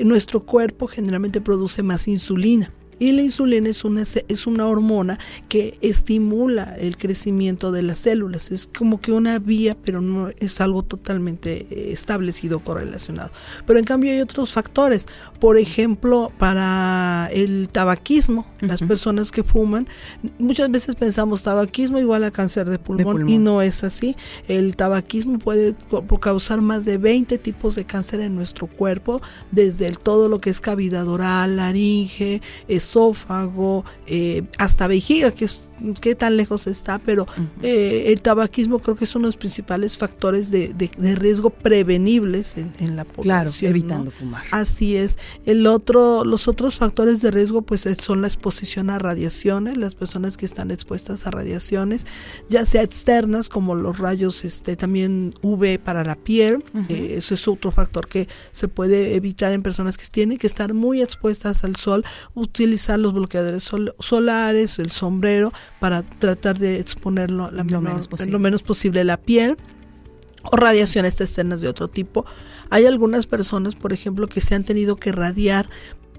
nuestro 0.03 0.43
cuerpo 0.43 0.87
generalmente 0.87 1.41
produce 1.41 1.83
más 1.83 2.07
insulina. 2.07 2.71
Y 3.03 3.11
la 3.11 3.21
insulina 3.21 3.67
es 3.67 3.83
una, 3.83 4.01
es 4.01 4.47
una 4.47 4.65
hormona 4.65 5.19
que 5.49 5.77
estimula 5.81 6.73
el 6.79 6.95
crecimiento 6.95 7.73
de 7.73 7.81
las 7.81 7.99
células. 7.99 8.49
Es 8.49 8.65
como 8.65 9.01
que 9.01 9.11
una 9.11 9.39
vía, 9.39 9.75
pero 9.75 9.99
no 9.99 10.29
es 10.39 10.61
algo 10.61 10.83
totalmente 10.83 11.67
eh, 11.69 11.91
establecido, 11.91 12.61
correlacionado. 12.61 13.31
Pero 13.67 13.77
en 13.77 13.83
cambio 13.83 14.13
hay 14.13 14.21
otros 14.21 14.53
factores. 14.53 15.07
Por 15.41 15.57
ejemplo, 15.57 16.31
para 16.39 17.29
el 17.33 17.67
tabaquismo, 17.69 18.47
las 18.61 18.79
personas 18.81 19.31
que 19.31 19.43
fuman, 19.43 19.85
muchas 20.39 20.71
veces 20.71 20.95
pensamos 20.95 21.43
tabaquismo 21.43 21.99
igual 21.99 22.23
a 22.23 22.31
cáncer 22.31 22.69
de 22.69 22.79
pulmón, 22.79 23.27
y 23.27 23.37
no 23.37 23.61
es 23.61 23.83
así. 23.83 24.15
El 24.47 24.77
tabaquismo 24.77 25.39
puede 25.39 25.75
causar 26.21 26.61
más 26.61 26.85
de 26.85 26.97
20 26.97 27.37
tipos 27.37 27.75
de 27.75 27.83
cáncer 27.83 28.21
en 28.21 28.33
nuestro 28.33 28.67
cuerpo, 28.67 29.21
desde 29.51 29.87
el, 29.87 29.99
todo 29.99 30.29
lo 30.29 30.39
que 30.39 30.51
es 30.51 30.61
cavidad 30.61 31.05
oral, 31.09 31.57
laringe, 31.57 32.41
esófago, 32.93 33.83
eh, 34.05 34.43
hasta 34.59 34.87
vejiga, 34.87 35.31
que 35.31 35.45
es 35.45 35.67
qué 35.99 36.15
tan 36.15 36.37
lejos 36.37 36.67
está, 36.67 36.99
pero 36.99 37.27
eh, 37.61 38.05
el 38.07 38.21
tabaquismo 38.21 38.79
creo 38.79 38.95
que 38.95 39.05
es 39.05 39.15
uno 39.15 39.27
de 39.27 39.29
los 39.29 39.37
principales 39.37 39.97
factores 39.97 40.51
de, 40.51 40.73
riesgo 41.15 41.49
prevenibles 41.49 42.57
en, 42.57 42.95
la 42.95 43.05
población. 43.05 43.23
Claro, 43.23 43.51
evitando 43.61 44.11
fumar. 44.11 44.43
Así 44.51 44.95
es. 44.95 45.19
El 45.45 45.67
otro, 45.67 46.23
los 46.23 46.47
otros 46.47 46.75
factores 46.75 47.21
de 47.21 47.31
riesgo 47.31 47.61
pues 47.61 47.87
son 47.99 48.21
la 48.21 48.27
exposición 48.27 48.89
a 48.89 48.99
radiaciones, 48.99 49.77
las 49.77 49.95
personas 49.95 50.37
que 50.37 50.45
están 50.45 50.71
expuestas 50.71 51.27
a 51.27 51.31
radiaciones, 51.31 52.05
ya 52.47 52.65
sea 52.65 52.81
externas 52.83 53.49
como 53.49 53.75
los 53.75 53.97
rayos 53.97 54.45
este 54.45 54.75
también 54.75 55.31
UV 55.41 55.79
para 55.79 56.03
la 56.03 56.15
piel, 56.15 56.63
eh, 56.89 57.15
eso 57.17 57.33
es 57.33 57.47
otro 57.47 57.71
factor 57.71 58.07
que 58.07 58.27
se 58.51 58.67
puede 58.67 59.15
evitar 59.15 59.51
en 59.53 59.63
personas 59.63 59.97
que 59.97 60.05
tienen 60.09 60.37
que 60.37 60.47
estar 60.47 60.73
muy 60.73 61.01
expuestas 61.01 61.63
al 61.63 61.75
sol, 61.75 62.05
utilizar 62.33 62.99
los 62.99 63.13
bloqueadores 63.13 63.69
solares, 63.99 64.79
el 64.79 64.91
sombrero 64.91 65.51
para 65.83 66.01
tratar 66.01 66.57
de 66.59 66.79
exponerlo 66.79 67.51
la 67.51 67.65
lo, 67.65 67.81
menos 67.81 68.07
posible. 68.07 68.31
lo 68.31 68.39
menos 68.39 68.63
posible 68.63 69.03
la 69.03 69.17
piel 69.17 69.57
o 70.41 70.55
radiaciones 70.55 71.19
externas 71.19 71.59
de 71.59 71.67
otro 71.67 71.89
tipo. 71.89 72.23
Hay 72.69 72.85
algunas 72.85 73.27
personas, 73.27 73.75
por 73.75 73.91
ejemplo, 73.91 74.27
que 74.27 74.39
se 74.39 74.55
han 74.55 74.63
tenido 74.63 74.95
que 74.95 75.11
radiar 75.11 75.67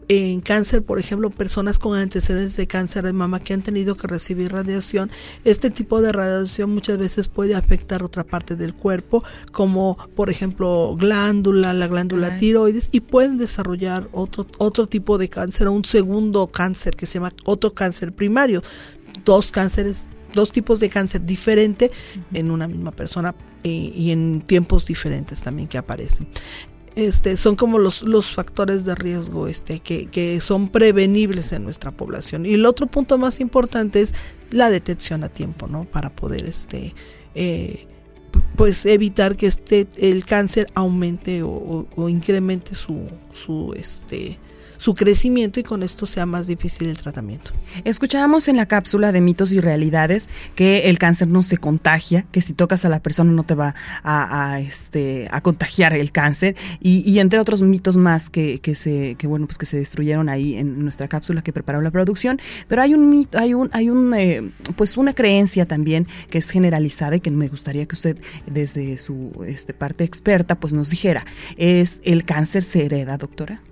en 0.09 0.43
cáncer, 0.43 0.83
por 0.83 0.99
ejemplo, 0.99 1.31
personas 1.31 1.79
con 1.79 1.97
antecedentes 1.97 2.59
de 2.59 2.67
cáncer 2.67 3.05
de 3.05 3.15
mama 3.15 3.41
que 3.41 3.55
han 3.55 3.63
tenido 3.63 3.97
que 3.97 4.07
recibir 4.07 4.53
radiación, 4.53 5.11
este 5.45 5.71
tipo 5.71 6.03
de 6.03 6.13
radiación 6.13 6.69
muchas 6.69 6.99
veces 6.99 7.29
puede 7.29 7.55
afectar 7.55 8.03
otra 8.03 8.23
parte 8.23 8.57
del 8.57 8.75
cuerpo, 8.75 9.25
como 9.51 9.97
por 10.15 10.29
ejemplo 10.29 10.95
glándula, 10.95 11.73
la 11.73 11.87
glándula 11.87 12.37
tiroides, 12.37 12.91
y 12.93 13.01
pueden 13.01 13.39
desarrollar 13.39 14.11
otro, 14.13 14.47
otro 14.59 14.87
tipo 14.87 15.17
de 15.17 15.31
cáncer, 15.31 15.69
un 15.69 15.87
segundo 15.87 16.49
cáncer 16.49 16.97
que 16.97 17.07
se 17.07 17.15
llama 17.15 17.33
otro 17.47 17.73
cáncer 17.73 18.13
primario 18.13 18.63
dos 19.25 19.53
cánceres, 19.53 20.11
dos 20.33 20.51
tipos 20.51 20.81
de 20.81 20.89
cáncer 20.89 21.25
diferente 21.25 21.91
en 22.33 22.51
una 22.51 22.67
misma 22.67 22.91
persona 22.91 23.35
eh, 23.63 23.93
y 23.95 24.11
en 24.11 24.41
tiempos 24.43 24.87
diferentes 24.87 25.41
también 25.41 25.69
que 25.69 25.79
aparecen. 25.79 26.27
Este, 26.97 27.37
son 27.37 27.57
como 27.57 27.79
los, 27.79 28.03
los 28.03 28.33
factores 28.33 28.85
de 28.85 28.95
riesgo 28.95 29.49
este, 29.49 29.81
que, 29.81 30.07
que, 30.07 30.41
son 30.41 30.69
prevenibles 30.69 31.53
en 31.53 31.65
nuestra 31.65 31.91
población. 31.91 32.47
Y 32.47 32.55
el 32.55 32.67
otro 32.67 32.87
punto 32.87 33.19
más 33.19 33.41
importante 33.41 34.01
es 34.01 34.15
la 34.51 34.71
detección 34.71 35.25
a 35.25 35.29
tiempo, 35.29 35.67
¿no? 35.67 35.87
Para 35.87 36.11
poder 36.11 36.45
este, 36.45 36.95
eh, 37.35 37.89
pues 38.55 38.87
evitar 38.87 39.35
que 39.35 39.47
este, 39.47 39.89
el 39.97 40.25
cáncer 40.25 40.69
aumente 40.77 41.43
o, 41.43 41.89
o 41.97 42.09
incremente 42.09 42.77
su, 42.77 43.09
su, 43.33 43.73
este, 43.77 44.39
su 44.79 44.95
crecimiento 44.95 45.61
y 45.61 45.63
con 45.63 45.83
esto 45.83 46.07
sea 46.07 46.27
más 46.27 46.47
difícil 46.47 46.89
el 46.89 46.97
tratamiento. 46.97 47.53
Escuchábamos 47.85 48.49
en 48.49 48.57
la 48.57 48.67
cápsula 48.67 49.13
de 49.13 49.21
mitos 49.21 49.53
y 49.53 49.61
realidades 49.61 50.29
que 50.55 50.89
el 50.91 50.99
cáncer 50.99 51.29
no 51.29 51.43
se 51.43 51.57
contagia, 51.57 52.27
que 52.33 52.41
si 52.41 52.53
tocas 52.53 52.85
a 52.85 52.89
la 52.89 53.01
persona 53.01 53.33
no 53.33 53.45
te 53.45 53.55
va 53.55 53.75
a, 54.03 54.61
este, 54.61 55.29
a 55.31 55.41
contagiar 55.41 55.95
el 55.95 56.13
cáncer 56.13 56.57
y, 56.81 57.19
entre 57.19 57.39
otros 57.39 57.63
mitos 57.63 57.97
más 57.97 58.31
que, 58.31 58.61
que, 58.61 58.75
se, 58.75 59.15
que, 59.17 59.27
bueno, 59.27 59.47
pues 59.47 59.59
que 59.59 59.67
se 59.67 59.77
destruyeron 59.77 60.29
ahí 60.29 60.57
en 60.57 60.83
nuestra 60.83 61.09
cápsula 61.09 61.43
que 61.43 61.53
preparó 61.53 61.81
la 61.81 61.91
producción. 61.91 62.41
Pero 62.69 62.83
hay 62.83 62.95
un 62.95 63.09
mito, 63.09 63.39
hay 63.39 63.55
un, 63.55 63.71
hay 63.73 63.91
un, 63.91 64.15
eh, 64.15 64.51
pues 64.77 64.97
una 64.97 65.15
creencia 65.15 65.67
también 65.67 66.07
que 66.31 66.39
es 66.39 66.51
generalizada 66.51 67.17
y 67.17 67.21
que 67.21 67.31
me 67.31 67.49
gustaría 67.49 67.87
que 67.87 67.95
usted 67.95 68.19
desde 68.47 68.99
su 68.99 69.33
este, 69.47 69.75
parte 69.75 70.05
experta 70.05 70.59
pues 70.59 70.73
nos 70.73 70.91
dijera. 70.91 71.25
¿Es 71.57 72.01
el 72.03 72.25
cáncer 72.25 72.63
se 72.63 72.85
hereda, 72.85 73.17
doctora? 73.17 73.63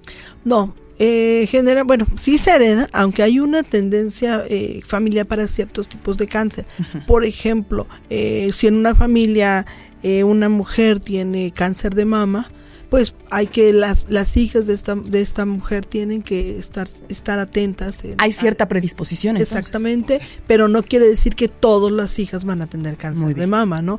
No, 0.45 0.75
eh, 1.05 1.49
genera, 1.49 1.83
bueno, 1.83 2.07
sí 2.15 2.39
se 2.39 2.53
hereda, 2.53 2.89
aunque 2.93 3.25
hay 3.25 3.41
una 3.41 3.65
tendencia 3.65 4.45
eh, 4.49 4.83
familiar 4.87 5.27
para 5.27 5.49
ciertos 5.49 5.89
tipos 5.89 6.17
de 6.17 6.29
cáncer. 6.29 6.65
Por 7.09 7.25
ejemplo, 7.25 7.89
eh, 8.09 8.51
si 8.53 8.69
en 8.69 8.77
una 8.77 8.95
familia 8.95 9.67
eh, 10.05 10.23
una 10.23 10.49
mujer 10.49 11.01
tiene 11.01 11.51
cáncer 11.51 11.97
de 11.97 12.05
mama, 12.05 12.53
pues 12.89 13.17
hay 13.33 13.49
que 13.49 13.73
las, 13.73 14.07
las 14.11 14.37
hijas 14.37 14.69
de 14.69 14.75
esta, 14.75 14.95
de 14.95 15.21
esta 15.21 15.45
mujer 15.45 15.87
tienen 15.87 16.23
que 16.23 16.57
estar, 16.57 16.87
estar 17.09 17.41
atentas. 17.41 18.05
hay 18.19 18.31
cierta 18.31 18.69
predisposición. 18.69 19.37
Exactamente, 19.39 20.21
pero 20.47 20.69
no 20.69 20.85
quiere 20.85 21.09
decir 21.09 21.35
que 21.35 21.49
todas 21.49 21.91
las 21.91 22.17
hijas 22.21 22.45
van 22.45 22.63
a 22.63 22.69
tener 22.69 22.97
cáncer 22.97 23.35
de 23.35 23.49
mama, 23.49 23.83
¿no? 23.83 23.99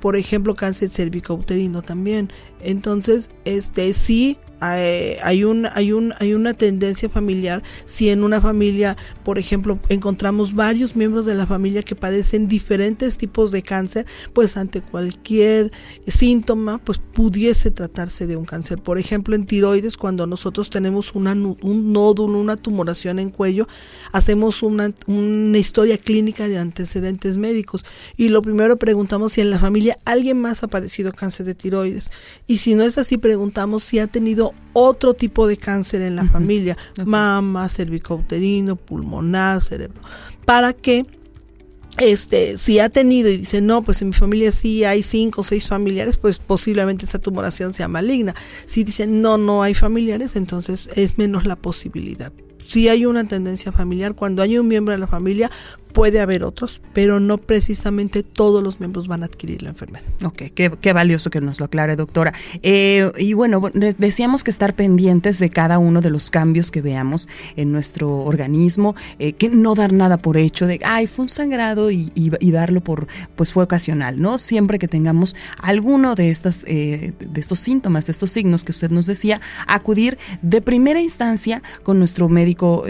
por 0.00 0.16
ejemplo, 0.16 0.56
cáncer 0.56 0.90
cervicouterino 0.90 1.80
también. 1.80 2.30
Entonces, 2.60 3.30
este 3.46 3.94
sí 3.94 4.36
hay, 4.62 5.44
un, 5.44 5.66
hay, 5.72 5.92
un, 5.92 6.14
hay 6.18 6.34
una 6.34 6.54
tendencia 6.54 7.08
familiar. 7.08 7.62
Si 7.84 8.10
en 8.10 8.22
una 8.22 8.40
familia, 8.40 8.96
por 9.24 9.38
ejemplo, 9.38 9.78
encontramos 9.88 10.54
varios 10.54 10.94
miembros 10.94 11.26
de 11.26 11.34
la 11.34 11.46
familia 11.46 11.82
que 11.82 11.96
padecen 11.96 12.46
diferentes 12.46 13.16
tipos 13.16 13.50
de 13.50 13.62
cáncer, 13.62 14.06
pues 14.32 14.56
ante 14.56 14.80
cualquier 14.80 15.72
síntoma, 16.06 16.78
pues 16.78 16.98
pudiese 16.98 17.70
tratarse 17.70 18.26
de 18.26 18.36
un 18.36 18.44
cáncer. 18.44 18.78
Por 18.78 18.98
ejemplo, 18.98 19.34
en 19.34 19.46
tiroides, 19.46 19.96
cuando 19.96 20.26
nosotros 20.26 20.70
tenemos 20.70 21.14
una, 21.14 21.32
un 21.32 21.92
nódulo, 21.92 22.38
una 22.38 22.56
tumoración 22.56 23.18
en 23.18 23.30
cuello, 23.30 23.66
hacemos 24.12 24.62
una, 24.62 24.92
una 25.06 25.58
historia 25.58 25.98
clínica 25.98 26.46
de 26.46 26.58
antecedentes 26.58 27.36
médicos 27.36 27.84
y 28.16 28.28
lo 28.28 28.42
primero 28.42 28.76
preguntamos 28.76 29.32
si 29.32 29.40
en 29.40 29.50
la 29.50 29.58
familia 29.58 29.96
alguien 30.04 30.40
más 30.40 30.62
ha 30.62 30.68
padecido 30.68 31.12
cáncer 31.12 31.46
de 31.46 31.54
tiroides. 31.54 32.10
Y 32.46 32.58
si 32.58 32.74
no 32.74 32.84
es 32.84 32.98
así, 32.98 33.18
preguntamos 33.18 33.82
si 33.82 33.98
ha 33.98 34.06
tenido 34.06 34.51
otro 34.72 35.14
tipo 35.14 35.46
de 35.46 35.56
cáncer 35.56 36.02
en 36.02 36.16
la 36.16 36.24
familia, 36.24 36.76
mama, 37.04 37.68
cervicouterino, 37.68 38.76
pulmonar, 38.76 39.60
cerebro, 39.60 40.00
para 40.44 40.72
que 40.72 41.06
este, 41.98 42.56
si 42.56 42.78
ha 42.78 42.88
tenido 42.88 43.28
y 43.28 43.36
dice, 43.36 43.60
no, 43.60 43.82
pues 43.82 44.00
en 44.00 44.08
mi 44.08 44.14
familia 44.14 44.50
sí 44.50 44.84
hay 44.84 45.02
cinco 45.02 45.42
o 45.42 45.44
seis 45.44 45.66
familiares, 45.66 46.16
pues 46.16 46.38
posiblemente 46.38 47.04
esa 47.04 47.18
tumoración 47.18 47.72
sea 47.72 47.88
maligna. 47.88 48.34
Si 48.64 48.82
dicen, 48.82 49.20
no, 49.20 49.36
no 49.36 49.62
hay 49.62 49.74
familiares, 49.74 50.36
entonces 50.36 50.88
es 50.94 51.18
menos 51.18 51.44
la 51.44 51.56
posibilidad. 51.56 52.32
Si 52.66 52.88
hay 52.88 53.04
una 53.04 53.28
tendencia 53.28 53.72
familiar, 53.72 54.14
cuando 54.14 54.40
hay 54.40 54.56
un 54.56 54.68
miembro 54.68 54.92
de 54.92 54.98
la 54.98 55.06
familia, 55.06 55.50
puede 55.92 56.20
haber 56.20 56.44
otros, 56.44 56.82
pero 56.92 57.20
no 57.20 57.38
precisamente 57.38 58.22
todos 58.22 58.62
los 58.62 58.80
miembros 58.80 59.08
van 59.08 59.22
a 59.22 59.26
adquirir 59.26 59.62
la 59.62 59.70
enfermedad. 59.70 60.04
Ok, 60.24 60.42
qué, 60.54 60.92
valioso 60.92 61.30
que 61.30 61.40
nos 61.40 61.60
lo 61.60 61.66
aclare, 61.66 61.96
doctora. 61.96 62.32
Eh, 62.62 63.10
y 63.18 63.32
bueno, 63.34 63.70
decíamos 63.72 64.44
que 64.44 64.50
estar 64.50 64.74
pendientes 64.74 65.38
de 65.38 65.50
cada 65.50 65.78
uno 65.78 66.00
de 66.00 66.10
los 66.10 66.30
cambios 66.30 66.70
que 66.70 66.80
veamos 66.80 67.28
en 67.56 67.72
nuestro 67.72 68.24
organismo, 68.24 68.94
eh, 69.18 69.32
que 69.32 69.48
no 69.48 69.74
dar 69.74 69.92
nada 69.92 70.18
por 70.18 70.36
hecho 70.36 70.66
de, 70.66 70.80
ay, 70.84 71.06
fue 71.06 71.24
un 71.24 71.28
sangrado 71.28 71.90
y, 71.90 72.10
darlo 72.52 72.82
por, 72.82 73.06
pues 73.34 73.52
fue 73.52 73.64
ocasional, 73.64 74.20
¿no? 74.20 74.36
Siempre 74.36 74.78
que 74.78 74.88
tengamos 74.88 75.34
alguno 75.58 76.14
de, 76.14 76.30
estas, 76.30 76.64
eh, 76.66 77.12
de 77.18 77.40
estos 77.40 77.60
síntomas, 77.60 78.06
de 78.06 78.12
estos 78.12 78.30
signos 78.30 78.64
que 78.64 78.72
usted 78.72 78.90
nos 78.90 79.06
decía, 79.06 79.40
acudir 79.66 80.18
de 80.42 80.60
primera 80.60 81.00
instancia 81.00 81.62
con 81.82 81.98
nuestro 81.98 82.28
médico, 82.28 82.84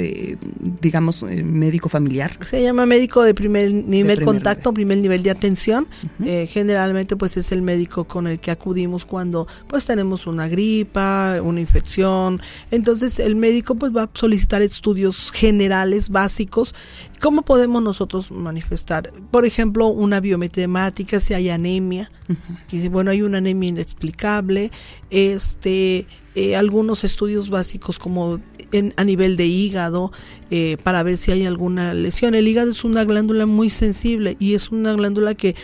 digamos, 0.81 1.23
médico 1.23 1.89
familiar. 1.89 2.39
Se 2.45 2.63
llama 2.63 2.87
médico 2.93 3.23
de 3.23 3.33
primer 3.33 3.73
nivel 3.73 4.23
contacto, 4.23 4.75
primer 4.75 4.99
nivel 4.99 5.23
de 5.23 5.31
atención. 5.31 5.89
Eh, 6.25 6.47
generalmente 6.47 7.17
pues 7.17 7.39
es 7.39 7.51
el 7.51 7.63
médico 7.63 8.05
con 8.05 8.27
el 8.27 8.39
que 8.39 8.51
acudimos 8.51 9.07
cuando 9.07 9.47
pues 9.67 9.87
tenemos 9.87 10.27
una 10.27 10.47
gripa, 10.47 11.41
una 11.43 11.61
infección. 11.61 12.43
Entonces 12.71 13.19
el 13.19 13.35
médico 13.35 13.77
pues 13.77 13.97
va 13.97 14.03
a 14.03 14.11
solicitar 14.13 14.61
estudios 14.61 15.31
generales 15.33 16.11
básicos. 16.11 16.75
¿Cómo 17.19 17.43
podemos 17.43 17.83
nosotros 17.83 18.31
manifestar? 18.31 19.11
Por 19.31 19.47
ejemplo, 19.47 19.87
una 19.87 20.21
biometría 20.21 20.65
hemática, 20.65 21.19
si 21.19 21.33
hay 21.33 21.49
anemia, 21.49 22.11
que 22.69 22.89
bueno, 22.91 23.11
hay 23.11 23.23
una 23.23 23.39
anemia 23.39 23.71
inexplicable, 23.71 24.71
este, 25.09 26.07
eh, 26.35 26.57
algunos 26.57 27.05
estudios 27.05 27.51
básicos 27.51 27.99
como 27.99 28.41
a 28.97 29.05
nivel 29.05 29.37
de 29.37 29.47
hígado 29.47 30.13
eh, 30.51 30.79
para 30.83 31.03
ver 31.03 31.17
si 31.17 31.31
hay 31.31 31.45
alguna 31.45 31.93
lesión. 31.93 32.35
El 32.35 32.49
hígado 32.49 32.71
es 32.71 32.85
una 32.85 33.05
glándula 33.05 33.47
muy 33.47 33.69
sensible 33.69 34.37
y 34.39 34.55
es 34.55 34.71
una 34.71 34.95
glándula 34.95 35.35
que 35.35 35.55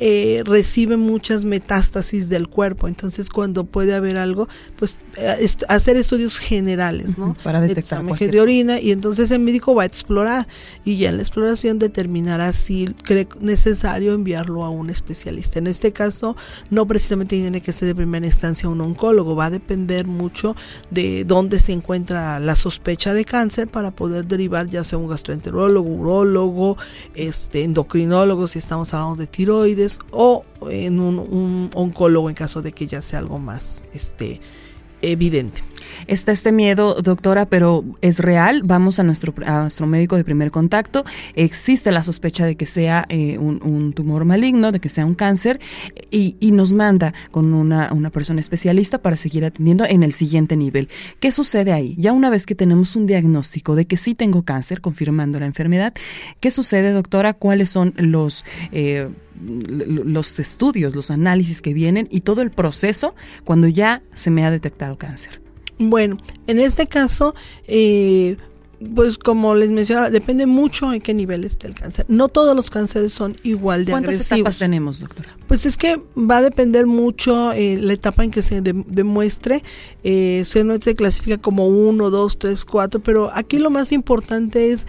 eh, 0.00 0.42
recibe 0.44 0.96
muchas 0.96 1.44
metástasis 1.44 2.28
del 2.28 2.48
cuerpo. 2.48 2.88
Entonces, 2.88 3.28
cuando 3.28 3.64
puede 3.64 3.94
haber 3.94 4.18
algo, 4.18 4.48
pues 4.76 4.98
eh, 5.16 5.48
hacer 5.68 5.96
estudios 5.96 6.38
generales, 6.38 7.18
¿no? 7.18 7.36
Para 7.42 7.60
detectar 7.60 8.02
de 8.02 8.40
orina 8.40 8.80
y 8.80 8.90
entonces 8.92 9.30
el 9.30 9.40
médico 9.40 9.74
va 9.74 9.82
a 9.82 9.86
explorar 9.86 10.46
y 10.84 10.96
ya 10.96 11.10
en 11.10 11.16
la 11.16 11.22
exploración 11.22 11.78
determinará 11.78 12.52
si 12.52 12.86
cree 13.04 13.28
necesario 13.40 14.14
enviarlo 14.14 14.64
a 14.64 14.70
un 14.70 14.90
especialista. 14.90 15.58
En 15.58 15.66
este 15.66 15.92
caso, 15.92 16.36
no 16.70 16.86
precisamente 16.86 17.36
tiene 17.36 17.60
que 17.60 17.72
ser 17.72 17.88
de 17.88 17.94
primera 17.94 18.26
instancia 18.26 18.68
un 18.68 18.80
oncólogo, 18.80 19.36
va 19.36 19.46
a 19.46 19.50
depender 19.50 20.06
mucho 20.06 20.56
de 20.90 21.24
dónde 21.24 21.58
se 21.58 21.72
encuentra 21.72 22.40
la 22.40 22.54
sospecha 22.54 23.14
de 23.14 23.24
cáncer 23.24 23.68
para 23.68 23.90
poder 23.90 24.26
derivar 24.26 24.66
ya 24.66 24.84
sea 24.84 24.98
un 24.98 25.08
gastroenterólogo, 25.08 25.88
urólogo, 25.88 26.76
este 27.14 27.64
endocrinólogo 27.64 28.46
si 28.46 28.58
estamos 28.58 28.92
hablando 28.94 29.16
de 29.16 29.26
tiroides 29.26 29.81
o 30.10 30.44
en 30.70 31.00
un, 31.00 31.70
oncólogo 31.74 32.28
en 32.28 32.34
caso 32.34 32.62
de 32.62 32.72
que 32.72 32.86
ya 32.86 33.00
sea 33.00 33.18
algo 33.20 33.38
más 33.38 33.84
este, 33.92 34.40
evidente. 35.00 35.62
Está 36.06 36.32
este 36.32 36.52
miedo, 36.52 36.94
doctora, 37.02 37.46
pero 37.46 37.84
es 38.00 38.18
real. 38.18 38.62
Vamos 38.64 38.98
a 38.98 39.02
nuestro, 39.02 39.34
nuestro 39.36 39.86
médico 39.86 40.16
de 40.16 40.24
primer 40.24 40.50
contacto. 40.50 41.04
Existe 41.34 41.92
la 41.92 42.02
sospecha 42.02 42.46
de 42.46 42.56
que 42.56 42.66
sea 42.66 43.04
eh, 43.08 43.38
un, 43.38 43.92
tumor 43.92 44.24
maligno, 44.24 44.72
de 44.72 44.80
que 44.80 44.88
sea 44.88 45.06
un 45.06 45.14
cáncer, 45.14 45.60
y, 46.10 46.36
nos 46.52 46.72
manda 46.72 47.14
con 47.30 47.54
una, 47.54 47.90
una, 47.94 48.10
persona 48.10 48.40
especialista 48.40 49.00
para 49.00 49.16
seguir 49.16 49.44
atendiendo 49.44 49.86
en 49.86 50.02
el 50.02 50.12
siguiente 50.12 50.54
nivel. 50.56 50.90
¿Qué 51.18 51.32
sucede 51.32 51.72
ahí? 51.72 51.94
Ya 51.96 52.12
una 52.12 52.28
vez 52.28 52.44
que 52.44 52.54
tenemos 52.54 52.94
un 52.94 53.06
diagnóstico 53.06 53.74
de 53.74 53.86
que 53.86 53.96
sí 53.96 54.14
tengo 54.14 54.42
cáncer, 54.42 54.82
confirmando 54.82 55.40
la 55.40 55.46
enfermedad, 55.46 55.94
¿qué 56.40 56.50
sucede, 56.50 56.92
doctora? 56.92 57.32
¿Cuáles 57.32 57.70
son 57.70 57.94
los... 57.96 58.44
Eh, 58.72 59.08
los 59.44 60.38
estudios, 60.38 60.94
los 60.94 61.10
análisis 61.10 61.62
que 61.62 61.74
vienen 61.74 62.06
y 62.10 62.20
todo 62.20 62.42
el 62.42 62.50
proceso 62.52 63.16
cuando 63.44 63.66
ya 63.66 64.02
se 64.14 64.30
me 64.30 64.44
ha 64.44 64.50
detectado 64.50 64.96
cáncer. 64.98 65.41
Bueno, 65.90 66.18
en 66.46 66.58
este 66.60 66.86
caso, 66.86 67.34
eh, 67.66 68.36
pues 68.94 69.18
como 69.18 69.54
les 69.54 69.70
mencionaba, 69.70 70.10
depende 70.10 70.46
mucho 70.46 70.92
en 70.92 71.00
qué 71.00 71.14
nivel 71.14 71.44
esté 71.44 71.68
el 71.68 71.74
cáncer. 71.74 72.06
No 72.08 72.28
todos 72.28 72.56
los 72.56 72.70
cánceres 72.70 73.12
son 73.12 73.36
igual 73.42 73.84
de 73.84 73.92
¿Cuántas 73.92 74.14
agresivos. 74.14 74.38
etapas 74.38 74.58
tenemos, 74.58 75.00
doctora? 75.00 75.28
Pues 75.46 75.66
es 75.66 75.76
que 75.76 76.00
va 76.16 76.38
a 76.38 76.42
depender 76.42 76.86
mucho 76.86 77.52
eh, 77.52 77.78
la 77.80 77.92
etapa 77.92 78.24
en 78.24 78.30
que 78.30 78.42
se 78.42 78.60
demuestre. 78.60 79.62
Eh, 80.02 80.42
se, 80.44 80.64
no 80.64 80.76
se 80.80 80.94
clasifica 80.94 81.38
como 81.38 81.66
1, 81.66 82.10
2, 82.10 82.38
3, 82.38 82.64
4, 82.64 83.00
pero 83.00 83.30
aquí 83.32 83.58
lo 83.58 83.70
más 83.70 83.92
importante 83.92 84.72
es 84.72 84.86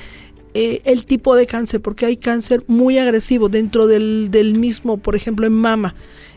eh, 0.53 0.81
el 0.85 1.05
tipo 1.05 1.35
de 1.35 1.47
cáncer, 1.47 1.81
porque 1.81 2.05
hay 2.05 2.17
cáncer 2.17 2.63
muy 2.67 2.97
agresivo 2.97 3.49
dentro 3.49 3.87
del, 3.87 4.29
del 4.31 4.59
mismo, 4.59 4.97
por 4.97 5.15
ejemplo, 5.15 5.45
en 5.45 5.53
mama. 5.53 5.95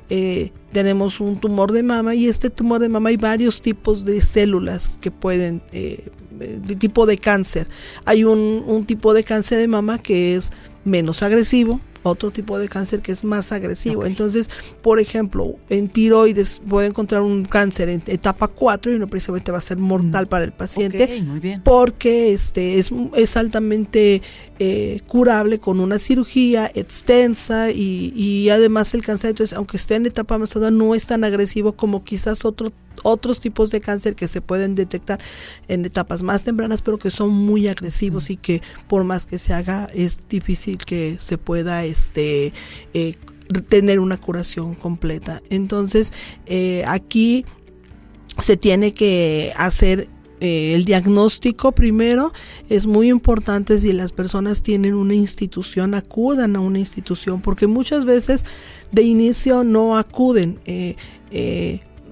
Eh, 0.08 0.52
tenemos 0.72 1.20
un 1.20 1.40
tumor 1.40 1.72
de 1.72 1.82
mama 1.82 2.14
y 2.14 2.28
este 2.28 2.50
tumor 2.50 2.80
de 2.80 2.88
mama 2.88 3.08
hay 3.08 3.16
varios 3.16 3.60
tipos 3.60 4.04
de 4.04 4.20
células 4.20 4.98
que 5.00 5.10
pueden, 5.10 5.62
eh, 5.72 6.08
de 6.30 6.76
tipo 6.76 7.06
de 7.06 7.18
cáncer. 7.18 7.66
Hay 8.04 8.24
un, 8.24 8.64
un 8.66 8.84
tipo 8.86 9.14
de 9.14 9.24
cáncer 9.24 9.58
de 9.58 9.68
mama 9.68 9.98
que 9.98 10.36
es 10.36 10.52
menos 10.84 11.22
agresivo, 11.22 11.80
otro 12.10 12.30
tipo 12.30 12.58
de 12.58 12.68
cáncer 12.68 13.00
que 13.00 13.12
es 13.12 13.24
más 13.24 13.52
agresivo. 13.52 14.06
Entonces, 14.06 14.50
por 14.82 15.00
ejemplo, 15.00 15.56
en 15.68 15.88
tiroides 15.88 16.60
puede 16.66 16.88
encontrar 16.88 17.22
un 17.22 17.44
cáncer 17.44 17.88
en 17.88 18.02
etapa 18.06 18.48
4 18.48 18.94
y 18.94 18.98
no 18.98 19.08
precisamente 19.08 19.52
va 19.52 19.58
a 19.58 19.62
ser 19.62 19.78
mortal 19.78 20.26
mm. 20.26 20.28
para 20.28 20.44
el 20.44 20.52
paciente 20.52 21.24
porque 21.64 22.32
este 22.32 22.78
es, 22.78 22.92
es 23.14 23.36
altamente 23.36 24.22
eh, 24.58 25.00
curable 25.06 25.58
con 25.58 25.80
una 25.80 25.98
cirugía 25.98 26.70
extensa 26.74 27.70
y, 27.70 28.12
y 28.14 28.48
además 28.50 28.94
el 28.94 29.04
cáncer, 29.04 29.30
entonces, 29.30 29.56
aunque 29.56 29.76
esté 29.76 29.96
en 29.96 30.06
etapa 30.06 30.34
avanzada, 30.34 30.70
no 30.70 30.94
es 30.94 31.06
tan 31.06 31.24
agresivo 31.24 31.72
como 31.72 32.04
quizás 32.04 32.44
otro 32.44 32.72
otros 33.02 33.40
tipos 33.40 33.70
de 33.70 33.80
cáncer 33.80 34.14
que 34.14 34.28
se 34.28 34.40
pueden 34.40 34.74
detectar 34.74 35.20
en 35.68 35.84
etapas 35.84 36.22
más 36.22 36.44
tempranas, 36.44 36.82
pero 36.82 36.98
que 36.98 37.10
son 37.10 37.30
muy 37.30 37.68
agresivos 37.68 38.30
y 38.30 38.36
que 38.36 38.62
por 38.88 39.04
más 39.04 39.26
que 39.26 39.38
se 39.38 39.52
haga 39.52 39.88
es 39.94 40.28
difícil 40.28 40.78
que 40.78 41.16
se 41.18 41.38
pueda 41.38 41.84
este 41.84 42.52
eh, 42.94 43.14
tener 43.68 44.00
una 44.00 44.16
curación 44.16 44.74
completa. 44.74 45.42
Entonces 45.50 46.12
eh, 46.46 46.84
aquí 46.86 47.44
se 48.40 48.56
tiene 48.56 48.92
que 48.92 49.52
hacer 49.56 50.08
eh, 50.40 50.74
el 50.74 50.84
diagnóstico 50.84 51.72
primero 51.72 52.32
es 52.68 52.86
muy 52.86 53.08
importante 53.08 53.78
si 53.78 53.92
las 53.92 54.12
personas 54.12 54.60
tienen 54.62 54.94
una 54.94 55.14
institución, 55.14 55.94
acudan 55.94 56.56
a 56.56 56.60
una 56.60 56.78
institución, 56.78 57.40
porque 57.40 57.66
muchas 57.66 58.04
veces 58.04 58.44
de 58.92 59.02
inicio 59.02 59.64
no 59.64 59.96
acuden. 59.96 60.58
Eh, 60.66 60.96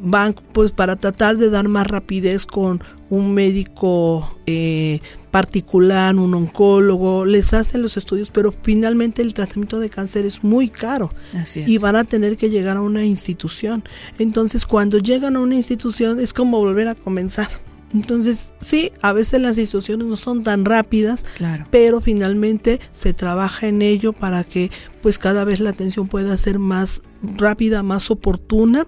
van 0.00 0.34
pues 0.52 0.72
para 0.72 0.96
tratar 0.96 1.38
de 1.38 1.50
dar 1.50 1.68
más 1.68 1.86
rapidez 1.86 2.46
con 2.46 2.82
un 3.10 3.32
médico 3.32 4.38
eh, 4.46 5.00
particular, 5.30 6.14
un 6.16 6.34
oncólogo, 6.34 7.24
les 7.24 7.54
hacen 7.54 7.82
los 7.82 7.96
estudios, 7.96 8.30
pero 8.30 8.52
finalmente 8.62 9.22
el 9.22 9.34
tratamiento 9.34 9.80
de 9.80 9.90
cáncer 9.90 10.26
es 10.26 10.44
muy 10.44 10.68
caro 10.68 11.12
y 11.54 11.78
van 11.78 11.96
a 11.96 12.04
tener 12.04 12.36
que 12.36 12.50
llegar 12.50 12.76
a 12.76 12.82
una 12.82 13.04
institución. 13.04 13.84
Entonces 14.18 14.66
cuando 14.66 14.98
llegan 14.98 15.36
a 15.36 15.40
una 15.40 15.54
institución 15.54 16.20
es 16.20 16.32
como 16.32 16.58
volver 16.58 16.88
a 16.88 16.94
comenzar. 16.94 17.48
Entonces, 17.94 18.54
sí, 18.60 18.92
a 19.02 19.12
veces 19.12 19.40
las 19.40 19.56
instituciones 19.56 20.06
no 20.06 20.16
son 20.16 20.42
tan 20.42 20.64
rápidas, 20.64 21.24
pero 21.70 22.00
finalmente 22.00 22.80
se 22.90 23.14
trabaja 23.14 23.68
en 23.68 23.82
ello 23.82 24.12
para 24.12 24.42
que 24.42 24.70
pues 25.00 25.18
cada 25.18 25.44
vez 25.44 25.60
la 25.60 25.70
atención 25.70 26.08
pueda 26.08 26.36
ser 26.36 26.58
más 26.58 27.02
rápida, 27.22 27.84
más 27.84 28.10
oportuna 28.10 28.84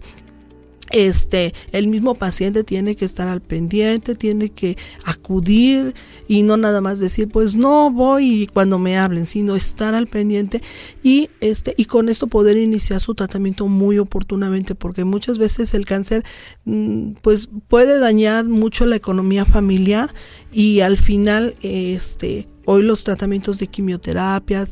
este, 0.91 1.53
el 1.73 1.89
mismo 1.89 2.15
paciente 2.15 2.65
tiene 2.65 2.95
que 2.95 3.05
estar 3.05 3.29
al 3.29 3.41
pendiente, 3.41 4.15
tiene 4.15 4.51
que 4.51 4.77
acudir 5.05 5.95
y 6.29 6.43
no 6.43 6.57
nada 6.57 6.81
más 6.81 7.01
decir, 7.01 7.29
pues 7.29 7.57
no 7.57 7.91
voy 7.91 8.49
cuando 8.53 8.79
me 8.79 8.97
hablen, 8.97 9.27
sino 9.27 9.57
estar 9.57 9.95
al 9.95 10.07
pendiente 10.07 10.63
y 11.03 11.31
este 11.41 11.75
y 11.77 11.87
con 11.87 12.09
esto 12.09 12.27
poder 12.27 12.57
iniciar 12.57 13.01
su 13.01 13.15
tratamiento 13.15 13.69
muy 13.69 13.99
oportunamente, 13.99 14.75
porque 14.75 15.05
muchas 15.05 15.39
veces 15.39 15.75
el 15.75 15.85
cáncer 15.85 16.25
mm, 16.65 17.13
pues 17.23 17.49
puede 17.69 17.99
dañar 17.99 18.45
mucho 18.45 18.87
la 18.87 18.97
economía 18.97 19.45
familiar 19.45 20.13
y 20.53 20.81
al 20.81 20.97
final 20.97 21.55
este 21.63 22.49
Hoy 22.69 22.83
los 22.83 23.05
tratamientos 23.05 23.61
de 23.61 23.69
quimioterapia, 23.69 24.67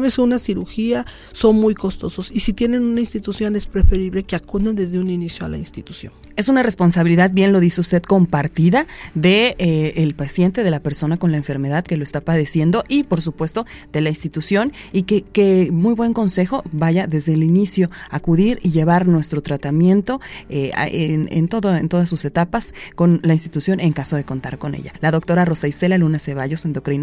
vez 0.00 0.18
una 0.18 0.38
cirugía, 0.38 1.04
son 1.32 1.56
muy 1.56 1.74
costosos 1.74 2.30
y 2.32 2.40
si 2.40 2.54
tienen 2.54 2.82
una 2.84 3.00
institución 3.00 3.54
es 3.54 3.66
preferible 3.66 4.22
que 4.22 4.34
acudan 4.34 4.74
desde 4.74 4.98
un 4.98 5.10
inicio 5.10 5.44
a 5.44 5.50
la 5.50 5.58
institución. 5.58 6.10
Es 6.36 6.48
una 6.48 6.62
responsabilidad, 6.62 7.30
bien 7.30 7.52
lo 7.52 7.60
dice 7.60 7.82
usted, 7.82 8.02
compartida 8.02 8.86
de 9.14 9.54
eh, 9.58 9.92
el 9.96 10.14
paciente, 10.14 10.64
de 10.64 10.70
la 10.70 10.80
persona 10.80 11.18
con 11.18 11.30
la 11.32 11.36
enfermedad 11.36 11.84
que 11.84 11.98
lo 11.98 12.04
está 12.04 12.22
padeciendo 12.22 12.82
y, 12.88 13.02
por 13.02 13.20
supuesto, 13.20 13.66
de 13.92 14.00
la 14.00 14.08
institución 14.08 14.72
y 14.94 15.02
que, 15.02 15.20
que 15.20 15.68
muy 15.70 15.92
buen 15.92 16.14
consejo 16.14 16.62
vaya 16.72 17.06
desde 17.06 17.34
el 17.34 17.42
inicio 17.42 17.90
acudir 18.08 18.58
y 18.62 18.70
llevar 18.70 19.06
nuestro 19.06 19.42
tratamiento 19.42 20.22
eh, 20.48 20.72
en, 20.74 21.28
en, 21.30 21.48
todo, 21.48 21.76
en 21.76 21.90
todas 21.90 22.08
sus 22.08 22.24
etapas 22.24 22.72
con 22.94 23.20
la 23.22 23.34
institución 23.34 23.80
en 23.80 23.92
caso 23.92 24.16
de 24.16 24.24
contar 24.24 24.56
con 24.56 24.74
ella. 24.74 24.94
La 25.02 25.10
doctora 25.10 25.44
Rosa 25.44 25.68
Isela 25.68 25.98
Luna 25.98 26.18
Ceballos, 26.18 26.64
endocrina 26.64 27.01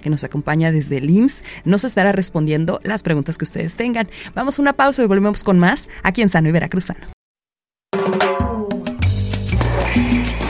que 0.00 0.10
nos 0.10 0.24
acompaña 0.24 0.72
desde 0.72 0.98
el 0.98 1.10
IMSS, 1.10 1.44
nos 1.64 1.84
estará 1.84 2.12
respondiendo 2.12 2.80
las 2.82 3.02
preguntas 3.02 3.38
que 3.38 3.44
ustedes 3.44 3.76
tengan. 3.76 4.08
Vamos 4.34 4.58
a 4.58 4.62
una 4.62 4.72
pausa 4.72 5.02
y 5.02 5.06
volvemos 5.06 5.44
con 5.44 5.58
más 5.58 5.88
aquí 6.02 6.22
en 6.22 6.28
Sano 6.28 6.48
y 6.48 6.52
Veracruzano. 6.52 7.06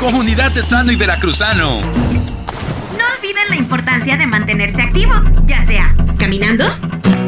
Comunidad 0.00 0.52
de 0.52 0.62
Sano 0.62 0.92
y 0.92 0.96
Veracruzano. 0.96 1.78
No 1.80 3.04
olviden 3.18 3.48
la 3.48 3.56
importancia 3.56 4.16
de 4.16 4.26
mantenerse 4.26 4.82
activos, 4.82 5.24
ya 5.46 5.62
sea 5.62 5.94
caminando, 6.18 6.64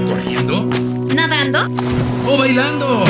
corriendo, 0.06 0.68
nadando 1.14 1.68
o 2.26 2.38
bailando. 2.38 3.04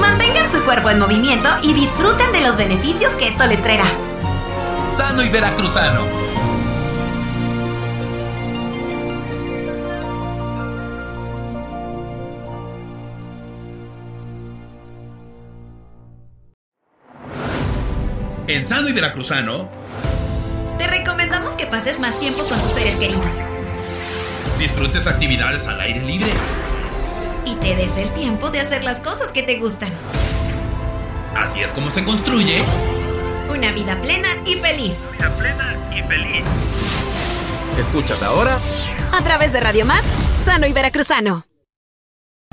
Mantengan 0.00 0.50
su 0.50 0.62
cuerpo 0.64 0.90
en 0.90 0.98
movimiento 0.98 1.48
y 1.62 1.74
disfruten 1.74 2.32
de 2.32 2.40
los 2.40 2.56
beneficios 2.56 3.14
que 3.14 3.28
esto 3.28 3.46
les 3.46 3.62
traerá. 3.62 3.84
Sano 4.96 5.22
y 5.22 5.28
Veracruzano. 5.28 6.21
En 18.54 18.66
Sano 18.66 18.86
y 18.86 18.92
Veracruzano, 18.92 19.70
te 20.78 20.86
recomendamos 20.86 21.54
que 21.54 21.66
pases 21.66 21.98
más 21.98 22.20
tiempo 22.20 22.44
con 22.44 22.60
tus 22.60 22.72
seres 22.72 22.96
queridos. 22.96 23.38
Disfrutes 24.58 25.06
actividades 25.06 25.66
al 25.68 25.80
aire 25.80 26.02
libre. 26.02 26.30
Y 27.46 27.54
te 27.56 27.74
des 27.74 27.96
el 27.96 28.10
tiempo 28.10 28.50
de 28.50 28.60
hacer 28.60 28.84
las 28.84 29.00
cosas 29.00 29.32
que 29.32 29.42
te 29.42 29.56
gustan. 29.56 29.88
Así 31.34 31.62
es 31.62 31.72
como 31.72 31.90
se 31.90 32.04
construye 32.04 32.62
una 33.48 33.72
vida 33.72 33.98
plena 34.02 34.28
y 34.44 34.56
feliz. 34.56 34.98
Vida 35.12 35.30
plena 35.30 35.74
y 35.90 36.02
feliz. 36.02 36.44
¿Escuchas 37.78 38.22
ahora? 38.22 38.58
A 39.12 39.24
través 39.24 39.54
de 39.54 39.60
Radio 39.60 39.86
Más, 39.86 40.04
Sano 40.44 40.66
y 40.66 40.74
Veracruzano. 40.74 41.46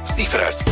Cifras. 0.06 0.72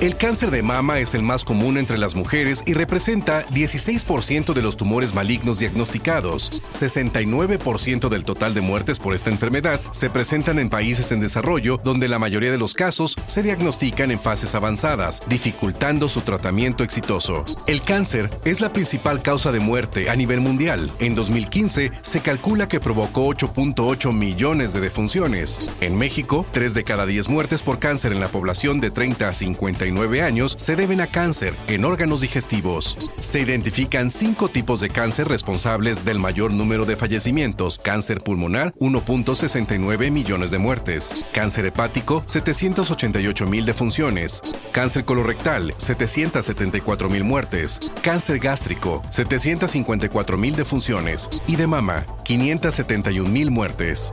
El 0.00 0.16
cáncer 0.16 0.52
de 0.52 0.62
mama 0.62 1.00
es 1.00 1.14
el 1.14 1.24
más 1.24 1.44
común 1.44 1.76
entre 1.76 1.98
las 1.98 2.14
mujeres 2.14 2.62
y 2.64 2.74
representa 2.74 3.44
16% 3.48 4.54
de 4.54 4.62
los 4.62 4.76
tumores 4.76 5.12
malignos 5.12 5.58
diagnosticados. 5.58 6.62
69% 6.70 8.08
del 8.08 8.24
total 8.24 8.54
de 8.54 8.60
muertes 8.60 9.00
por 9.00 9.12
esta 9.12 9.30
enfermedad 9.30 9.80
se 9.90 10.08
presentan 10.08 10.60
en 10.60 10.70
países 10.70 11.10
en 11.10 11.18
desarrollo 11.18 11.80
donde 11.82 12.06
la 12.06 12.20
mayoría 12.20 12.52
de 12.52 12.58
los 12.58 12.74
casos 12.74 13.16
se 13.26 13.42
diagnostican 13.42 14.12
en 14.12 14.20
fases 14.20 14.54
avanzadas, 14.54 15.20
dificultando 15.28 16.08
su 16.08 16.20
tratamiento 16.20 16.84
exitoso. 16.84 17.44
El 17.66 17.82
cáncer 17.82 18.30
es 18.44 18.60
la 18.60 18.72
principal 18.72 19.20
causa 19.20 19.50
de 19.50 19.58
muerte 19.58 20.10
a 20.10 20.14
nivel 20.14 20.40
mundial. 20.40 20.92
En 21.00 21.16
2015 21.16 21.90
se 22.02 22.20
calcula 22.20 22.68
que 22.68 22.78
provocó 22.78 23.26
8.8 23.26 24.12
millones 24.12 24.72
de 24.72 24.78
defunciones. 24.78 25.72
En 25.80 25.98
México, 25.98 26.46
3 26.52 26.74
de 26.74 26.84
cada 26.84 27.04
10 27.04 27.28
muertes 27.30 27.62
por 27.62 27.80
cáncer 27.80 28.12
en 28.12 28.20
la 28.20 28.28
población 28.28 28.78
de 28.78 28.92
30 28.92 29.28
a 29.28 29.32
50 29.32 29.87
años 30.22 30.54
se 30.58 30.76
deben 30.76 31.00
a 31.00 31.06
cáncer 31.06 31.54
en 31.66 31.84
órganos 31.84 32.20
digestivos. 32.20 33.10
Se 33.20 33.40
identifican 33.40 34.10
cinco 34.10 34.48
tipos 34.48 34.80
de 34.80 34.90
cáncer 34.90 35.28
responsables 35.28 36.04
del 36.04 36.18
mayor 36.18 36.52
número 36.52 36.84
de 36.84 36.96
fallecimientos. 36.96 37.78
Cáncer 37.78 38.20
pulmonar, 38.20 38.74
1.69 38.78 40.10
millones 40.10 40.50
de 40.50 40.58
muertes. 40.58 41.24
Cáncer 41.32 41.66
hepático, 41.66 42.22
788 42.26 43.46
mil 43.46 43.64
defunciones. 43.64 44.42
Cáncer 44.72 45.04
colorectal, 45.04 45.74
774 45.76 47.08
mil 47.08 47.24
muertes. 47.24 47.92
Cáncer 48.02 48.38
gástrico, 48.38 49.02
754 49.10 50.38
mil 50.38 50.54
defunciones. 50.54 51.28
Y 51.46 51.56
de 51.56 51.66
mama, 51.66 52.04
571 52.24 53.28
mil 53.28 53.50
muertes. 53.50 54.12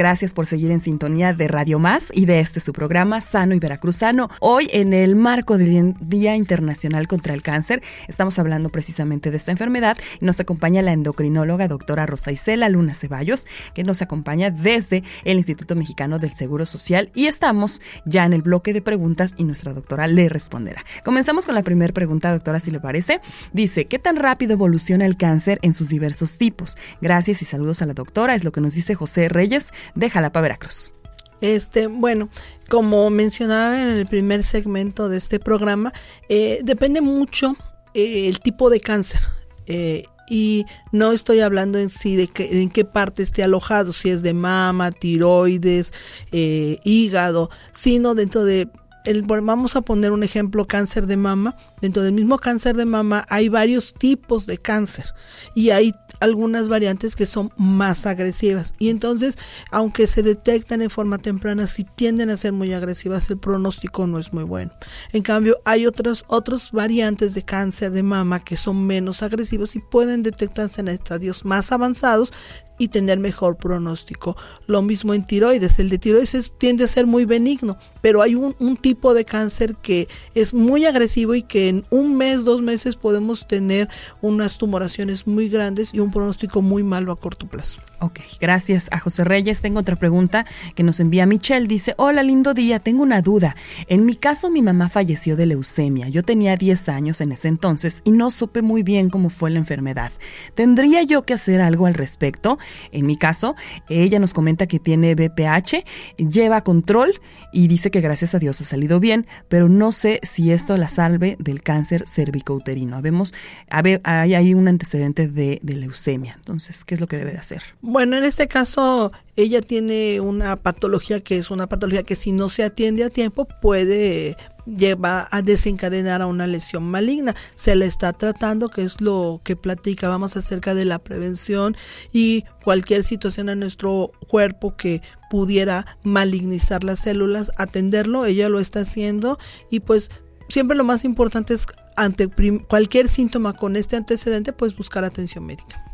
Gracias 0.00 0.32
por 0.32 0.46
seguir 0.46 0.70
en 0.70 0.80
sintonía 0.80 1.34
de 1.34 1.46
Radio 1.46 1.78
Más 1.78 2.08
y 2.14 2.24
de 2.24 2.40
este 2.40 2.60
su 2.60 2.72
programa 2.72 3.20
Sano 3.20 3.54
y 3.54 3.58
Veracruzano. 3.58 4.30
Hoy 4.40 4.66
en 4.72 4.94
el 4.94 5.14
marco 5.14 5.58
del 5.58 5.94
Día 6.00 6.36
Internacional 6.36 7.06
contra 7.06 7.34
el 7.34 7.42
Cáncer 7.42 7.82
estamos 8.08 8.38
hablando 8.38 8.70
precisamente 8.70 9.30
de 9.30 9.36
esta 9.36 9.50
enfermedad 9.50 9.98
nos 10.22 10.40
acompaña 10.40 10.80
la 10.80 10.94
endocrinóloga 10.94 11.68
doctora 11.68 12.06
Rosa 12.06 12.32
Isela 12.32 12.70
Luna 12.70 12.94
Ceballos 12.94 13.46
que 13.74 13.84
nos 13.84 14.00
acompaña 14.00 14.50
desde 14.50 15.04
el 15.24 15.36
Instituto 15.36 15.76
Mexicano 15.76 16.18
del 16.18 16.32
Seguro 16.32 16.64
Social 16.64 17.10
y 17.14 17.26
estamos 17.26 17.82
ya 18.06 18.24
en 18.24 18.32
el 18.32 18.40
bloque 18.40 18.72
de 18.72 18.80
preguntas 18.80 19.34
y 19.36 19.44
nuestra 19.44 19.74
doctora 19.74 20.06
le 20.06 20.30
responderá. 20.30 20.82
Comenzamos 21.04 21.44
con 21.44 21.54
la 21.54 21.62
primera 21.62 21.92
pregunta, 21.92 22.32
doctora, 22.32 22.58
si 22.58 22.70
le 22.70 22.80
parece. 22.80 23.20
Dice, 23.52 23.84
¿qué 23.84 23.98
tan 23.98 24.16
rápido 24.16 24.54
evoluciona 24.54 25.04
el 25.04 25.18
cáncer 25.18 25.58
en 25.60 25.74
sus 25.74 25.90
diversos 25.90 26.38
tipos? 26.38 26.78
Gracias 27.02 27.42
y 27.42 27.44
saludos 27.44 27.82
a 27.82 27.86
la 27.86 27.92
doctora, 27.92 28.34
es 28.34 28.44
lo 28.44 28.52
que 28.52 28.62
nos 28.62 28.72
dice 28.72 28.94
José 28.94 29.28
Reyes 29.28 29.74
de 29.94 30.10
Jalapa, 30.10 30.40
Veracruz. 30.40 30.92
Este, 31.40 31.86
bueno, 31.86 32.28
como 32.68 33.08
mencionaba 33.10 33.80
en 33.80 33.88
el 33.88 34.06
primer 34.06 34.44
segmento 34.44 35.08
de 35.08 35.16
este 35.16 35.40
programa, 35.40 35.92
eh, 36.28 36.60
depende 36.62 37.00
mucho 37.00 37.56
eh, 37.94 38.28
el 38.28 38.40
tipo 38.40 38.70
de 38.70 38.80
cáncer. 38.80 39.20
Eh, 39.66 40.04
y 40.28 40.64
no 40.92 41.12
estoy 41.12 41.40
hablando 41.40 41.78
en 41.78 41.90
sí 41.90 42.14
de 42.14 42.28
que, 42.28 42.62
en 42.62 42.70
qué 42.70 42.84
parte 42.84 43.22
esté 43.22 43.42
alojado, 43.42 43.92
si 43.92 44.10
es 44.10 44.22
de 44.22 44.32
mama, 44.32 44.92
tiroides, 44.92 45.92
hígado, 46.30 47.50
sino 47.72 48.14
dentro 48.14 48.44
de 48.44 48.68
el, 49.04 49.22
vamos 49.22 49.76
a 49.76 49.82
poner 49.82 50.12
un 50.12 50.22
ejemplo, 50.22 50.66
cáncer 50.66 51.06
de 51.06 51.16
mama. 51.16 51.56
Dentro 51.80 52.02
del 52.02 52.12
mismo 52.12 52.38
cáncer 52.38 52.76
de 52.76 52.86
mama 52.86 53.24
hay 53.28 53.48
varios 53.48 53.94
tipos 53.94 54.46
de 54.46 54.58
cáncer 54.58 55.06
y 55.54 55.70
hay 55.70 55.94
algunas 56.20 56.68
variantes 56.68 57.16
que 57.16 57.26
son 57.26 57.52
más 57.56 58.06
agresivas. 58.06 58.74
Y 58.78 58.90
entonces, 58.90 59.36
aunque 59.70 60.06
se 60.06 60.22
detectan 60.22 60.82
en 60.82 60.90
forma 60.90 61.18
temprana, 61.18 61.66
si 61.66 61.84
tienden 61.84 62.30
a 62.30 62.36
ser 62.36 62.52
muy 62.52 62.72
agresivas, 62.72 63.28
el 63.30 63.38
pronóstico 63.38 64.06
no 64.06 64.18
es 64.18 64.32
muy 64.32 64.44
bueno. 64.44 64.72
En 65.12 65.22
cambio, 65.22 65.58
hay 65.64 65.86
otras 65.86 66.24
otros 66.28 66.72
variantes 66.72 67.34
de 67.34 67.42
cáncer 67.42 67.90
de 67.90 68.02
mama 68.02 68.44
que 68.44 68.56
son 68.56 68.86
menos 68.86 69.22
agresivos 69.22 69.74
y 69.76 69.80
pueden 69.80 70.22
detectarse 70.22 70.80
en 70.80 70.88
estadios 70.88 71.44
más 71.44 71.72
avanzados 71.72 72.32
y 72.78 72.88
tener 72.88 73.18
mejor 73.18 73.56
pronóstico. 73.56 74.36
Lo 74.66 74.80
mismo 74.80 75.12
en 75.12 75.26
tiroides. 75.26 75.78
El 75.78 75.90
de 75.90 75.98
tiroides 75.98 76.50
tiende 76.58 76.84
a 76.84 76.86
ser 76.86 77.06
muy 77.06 77.26
benigno, 77.26 77.76
pero 78.00 78.22
hay 78.22 78.34
un 78.34 78.76
tipo 78.80 79.12
de 79.12 79.26
cáncer 79.26 79.76
que 79.76 80.08
es 80.34 80.54
muy 80.54 80.86
agresivo 80.86 81.34
y 81.34 81.42
que 81.42 81.68
en 81.68 81.84
un 81.90 82.16
mes, 82.16 82.44
dos 82.44 82.62
meses 82.62 82.96
podemos 82.96 83.46
tener 83.46 83.88
unas 84.22 84.56
tumoraciones 84.56 85.26
muy 85.26 85.48
grandes 85.48 85.92
y 85.92 86.00
un 86.00 86.09
pronóstico 86.10 86.62
muy 86.62 86.82
malo 86.82 87.12
a 87.12 87.18
corto 87.18 87.48
plazo. 87.48 87.80
Ok, 88.00 88.20
gracias 88.40 88.88
a 88.90 88.98
José 88.98 89.24
Reyes. 89.24 89.60
Tengo 89.60 89.80
otra 89.80 89.96
pregunta 89.96 90.46
que 90.74 90.82
nos 90.82 91.00
envía 91.00 91.26
Michelle. 91.26 91.66
Dice, 91.66 91.94
hola, 91.98 92.22
lindo 92.22 92.54
día, 92.54 92.78
tengo 92.78 93.02
una 93.02 93.20
duda. 93.20 93.56
En 93.88 94.06
mi 94.06 94.14
caso, 94.14 94.50
mi 94.50 94.62
mamá 94.62 94.88
falleció 94.88 95.36
de 95.36 95.46
leucemia. 95.46 96.08
Yo 96.08 96.22
tenía 96.22 96.56
10 96.56 96.88
años 96.88 97.20
en 97.20 97.32
ese 97.32 97.48
entonces 97.48 98.00
y 98.04 98.12
no 98.12 98.30
supe 98.30 98.62
muy 98.62 98.82
bien 98.82 99.10
cómo 99.10 99.28
fue 99.28 99.50
la 99.50 99.58
enfermedad. 99.58 100.12
¿Tendría 100.54 101.02
yo 101.02 101.24
que 101.24 101.34
hacer 101.34 101.60
algo 101.60 101.86
al 101.86 101.94
respecto? 101.94 102.58
En 102.90 103.06
mi 103.06 103.16
caso, 103.16 103.54
ella 103.88 104.18
nos 104.18 104.32
comenta 104.32 104.66
que 104.66 104.78
tiene 104.78 105.14
BPH, 105.14 105.84
lleva 106.16 106.64
control 106.64 107.20
y 107.52 107.68
dice 107.68 107.90
que 107.90 108.00
gracias 108.00 108.34
a 108.34 108.38
Dios 108.38 108.60
ha 108.60 108.64
salido 108.64 109.00
bien, 109.00 109.26
pero 109.48 109.68
no 109.68 109.92
sé 109.92 110.20
si 110.22 110.52
esto 110.52 110.76
la 110.76 110.88
salve 110.88 111.36
del 111.38 111.62
cáncer 111.62 112.04
cervicouterino. 112.06 113.02
Vemos, 113.02 113.34
hay, 113.68 114.54
un 114.54 114.68
antecedente 114.68 115.28
de, 115.28 115.58
de 115.62 115.74
leucemia. 115.74 115.99
Entonces, 116.08 116.84
¿qué 116.84 116.94
es 116.94 117.00
lo 117.00 117.06
que 117.06 117.16
debe 117.16 117.32
de 117.32 117.38
hacer? 117.38 117.62
Bueno, 117.80 118.16
en 118.16 118.24
este 118.24 118.46
caso, 118.46 119.12
ella 119.36 119.60
tiene 119.60 120.20
una 120.20 120.56
patología 120.56 121.20
que 121.20 121.36
es 121.36 121.50
una 121.50 121.68
patología 121.68 122.02
que 122.02 122.16
si 122.16 122.32
no 122.32 122.48
se 122.48 122.64
atiende 122.64 123.04
a 123.04 123.10
tiempo 123.10 123.46
puede 123.60 124.36
lleva 124.66 125.28
a 125.30 125.42
desencadenar 125.42 126.22
a 126.22 126.26
una 126.26 126.46
lesión 126.46 126.84
maligna. 126.84 127.34
Se 127.54 127.74
le 127.74 127.86
está 127.86 128.12
tratando, 128.12 128.68
que 128.68 128.82
es 128.82 129.00
lo 129.00 129.40
que 129.44 129.56
platicábamos 129.56 130.36
acerca 130.36 130.74
de 130.74 130.84
la 130.84 130.98
prevención 130.98 131.76
y 132.12 132.44
cualquier 132.64 133.04
situación 133.04 133.48
en 133.48 133.60
nuestro 133.60 134.12
cuerpo 134.28 134.76
que 134.76 135.02
pudiera 135.28 135.86
malignizar 136.02 136.84
las 136.84 137.00
células, 137.00 137.52
atenderlo, 137.56 138.26
ella 138.26 138.48
lo 138.48 138.60
está 138.60 138.80
haciendo 138.80 139.38
y 139.70 139.80
pues 139.80 140.10
siempre 140.48 140.76
lo 140.76 140.84
más 140.84 141.04
importante 141.04 141.54
es 141.54 141.66
ante 141.96 142.28
cualquier 142.68 143.08
síntoma 143.08 143.52
con 143.52 143.76
este 143.76 143.96
antecedente, 143.96 144.52
pues 144.52 144.76
buscar 144.76 145.04
atención 145.04 145.44
médica. 145.44 145.89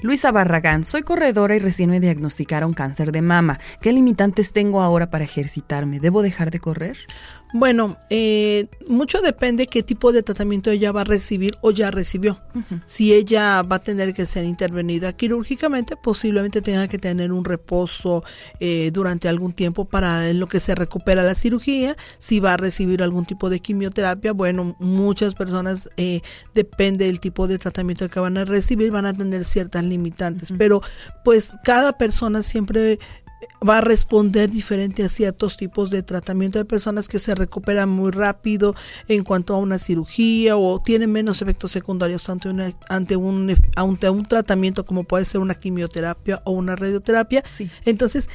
Luisa 0.00 0.32
Barragán, 0.32 0.84
soy 0.84 1.02
corredora 1.02 1.56
y 1.56 1.58
recién 1.58 1.90
me 1.90 2.00
diagnosticaron 2.00 2.74
cáncer 2.74 3.12
de 3.12 3.22
mama. 3.22 3.58
¿Qué 3.80 3.92
limitantes 3.92 4.52
tengo 4.52 4.82
ahora 4.82 5.10
para 5.10 5.24
ejercitarme? 5.24 6.00
¿Debo 6.00 6.22
dejar 6.22 6.50
de 6.50 6.60
correr? 6.60 6.98
Bueno, 7.52 7.96
eh, 8.10 8.66
mucho 8.88 9.20
depende 9.20 9.68
qué 9.68 9.84
tipo 9.84 10.10
de 10.10 10.24
tratamiento 10.24 10.72
ella 10.72 10.90
va 10.90 11.02
a 11.02 11.04
recibir 11.04 11.56
o 11.60 11.70
ya 11.70 11.92
recibió. 11.92 12.40
Si 12.84 13.12
ella 13.12 13.62
va 13.62 13.76
a 13.76 13.82
tener 13.82 14.12
que 14.12 14.26
ser 14.26 14.44
intervenida 14.44 15.12
quirúrgicamente, 15.12 15.96
posiblemente 15.96 16.62
tenga 16.62 16.88
que 16.88 16.98
tener 16.98 17.32
un 17.32 17.44
reposo 17.44 18.24
eh, 18.58 18.90
durante 18.92 19.28
algún 19.28 19.52
tiempo 19.52 19.84
para 19.84 20.30
en 20.30 20.40
lo 20.40 20.48
que 20.48 20.58
se 20.58 20.74
recupera 20.74 21.22
la 21.22 21.36
cirugía. 21.36 21.96
Si 22.18 22.40
va 22.40 22.54
a 22.54 22.56
recibir 22.56 23.04
algún 23.04 23.24
tipo 23.24 23.48
de 23.48 23.60
quimioterapia, 23.60 24.32
bueno, 24.32 24.74
muchas 24.80 25.36
personas, 25.36 25.88
eh, 25.96 26.22
depende 26.56 27.06
del 27.06 27.20
tipo 27.20 27.46
de 27.46 27.58
tratamiento 27.58 28.08
que 28.08 28.18
van 28.18 28.36
a 28.36 28.44
recibir, 28.44 28.90
van 28.90 29.06
a 29.06 29.16
tener 29.16 29.44
ciertas 29.44 29.84
limitantes. 29.84 30.52
Pero 30.58 30.82
pues 31.22 31.52
cada 31.62 31.92
persona 31.92 32.42
siempre 32.42 32.98
va 33.66 33.78
a 33.78 33.80
responder 33.80 34.50
diferente 34.50 35.04
a 35.04 35.08
ciertos 35.08 35.56
tipos 35.56 35.90
de 35.90 36.02
tratamiento. 36.02 36.58
de 36.58 36.64
personas 36.64 37.08
que 37.08 37.18
se 37.18 37.34
recuperan 37.34 37.88
muy 37.88 38.10
rápido 38.10 38.74
en 39.08 39.24
cuanto 39.24 39.54
a 39.54 39.58
una 39.58 39.78
cirugía 39.78 40.56
o 40.56 40.80
tienen 40.80 41.12
menos 41.12 41.42
efectos 41.42 41.70
secundarios 41.70 42.28
ante, 42.28 42.48
ante, 42.88 43.16
un, 43.16 43.54
ante 43.76 44.10
un 44.10 44.24
tratamiento 44.24 44.84
como 44.84 45.04
puede 45.04 45.24
ser 45.24 45.40
una 45.40 45.54
quimioterapia 45.54 46.42
o 46.44 46.52
una 46.52 46.76
radioterapia. 46.76 47.42
Entonces, 47.84 48.28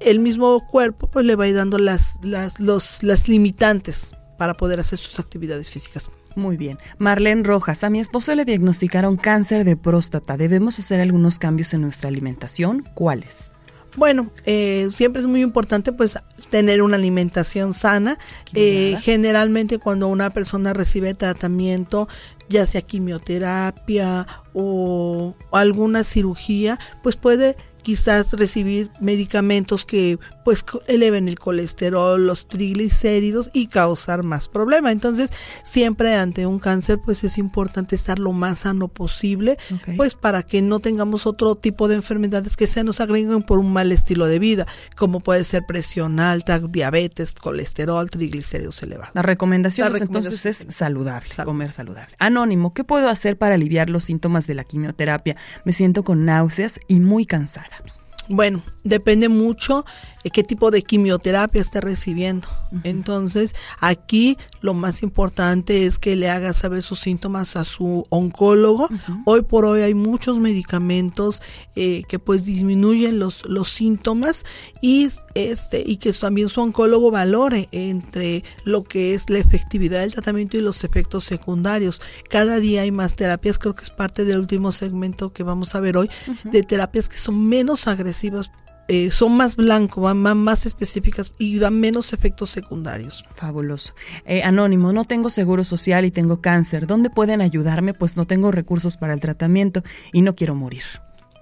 el 0.00 0.20
mismo 0.20 0.66
cuerpo 0.66 1.08
pues, 1.08 1.24
le 1.24 1.36
va 1.36 1.44
a 1.44 1.48
ir 1.48 1.56
dando 1.56 1.78
las, 1.78 2.18
las, 2.22 2.60
los, 2.60 3.02
las 3.02 3.28
limitantes 3.28 4.12
para 4.38 4.54
poder 4.54 4.80
hacer 4.80 4.98
sus 4.98 5.18
actividades 5.18 5.70
físicas. 5.70 6.10
Muy 6.34 6.58
bien. 6.58 6.78
Marlene 6.98 7.42
Rojas, 7.42 7.82
a 7.82 7.88
mi 7.88 7.98
esposo 7.98 8.34
le 8.34 8.44
diagnosticaron 8.44 9.16
cáncer 9.16 9.64
de 9.64 9.74
próstata. 9.76 10.36
¿Debemos 10.36 10.78
hacer 10.78 11.00
algunos 11.00 11.38
cambios 11.38 11.72
en 11.72 11.80
nuestra 11.80 12.08
alimentación? 12.08 12.86
¿Cuáles? 12.94 13.52
Bueno, 13.96 14.30
eh, 14.44 14.88
siempre 14.90 15.20
es 15.20 15.26
muy 15.26 15.40
importante 15.40 15.92
pues 15.92 16.18
tener 16.50 16.82
una 16.82 16.96
alimentación 16.96 17.72
sana. 17.72 18.18
Eh, 18.54 18.96
generalmente 19.02 19.78
cuando 19.78 20.08
una 20.08 20.30
persona 20.30 20.74
recibe 20.74 21.14
tratamiento, 21.14 22.06
ya 22.48 22.66
sea 22.66 22.82
quimioterapia 22.82 24.26
o 24.52 25.34
alguna 25.50 26.04
cirugía, 26.04 26.78
pues 27.02 27.16
puede 27.16 27.56
quizás 27.82 28.32
recibir 28.34 28.90
medicamentos 29.00 29.86
que 29.86 30.18
pues 30.46 30.64
eleven 30.86 31.28
el 31.28 31.40
colesterol, 31.40 32.24
los 32.24 32.46
triglicéridos 32.46 33.50
y 33.52 33.66
causar 33.66 34.22
más 34.22 34.46
problema. 34.46 34.92
Entonces, 34.92 35.30
siempre 35.64 36.14
ante 36.14 36.46
un 36.46 36.60
cáncer, 36.60 37.00
pues 37.04 37.24
es 37.24 37.36
importante 37.36 37.96
estar 37.96 38.20
lo 38.20 38.30
más 38.30 38.60
sano 38.60 38.86
posible, 38.86 39.58
pues 39.96 40.14
para 40.14 40.44
que 40.44 40.62
no 40.62 40.78
tengamos 40.78 41.26
otro 41.26 41.56
tipo 41.56 41.88
de 41.88 41.96
enfermedades 41.96 42.56
que 42.56 42.68
se 42.68 42.84
nos 42.84 43.00
agreguen 43.00 43.42
por 43.42 43.58
un 43.58 43.72
mal 43.72 43.90
estilo 43.90 44.26
de 44.26 44.38
vida, 44.38 44.66
como 44.94 45.18
puede 45.18 45.42
ser 45.42 45.64
presión 45.66 46.20
alta, 46.20 46.60
diabetes, 46.60 47.34
colesterol, 47.34 48.08
triglicéridos 48.08 48.80
elevados. 48.84 49.16
La 49.16 49.22
recomendación, 49.22 49.96
entonces 49.96 50.46
es 50.46 50.66
saludable, 50.68 51.28
comer 51.44 51.72
saludable. 51.72 52.14
Anónimo, 52.20 52.72
¿qué 52.72 52.84
puedo 52.84 53.08
hacer 53.08 53.36
para 53.36 53.56
aliviar 53.56 53.90
los 53.90 54.04
síntomas 54.04 54.46
de 54.46 54.54
la 54.54 54.62
quimioterapia? 54.62 55.36
Me 55.64 55.72
siento 55.72 56.04
con 56.04 56.24
náuseas 56.24 56.78
y 56.86 57.00
muy 57.00 57.26
cansada. 57.26 57.82
Bueno, 58.28 58.62
depende 58.82 59.28
mucho 59.28 59.84
de 60.24 60.30
qué 60.30 60.42
tipo 60.42 60.72
de 60.72 60.82
quimioterapia 60.82 61.60
esté 61.60 61.80
recibiendo. 61.80 62.48
Entonces, 62.82 63.54
aquí 63.80 64.36
lo 64.60 64.74
más 64.74 65.02
importante 65.04 65.86
es 65.86 65.98
que 65.98 66.16
le 66.16 66.28
haga 66.28 66.52
saber 66.52 66.82
sus 66.82 66.98
síntomas 66.98 67.54
a 67.54 67.64
su 67.64 68.04
oncólogo. 68.10 68.88
Hoy 69.24 69.42
por 69.42 69.64
hoy 69.64 69.82
hay 69.82 69.94
muchos 69.94 70.38
medicamentos 70.38 71.42
eh, 71.76 72.02
que 72.08 72.18
pues 72.18 72.44
disminuyen 72.44 73.20
los, 73.20 73.44
los 73.46 73.68
síntomas 73.68 74.44
y, 74.80 75.08
este, 75.34 75.84
y 75.86 75.98
que 75.98 76.12
también 76.12 76.48
su 76.48 76.60
oncólogo 76.60 77.12
valore 77.12 77.68
entre 77.70 78.42
lo 78.64 78.82
que 78.82 79.14
es 79.14 79.30
la 79.30 79.38
efectividad 79.38 80.00
del 80.00 80.12
tratamiento 80.12 80.56
y 80.56 80.60
los 80.60 80.82
efectos 80.82 81.24
secundarios. 81.24 82.02
Cada 82.28 82.58
día 82.58 82.82
hay 82.82 82.90
más 82.90 83.14
terapias, 83.14 83.58
creo 83.58 83.76
que 83.76 83.84
es 83.84 83.90
parte 83.90 84.24
del 84.24 84.40
último 84.40 84.72
segmento 84.72 85.32
que 85.32 85.44
vamos 85.44 85.76
a 85.76 85.80
ver 85.80 85.96
hoy, 85.96 86.10
de 86.44 86.62
terapias 86.62 87.08
que 87.08 87.18
son 87.18 87.46
menos 87.46 87.86
agresivas 87.86 88.15
eh, 88.88 89.10
son 89.10 89.36
más 89.36 89.56
blancos, 89.56 90.02
van 90.02 90.38
más, 90.38 90.64
específicas 90.64 91.32
y 91.38 91.58
dan 91.58 91.80
menos 91.80 92.12
efectos 92.12 92.50
secundarios. 92.50 93.24
Fabuloso. 93.34 93.94
Eh, 94.24 94.42
anónimo, 94.42 94.92
no 94.92 95.04
tengo 95.04 95.30
seguro 95.30 95.64
social 95.64 96.04
y 96.04 96.10
tengo 96.10 96.40
cáncer. 96.40 96.86
¿Dónde 96.86 97.10
pueden 97.10 97.40
ayudarme? 97.40 97.94
Pues 97.94 98.16
no 98.16 98.26
tengo 98.26 98.52
recursos 98.52 98.96
para 98.96 99.12
el 99.12 99.20
tratamiento 99.20 99.82
y 100.12 100.22
no 100.22 100.36
quiero 100.36 100.54
morir. 100.54 100.84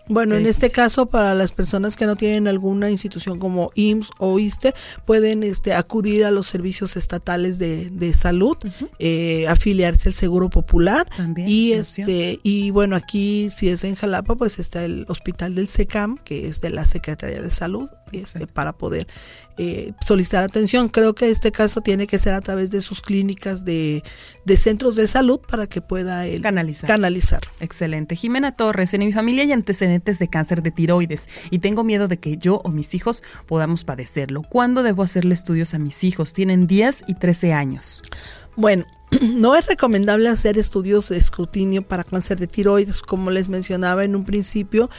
Bueno, 0.09 0.37
en 0.37 0.47
este 0.47 0.71
caso, 0.71 1.07
para 1.07 1.35
las 1.35 1.53
personas 1.53 1.97
que 1.97 2.07
no 2.07 2.17
tienen 2.17 2.47
alguna 2.47 2.91
institución 2.91 3.39
como 3.39 3.71
IMSS 3.75 4.11
o 4.19 4.39
ISTE, 4.39 4.75
pueden 5.07 5.43
este, 5.43 5.73
acudir 5.73 6.25
a 6.25 6.31
los 6.31 6.47
servicios 6.47 6.97
estatales 6.97 7.59
de, 7.59 7.91
de 7.91 8.13
salud, 8.13 8.57
eh, 8.99 9.47
afiliarse 9.49 10.11
al 10.11 10.15
Seguro 10.15 10.51
Popular. 10.51 11.07
y, 11.37 11.73
este, 11.73 12.39
y 12.43 12.71
bueno, 12.71 12.97
aquí, 12.97 13.49
si 13.51 13.69
es 13.69 13.85
en 13.85 13.95
Jalapa, 13.95 14.35
pues 14.35 14.59
está 14.59 14.85
el 14.85 15.07
Hospital 15.09 15.55
del 15.55 15.69
SECAM, 15.69 16.19
que 16.19 16.47
es 16.47 16.61
de 16.61 16.71
la 16.71 16.85
Secretaría 16.85 17.41
de 17.41 17.51
Salud, 17.51 17.89
este, 18.13 18.47
para 18.47 18.73
poder 18.73 19.07
eh, 19.57 19.93
solicitar 20.07 20.45
atención. 20.45 20.89
Creo 20.89 21.15
que 21.15 21.31
este 21.31 21.53
caso 21.53 21.81
tiene 21.81 22.07
que 22.07 22.19
ser 22.19 22.35
a 22.35 22.41
través 22.41 22.71
de 22.71 22.81
sus 22.81 23.01
clínicas 23.01 23.65
de, 23.65 24.03
centros 24.57 24.97
de 24.97 25.07
salud 25.07 25.41
para 25.41 25.67
que 25.67 25.81
pueda 25.81 26.25
canalizar. 26.41 26.89
canalizar. 26.89 27.43
Excelente. 27.61 28.17
Jimena 28.17 28.57
Torres, 28.57 28.95
en 28.95 29.05
mi 29.05 29.13
familia 29.13 29.45
hay 29.45 29.53
antecedentes 29.53 30.19
de 30.19 30.29
cáncer 30.29 30.63
de 30.63 30.71
tiroides 30.71 31.29
y 31.51 31.59
tengo 31.59 31.85
miedo 31.85 32.09
de 32.09 32.19
que 32.19 32.37
yo 32.37 32.61
o 32.65 32.71
mis 32.71 32.95
hijos 32.95 33.23
podamos 33.47 33.85
padecerlo. 33.85 34.43
¿Cuándo 34.43 34.83
debo 34.83 35.03
hacerle 35.03 35.35
estudios 35.35 35.75
a 35.75 35.79
mis 35.79 36.05
hijos? 36.05 36.33
Tienen 36.33 36.67
10 36.67 37.05
y 37.07 37.15
13 37.15 37.53
años. 37.53 38.03
Bueno, 38.57 38.85
no 39.23 39.55
es 39.55 39.67
recomendable 39.67 40.29
hacer 40.29 40.59
estudios 40.59 41.09
de 41.09 41.17
escrutinio 41.17 41.83
para 41.83 42.05
cáncer 42.05 42.39
de 42.39 42.47
tiroides, 42.47 43.01
como 43.01 43.31
les 43.31 43.49
mencionaba 43.49 44.05
en 44.05 44.17
un 44.17 44.25
principio. 44.25 44.91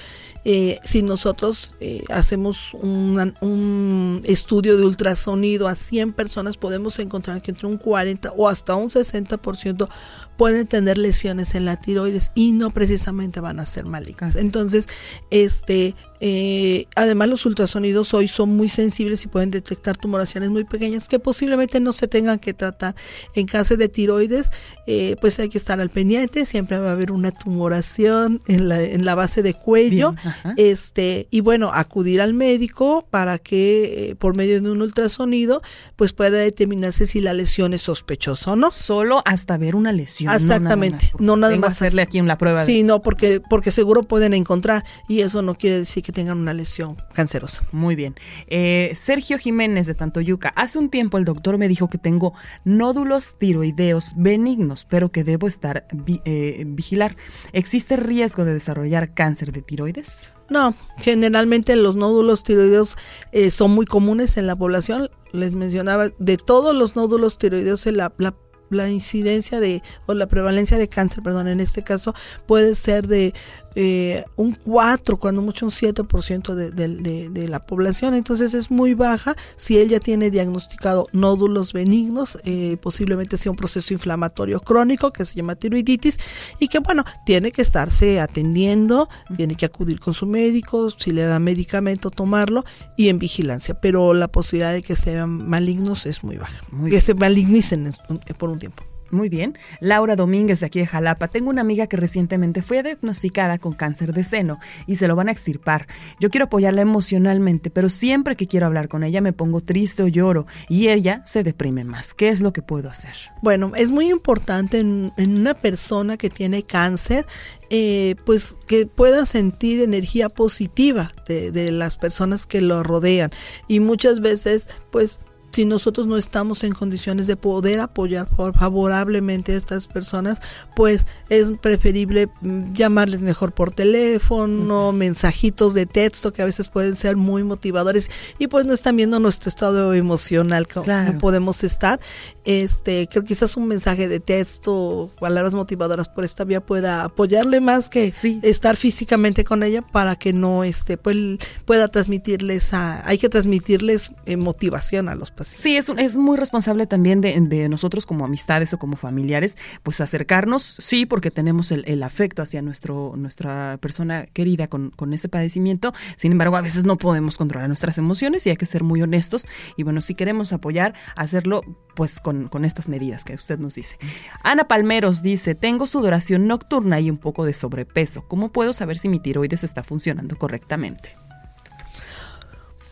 Eh, 0.44 0.80
si 0.84 1.02
nosotros 1.02 1.76
eh, 1.80 2.04
hacemos 2.10 2.76
un, 2.76 4.22
estudio 4.26 4.78
de 4.78 4.86
ultrasonido 4.86 5.68
a 5.68 5.76
100 5.76 6.14
personas, 6.14 6.58
podemos 6.58 7.00
encontrar 7.00 7.42
que 7.42 7.52
entre 7.52 7.68
un 7.68 7.78
40 7.78 8.32
o 8.38 8.48
hasta 8.48 8.76
un 8.76 8.90
60% 8.90 9.90
pueden 10.38 10.68
tener 10.68 10.98
lesiones 10.98 11.56
en 11.56 11.66
la 11.66 11.80
tiroides 11.80 12.32
y 12.36 12.52
no 12.52 12.72
precisamente 12.72 13.40
van 13.40 13.60
a 13.60 13.66
ser 13.66 13.86
malignas. 13.86 14.36
Entonces, 14.36 14.88
este, 15.30 15.96
eh, 16.20 16.86
además 16.96 17.30
los 17.30 17.46
ultrasonidos 17.46 18.14
hoy 18.14 18.28
son 18.28 18.56
muy 18.56 18.70
sensibles 18.70 19.24
y 19.26 19.28
pueden 19.28 19.52
detectar 19.52 19.98
tumoraciones 19.98 20.50
muy 20.50 20.64
pequeñas 20.64 21.08
que 21.08 21.20
posiblemente 21.20 21.80
no 21.80 21.94
se 21.94 22.08
tengan 22.08 22.40
que 22.40 22.54
tratar. 22.54 22.96
En 23.34 23.46
caso 23.46 23.78
de 23.78 23.90
tiroides, 23.90 24.52
eh, 24.88 25.16
pues 25.22 25.40
hay 25.40 25.50
que 25.50 25.58
estar 25.58 25.80
al 25.80 25.90
pendiente, 25.90 26.46
siempre 26.46 26.78
va 26.78 26.90
a 26.90 26.94
haber 26.94 27.12
una 27.12 27.32
tumoración 27.32 28.42
en 28.48 28.70
la, 28.70 28.82
en 28.82 29.06
la 29.06 29.16
base 29.16 29.42
de 29.42 29.54
cuello, 29.54 30.16
este, 30.58 31.28
y 31.32 31.42
bueno, 31.42 31.72
acudir 31.74 32.22
al 32.22 32.34
médico 32.34 33.06
para 33.10 33.38
que 33.38 34.10
eh, 34.10 34.16
por 34.16 34.36
medio 34.36 34.62
de 34.62 34.70
un 34.70 34.82
ultrasonido, 34.82 35.62
pues 35.96 36.14
pueda 36.14 36.38
determinarse 36.38 37.08
si 37.08 37.22
la 37.22 37.34
lesión 37.34 37.74
es 37.74 37.82
sospechosa 37.84 38.52
o 38.52 38.56
no. 38.56 38.72
Solo 38.72 39.22
hasta 39.26 39.58
ver 39.58 39.76
una 39.76 39.92
lesión 39.92 40.25
Exactamente, 40.34 41.12
no 41.20 41.36
nada 41.36 41.56
más, 41.58 41.82
hacerle 41.82 42.02
aquí 42.02 42.20
una 42.20 42.38
prueba. 42.38 42.66
Sí, 42.66 42.84
no, 42.84 43.02
porque, 43.02 43.42
porque 43.50 43.72
seguro 43.72 44.04
pueden 44.04 44.34
encontrar 44.34 44.84
y 45.08 45.22
eso 45.22 45.42
no 45.42 45.56
quiere 45.56 45.80
decir 45.80 46.04
que 46.04 46.12
tengan 46.12 46.38
una 46.38 46.54
lesión 46.54 46.98
cancerosa. 47.14 47.64
Muy 47.72 47.96
bien. 47.96 48.16
Eh, 48.48 48.92
Sergio 48.96 49.38
Jiménez 49.38 49.88
de 49.88 49.96
Tantoyuca, 49.96 50.50
hace 50.50 50.80
un 50.80 50.90
tiempo 50.90 51.18
el 51.18 51.26
doctor 51.26 51.58
me 51.58 51.68
dijo 51.68 51.90
que 51.90 51.98
tengo 51.98 52.34
nódulos 52.64 53.38
tiroideos 53.38 54.14
benignos, 54.16 54.86
pero 54.90 55.12
que 55.12 55.24
debo 55.24 55.48
estar 55.48 55.88
eh, 56.26 56.64
vigilar. 56.68 57.16
¿Existe 57.54 57.96
riesgo 57.96 58.46
de 58.46 58.54
desarrollar 58.54 59.14
cáncer 59.14 59.52
de 59.52 59.62
tiroides? 59.62 60.26
No, 60.50 60.76
generalmente 61.00 61.76
los 61.76 61.96
nódulos 61.96 62.44
tiroideos 62.44 62.98
eh, 63.32 63.50
son 63.50 63.72
muy 63.72 63.86
comunes 63.86 64.38
en 64.38 64.46
la 64.46 64.56
población. 64.56 65.10
Les 65.32 65.54
mencionaba, 65.54 66.10
de 66.20 66.38
todos 66.38 66.76
los 66.76 66.96
nódulos 66.96 67.38
tiroideos, 67.40 67.86
la, 67.88 68.14
la 68.18 68.36
la 68.70 68.90
incidencia 68.90 69.60
de, 69.60 69.82
o 70.06 70.14
la 70.14 70.28
prevalencia 70.28 70.78
de 70.78 70.88
cáncer, 70.88 71.24
perdón, 71.24 71.48
en 71.48 71.60
este 71.60 71.84
caso 71.84 72.14
puede 72.48 72.76
ser 72.76 73.08
de 73.08 73.34
eh, 73.76 74.24
un 74.38 74.54
4, 74.54 75.18
cuando 75.18 75.42
mucho 75.42 75.66
un 75.66 75.72
7% 75.72 76.54
de, 76.54 76.72
de, 76.72 77.30
de, 77.30 77.48
la 77.48 77.60
población, 77.60 78.14
entonces 78.14 78.54
es 78.54 78.72
muy 78.72 78.94
baja. 78.94 79.36
Si 79.58 79.78
él 79.78 79.90
ya 79.90 80.00
tiene 80.00 80.32
diagnosticado 80.32 81.08
nódulos 81.12 81.74
benignos, 81.74 82.40
eh, 82.46 82.78
posiblemente 82.82 83.38
sea 83.38 83.52
un 83.52 83.58
proceso 83.58 83.94
inflamatorio 83.94 84.62
crónico 84.62 85.12
que 85.12 85.26
se 85.26 85.36
llama 85.36 85.56
tiroiditis 85.56 86.20
y 86.60 86.70
que 86.70 86.80
bueno, 86.80 87.04
tiene 87.26 87.52
que 87.52 87.62
estarse 87.62 88.20
atendiendo, 88.20 89.10
tiene 89.36 89.56
que 89.56 89.66
acudir 89.66 90.00
con 90.00 90.14
su 90.14 90.26
médico, 90.26 90.90
si 90.90 91.12
le 91.12 91.24
da 91.24 91.40
medicamento, 91.40 92.12
tomarlo 92.12 92.64
y 92.96 93.10
en 93.10 93.20
vigilancia, 93.20 93.80
pero 93.80 94.14
la 94.14 94.30
posibilidad 94.30 94.74
de 94.74 94.84
que 94.84 94.96
sean 94.96 95.50
malignos 95.50 96.06
es 96.06 96.24
muy 96.24 96.38
baja, 96.38 96.64
que 96.90 97.02
se 97.02 97.14
malignicen 97.14 97.92
por 98.38 98.50
un 98.50 98.60
tiempo. 98.60 98.95
Muy 99.12 99.30
bien. 99.30 99.58
Laura 99.80 100.16
Domínguez 100.16 100.60
de 100.60 100.66
aquí 100.66 100.80
de 100.80 100.88
Jalapa. 100.88 101.28
Tengo 101.28 101.50
una 101.50 101.62
amiga 101.62 101.88
que 101.88 101.98
recientemente 101.98 102.62
fue 102.62 102.82
diagnosticada 102.82 103.60
con 103.60 103.74
cáncer 103.74 104.14
de 104.14 104.24
seno 104.24 104.60
y 104.88 104.96
se 104.96 105.08
lo 105.08 105.16
van 105.16 105.30
a 105.30 105.32
extirpar. 105.32 105.88
Yo 106.20 106.30
quiero 106.30 106.46
apoyarla 106.46 106.82
emocionalmente, 106.82 107.70
pero 107.70 107.90
siempre 107.90 108.36
que 108.36 108.48
quiero 108.48 108.66
hablar 108.66 108.88
con 108.88 109.04
ella 109.04 109.22
me 109.22 109.34
pongo 109.34 109.62
triste 109.62 110.04
o 110.04 110.08
lloro 110.08 110.48
y 110.70 110.88
ella 110.88 111.22
se 111.26 111.44
deprime 111.44 111.84
más. 111.84 112.14
¿Qué 112.14 112.30
es 112.30 112.42
lo 112.42 112.52
que 112.52 112.62
puedo 112.62 112.90
hacer? 112.90 113.14
Bueno, 113.42 113.72
es 113.76 113.92
muy 113.92 114.10
importante 114.10 114.80
en, 114.80 115.12
una 115.18 115.54
persona 115.54 116.18
que 116.18 116.30
tiene 116.30 116.64
cáncer 116.64 117.26
eh, 117.70 118.16
pues 118.26 118.56
que 118.68 118.86
pueda 118.86 119.26
sentir 119.26 119.82
energía 119.82 120.30
positiva 120.30 121.14
de, 121.28 121.52
de, 121.52 121.72
las 121.72 121.98
personas 121.98 122.46
que 122.46 122.62
lo 122.62 122.84
rodean 122.84 123.32
y 123.68 123.80
muchas 123.80 124.20
veces 124.20 124.70
pues 124.92 125.20
si 125.56 125.64
nosotros 125.64 126.06
no 126.06 126.18
estamos 126.18 126.66
en 126.66 126.74
condiciones 126.74 127.28
de 127.28 127.38
poder 127.38 127.80
apoyar 127.80 128.28
favorablemente 128.28 129.54
a 129.54 129.56
estas 129.56 129.88
personas, 129.88 130.42
pues 130.76 131.08
es 131.30 131.50
preferible 131.62 132.28
mm, 132.42 132.74
llamarles 132.74 133.22
mejor 133.22 133.54
por 133.54 133.72
teléfono, 133.72 134.92
mensajitos 134.92 135.74
de 135.74 135.86
texto 135.86 136.34
que 136.34 136.42
a 136.42 136.46
veces 136.46 136.68
pueden 136.68 136.98
ser 136.98 137.16
muy 137.16 137.46
motivadores 137.46 138.10
y 138.38 138.48
pues 138.48 138.66
no 138.66 138.74
están 138.74 138.98
viendo 138.98 139.18
nuestro 139.22 139.48
estado 139.48 139.94
emocional 139.94 140.68
como 140.68 140.86
podemos 141.20 141.64
estar. 141.64 142.02
Este, 142.46 143.08
creo 143.08 143.24
que 143.24 143.30
quizás 143.30 143.58
un 143.58 143.68
mensaje 143.68 144.08
de 144.08 144.20
texto, 144.20 145.10
palabras 145.20 145.56
motivadoras 145.56 146.10
por 146.10 146.24
esta 146.24 146.44
vía 146.44 146.62
pueda 146.62 147.04
apoyarle 147.04 147.60
más 147.60 147.90
que 147.90 148.14
estar 148.44 148.78
físicamente 148.78 149.44
con 149.44 149.64
ella 149.64 149.82
para 149.82 150.16
que 150.16 150.32
no 150.32 150.64
este 150.64 150.98
pues, 150.98 151.18
pueda 151.66 151.88
transmitirles 151.88 152.74
a, 152.74 153.08
hay 153.08 153.18
que 153.18 153.30
transmitirles 153.30 154.12
eh, 154.28 154.38
motivación 154.38 155.10
a 155.10 155.16
los 155.16 155.32
pacientes. 155.32 155.64
Sí, 155.64 155.76
es, 155.76 155.90
es 155.98 156.18
muy 156.18 156.38
responsable 156.38 156.86
también 156.86 157.22
de, 157.22 157.36
nosotros 157.70 158.06
como 158.06 158.26
amistades 158.26 158.74
o 158.74 158.78
como 158.78 158.96
familiares, 158.96 159.58
pues 159.82 160.00
acercarnos, 160.00 160.62
sí, 160.62 161.06
porque 161.06 161.32
tenemos 161.32 161.72
el, 161.72 162.04
afecto 162.04 162.44
hacia 162.44 162.62
nuestro, 162.62 163.14
nuestra 163.16 163.78
persona 163.82 164.28
querida 164.28 164.68
con, 164.68 164.92
con, 164.92 165.14
ese 165.14 165.30
padecimiento. 165.30 165.94
Sin 166.18 166.32
embargo, 166.32 166.58
a 166.58 166.62
veces 166.62 166.86
no 166.86 166.98
podemos 166.98 167.38
controlar 167.38 167.68
nuestras 167.68 167.98
emociones 167.98 168.46
y 168.46 168.52
hay 168.52 168.58
que 168.58 168.66
ser 168.68 168.84
muy 168.84 169.02
honestos. 169.02 169.48
Y 169.78 169.84
bueno, 169.84 170.02
si 170.02 170.14
queremos 170.14 170.54
apoyar, 170.54 170.94
hacerlo 171.16 171.64
pues 171.96 172.20
con, 172.20 172.35
con 172.50 172.66
estas 172.66 172.90
medidas 172.90 173.24
que 173.24 173.34
usted 173.34 173.60
nos 173.60 173.76
dice. 173.76 173.98
Ana 174.44 174.68
Palmeros 174.68 175.22
dice, 175.22 175.56
tengo 175.56 175.88
sudoración 175.88 176.48
nocturna 176.48 177.00
y 177.00 177.10
un 177.10 177.18
poco 177.18 177.46
de 177.46 177.54
sobrepeso. 177.54 178.28
¿Cómo 178.28 178.52
puedo 178.52 178.74
saber 178.74 178.98
si 178.98 179.10
mi 179.10 179.20
tiroides 179.20 179.64
está 179.64 179.84
funcionando 179.84 180.38
correctamente? 180.38 181.16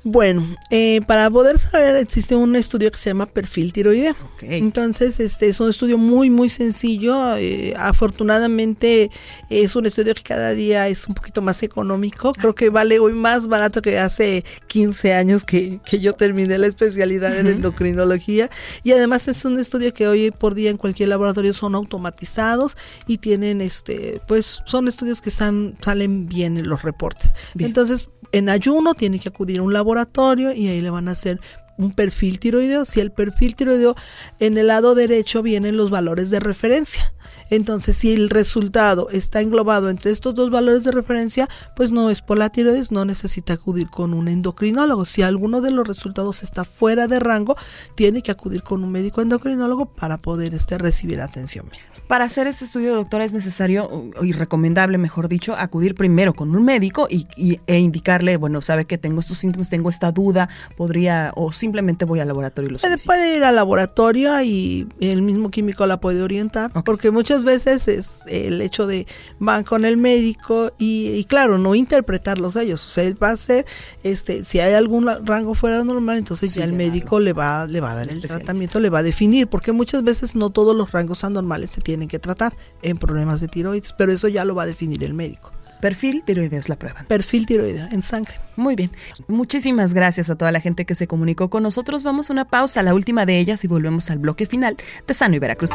Bueno, 0.05 0.45
eh, 0.69 0.99
para 1.07 1.29
poder 1.29 1.57
saber 1.57 1.95
existe 1.95 2.35
un 2.35 2.57
estudio 2.57 2.91
que 2.91 2.97
se 2.97 3.09
llama 3.09 3.25
perfil 3.25 3.71
tiroideo. 3.71 4.15
Entonces, 4.41 5.21
este 5.21 5.47
es 5.47 5.61
un 5.61 5.69
estudio 5.69 5.97
muy, 5.97 6.29
muy 6.29 6.49
sencillo. 6.49 7.37
Eh, 7.37 7.73
afortunadamente 7.77 9.11
es 9.49 9.77
un 9.77 9.85
estudio 9.85 10.13
que 10.13 10.23
cada 10.23 10.51
día 10.51 10.89
es 10.89 11.07
un 11.07 11.15
poquito 11.15 11.41
más 11.41 11.63
económico. 11.63 12.33
Creo 12.33 12.53
que 12.53 12.69
vale 12.69 12.99
hoy 12.99 13.13
más 13.13 13.47
barato 13.47 13.81
que 13.81 13.97
hace 13.97 14.43
15 14.67 15.13
años 15.13 15.45
que, 15.45 15.79
que 15.85 15.99
yo 15.99 16.11
terminé 16.13 16.57
la 16.57 16.67
especialidad 16.67 17.37
en 17.37 17.47
endocrinología. 17.47 18.49
Y 18.83 18.91
además 18.91 19.29
es 19.29 19.45
un 19.45 19.57
estudio 19.57 19.93
que 19.93 20.09
hoy 20.09 20.31
por 20.31 20.53
día 20.53 20.69
en 20.69 20.75
cualquier 20.75 21.09
laboratorio 21.09 21.53
son 21.53 21.75
automatizados 21.75 22.75
y 23.07 23.19
tienen, 23.19 23.61
este, 23.61 24.19
pues 24.27 24.61
son 24.65 24.89
estudios 24.89 25.21
que 25.21 25.29
están, 25.29 25.75
salen 25.79 26.27
bien 26.27 26.57
en 26.57 26.67
los 26.67 26.81
reportes. 26.81 27.33
Entonces, 27.57 28.09
en 28.33 28.49
ayuno 28.49 28.95
tiene 28.95 29.19
que 29.19 29.29
acudir 29.29 29.59
a 29.59 29.63
un 29.63 29.71
laboratorio 29.71 30.51
y 30.53 30.67
ahí 30.67 30.81
le 30.81 30.89
van 30.89 31.07
a 31.07 31.11
hacer 31.11 31.39
un 31.77 31.93
perfil 31.93 32.39
tiroideo. 32.39 32.83
Si 32.83 32.99
el 32.99 33.11
perfil 33.11 33.55
tiroideo 33.55 33.95
en 34.39 34.57
el 34.57 34.67
lado 34.67 34.95
derecho 34.95 35.41
vienen 35.41 35.77
los 35.77 35.89
valores 35.89 36.29
de 36.29 36.39
referencia. 36.39 37.13
Entonces, 37.49 37.97
si 37.97 38.13
el 38.13 38.29
resultado 38.29 39.09
está 39.09 39.41
englobado 39.41 39.89
entre 39.89 40.11
estos 40.11 40.35
dos 40.35 40.49
valores 40.49 40.83
de 40.83 40.91
referencia, 40.91 41.47
pues 41.75 41.91
no 41.91 42.09
es 42.09 42.21
por 42.21 42.37
la 42.37 42.49
tiroides, 42.49 42.91
no 42.91 43.05
necesita 43.05 43.53
acudir 43.53 43.89
con 43.89 44.13
un 44.13 44.27
endocrinólogo. 44.27 45.05
Si 45.05 45.21
alguno 45.21 45.61
de 45.61 45.71
los 45.71 45.87
resultados 45.87 46.43
está 46.43 46.63
fuera 46.63 47.07
de 47.07 47.19
rango, 47.19 47.55
tiene 47.95 48.21
que 48.21 48.31
acudir 48.31 48.63
con 48.63 48.83
un 48.83 48.91
médico 48.91 49.21
endocrinólogo 49.21 49.85
para 49.85 50.17
poder 50.17 50.53
este, 50.53 50.77
recibir 50.77 51.21
atención. 51.21 51.69
Para 52.07 52.25
hacer 52.25 52.47
este 52.47 52.65
estudio, 52.65 52.95
doctora, 52.95 53.23
es 53.23 53.33
necesario 53.33 54.11
y 54.21 54.33
recomendable, 54.33 54.97
mejor 54.97 55.29
dicho, 55.29 55.55
acudir 55.55 55.95
primero 55.95 56.33
con 56.33 56.53
un 56.55 56.63
médico 56.63 57.07
y, 57.09 57.27
e 57.65 57.79
indicarle, 57.79 58.35
bueno, 58.37 58.61
sabe 58.61 58.85
que 58.85 58.97
tengo 58.97 59.21
estos 59.21 59.37
síntomas, 59.37 59.69
tengo 59.69 59.89
esta 59.89 60.11
duda, 60.11 60.49
podría, 60.75 61.31
o 61.35 61.53
simplemente 61.53 62.03
voy 62.05 62.19
al 62.19 62.27
laboratorio 62.27 62.69
y 62.69 62.73
lo 62.73 62.79
puede, 62.79 62.97
puede 62.97 63.37
ir 63.37 63.43
al 63.43 63.55
laboratorio 63.55 64.41
y 64.41 64.87
el 64.99 65.21
mismo 65.21 65.49
químico 65.49 65.85
la 65.85 65.99
puede 65.99 66.21
orientar, 66.21 66.71
porque 66.83 67.09
muchas 67.13 67.45
veces 67.45 67.87
es 67.87 68.21
el 68.27 68.61
hecho 68.61 68.87
de 68.87 69.07
van 69.39 69.63
con 69.63 69.85
el 69.85 69.97
médico 69.97 70.73
y, 70.77 71.23
claro, 71.25 71.57
no 71.57 71.75
interpretarlos 71.75 72.55
ellos, 72.55 72.85
o 72.85 72.89
sea, 72.89 73.03
él 73.05 73.21
va 73.21 73.29
a 73.29 73.33
hacer, 73.33 73.65
este, 74.03 74.43
si 74.43 74.59
hay 74.59 74.73
algún 74.73 75.07
rango 75.25 75.55
fuera 75.55 75.83
normal, 75.83 76.17
entonces 76.17 76.53
ya 76.55 76.63
el 76.65 76.73
médico 76.73 77.19
le 77.19 77.33
va, 77.33 77.65
le 77.67 77.79
va 77.79 77.91
a 77.91 77.95
dar 77.95 78.09
el 78.09 78.19
tratamiento, 78.19 78.79
le 78.79 78.89
va 78.89 78.99
a 78.99 79.03
definir, 79.03 79.47
porque 79.47 79.71
muchas 79.71 80.03
veces 80.03 80.35
no 80.35 80.49
todos 80.49 80.75
los 80.75 80.91
rangos 80.91 81.23
anormales 81.23 81.69
se 81.69 81.81
tienen 81.81 82.07
que 82.07 82.19
tratar 82.19 82.55
en 82.81 82.97
problemas 82.97 83.39
de 83.39 83.47
tiroides, 83.47 83.93
pero 83.93 84.11
eso 84.11 84.27
ya 84.27 84.43
lo 84.45 84.55
va 84.55 84.63
a 84.63 84.67
definir 84.67 85.03
el 85.03 85.13
médico. 85.13 85.53
Perfil 85.83 86.23
tiroideo 86.23 86.61
es 86.61 86.69
la 86.69 86.77
prueba. 86.77 87.03
Perfil 87.09 87.45
tiroideo 87.45 87.89
en 87.91 88.03
sangre. 88.03 88.35
Muy 88.55 88.77
bien. 88.77 88.89
Muchísimas 89.27 89.93
gracias 89.93 90.29
a 90.29 90.37
toda 90.37 90.49
la 90.53 90.61
gente 90.61 90.85
que 90.85 90.95
se 90.95 91.07
comunicó 91.07 91.49
con 91.49 91.61
nosotros. 91.61 92.03
Vamos 92.03 92.29
a 92.29 92.33
una 92.33 92.45
pausa, 92.45 92.81
la 92.83 92.93
última 92.93 93.25
de 93.25 93.37
ellas, 93.37 93.65
y 93.65 93.67
volvemos 93.67 94.09
al 94.09 94.19
bloque 94.19 94.45
final 94.45 94.77
de 95.05 95.13
Sano 95.13 95.35
y 95.35 95.39
Veracruz. 95.39 95.71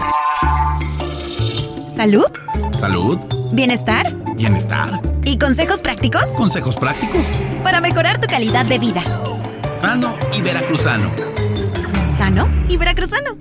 ¿Salud? 1.99 2.27
¿Salud? 2.79 3.19
¿Bienestar? 3.51 4.15
¿Bienestar? 4.37 5.01
¿Y 5.25 5.37
consejos 5.37 5.83
prácticos? 5.83 6.29
¿Consejos 6.37 6.77
prácticos? 6.77 7.27
Para 7.65 7.81
mejorar 7.81 8.21
tu 8.21 8.29
calidad 8.29 8.65
de 8.67 8.79
vida. 8.79 9.03
Sano 9.77 10.17
y 10.33 10.41
veracruzano. 10.41 11.11
Sano 12.07 12.49
y 12.69 12.77
veracruzano. 12.77 13.37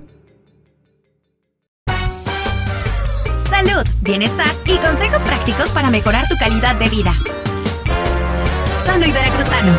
salud, 3.48 3.86
bienestar 4.00 4.48
y 4.66 4.76
consejos 4.78 5.22
prácticos 5.22 5.70
para 5.70 5.90
mejorar 5.90 6.26
tu 6.26 6.34
calidad 6.36 6.74
de 6.74 6.88
vida. 6.88 7.12
Sano 8.84 9.06
y 9.06 9.12
veracruzano. 9.12 9.72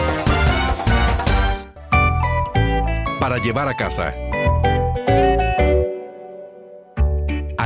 Para 3.20 3.40
llevar 3.40 3.68
a 3.68 3.74
casa. 3.74 4.14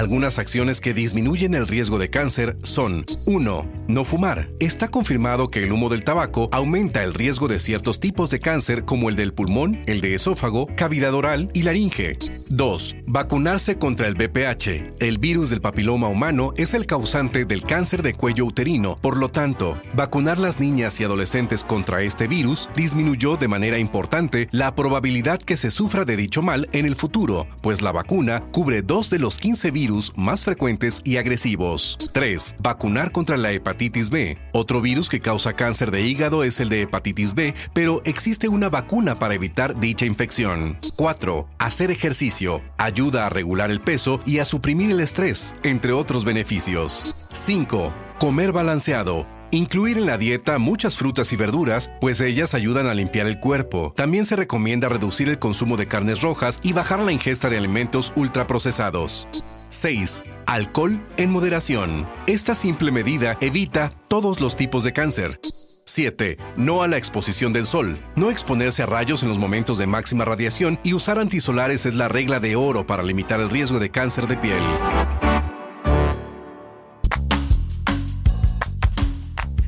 Algunas 0.03 0.37
acciones 0.37 0.81
que 0.81 0.93
disminuyen 0.93 1.53
el 1.53 1.65
riesgo 1.65 1.97
de 1.97 2.09
cáncer 2.09 2.57
son 2.61 3.05
1. 3.25 3.65
No 3.87 4.03
fumar. 4.03 4.49
Está 4.59 4.89
confirmado 4.89 5.47
que 5.47 5.63
el 5.63 5.71
humo 5.71 5.87
del 5.87 6.03
tabaco 6.03 6.49
aumenta 6.51 7.05
el 7.05 7.13
riesgo 7.13 7.47
de 7.47 7.57
ciertos 7.57 8.01
tipos 8.01 8.29
de 8.29 8.41
cáncer 8.41 8.83
como 8.83 9.07
el 9.07 9.15
del 9.15 9.33
pulmón, 9.33 9.81
el 9.85 10.01
de 10.01 10.13
esófago, 10.13 10.67
cavidad 10.75 11.13
oral 11.13 11.49
y 11.53 11.61
laringe. 11.61 12.17
2. 12.49 12.97
Vacunarse 13.07 13.77
contra 13.77 14.09
el 14.09 14.15
BPH. 14.15 14.99
El 14.99 15.19
virus 15.19 15.49
del 15.49 15.61
papiloma 15.61 16.09
humano 16.09 16.51
es 16.57 16.73
el 16.73 16.85
causante 16.85 17.45
del 17.45 17.63
cáncer 17.63 18.03
de 18.03 18.13
cuello 18.13 18.43
uterino. 18.43 18.97
Por 19.01 19.17
lo 19.17 19.29
tanto, 19.29 19.81
vacunar 19.95 20.37
las 20.37 20.59
niñas 20.59 20.99
y 20.99 21.05
adolescentes 21.05 21.63
contra 21.63 22.03
este 22.03 22.27
virus 22.27 22.69
disminuyó 22.75 23.37
de 23.37 23.47
manera 23.47 23.77
importante 23.77 24.49
la 24.51 24.75
probabilidad 24.75 25.41
que 25.41 25.55
se 25.55 25.71
sufra 25.71 26.03
de 26.03 26.17
dicho 26.17 26.41
mal 26.41 26.67
en 26.73 26.85
el 26.85 26.97
futuro, 26.97 27.47
pues 27.61 27.81
la 27.81 27.93
vacuna 27.93 28.43
cubre 28.51 28.81
dos 28.81 29.09
de 29.09 29.19
los 29.19 29.37
15 29.37 29.71
virus 29.71 29.92
más 30.15 30.43
frecuentes 30.43 31.01
y 31.03 31.17
agresivos. 31.17 31.97
3. 32.13 32.57
Vacunar 32.59 33.11
contra 33.11 33.37
la 33.37 33.51
hepatitis 33.51 34.09
B. 34.09 34.37
Otro 34.51 34.81
virus 34.81 35.09
que 35.09 35.19
causa 35.19 35.53
cáncer 35.53 35.91
de 35.91 36.01
hígado 36.01 36.43
es 36.43 36.59
el 36.59 36.69
de 36.69 36.81
hepatitis 36.81 37.35
B, 37.35 37.53
pero 37.73 38.01
existe 38.05 38.47
una 38.47 38.69
vacuna 38.69 39.19
para 39.19 39.35
evitar 39.35 39.79
dicha 39.79 40.05
infección. 40.05 40.77
4. 40.95 41.47
Hacer 41.59 41.91
ejercicio. 41.91 42.61
Ayuda 42.77 43.25
a 43.25 43.29
regular 43.29 43.71
el 43.71 43.81
peso 43.81 44.19
y 44.25 44.39
a 44.39 44.45
suprimir 44.45 44.91
el 44.91 44.99
estrés, 44.99 45.55
entre 45.63 45.91
otros 45.91 46.25
beneficios. 46.25 47.15
5. 47.33 47.93
Comer 48.19 48.51
balanceado. 48.51 49.27
Incluir 49.53 49.99
en 49.99 50.07
la 50.07 50.17
dieta 50.17 50.57
muchas 50.57 50.97
frutas 50.97 51.31
y 51.31 51.35
verduras, 51.35 51.91
pues 52.01 52.21
ellas 52.21 52.55
ayudan 52.55 52.87
a 52.87 52.95
limpiar 52.95 53.27
el 53.27 53.39
cuerpo. 53.39 53.93
También 53.95 54.25
se 54.25 54.35
recomienda 54.35 54.89
reducir 54.89 55.29
el 55.29 55.37
consumo 55.37 55.77
de 55.77 55.87
carnes 55.87 56.21
rojas 56.21 56.59
y 56.63 56.73
bajar 56.73 57.01
la 57.01 57.11
ingesta 57.11 57.51
de 57.51 57.59
alimentos 57.59 58.13
ultraprocesados. 58.15 59.27
6. 59.73 60.23
Alcohol 60.45 61.01
en 61.17 61.31
moderación. 61.31 62.07
Esta 62.27 62.55
simple 62.55 62.91
medida 62.91 63.37
evita 63.41 63.91
todos 64.07 64.39
los 64.39 64.55
tipos 64.55 64.83
de 64.83 64.93
cáncer. 64.93 65.39
7. 65.85 66.37
No 66.55 66.83
a 66.83 66.87
la 66.87 66.97
exposición 66.97 67.51
del 67.51 67.65
sol. 67.65 67.99
No 68.15 68.29
exponerse 68.29 68.83
a 68.83 68.85
rayos 68.85 69.23
en 69.23 69.29
los 69.29 69.39
momentos 69.39 69.77
de 69.77 69.87
máxima 69.87 70.25
radiación 70.25 70.79
y 70.83 70.93
usar 70.93 71.19
antisolares 71.19 71.85
es 71.85 71.95
la 71.95 72.07
regla 72.07 72.39
de 72.39 72.55
oro 72.55 72.87
para 72.87 73.03
limitar 73.03 73.39
el 73.39 73.49
riesgo 73.49 73.79
de 73.79 73.89
cáncer 73.89 74.27
de 74.27 74.37
piel. 74.37 74.63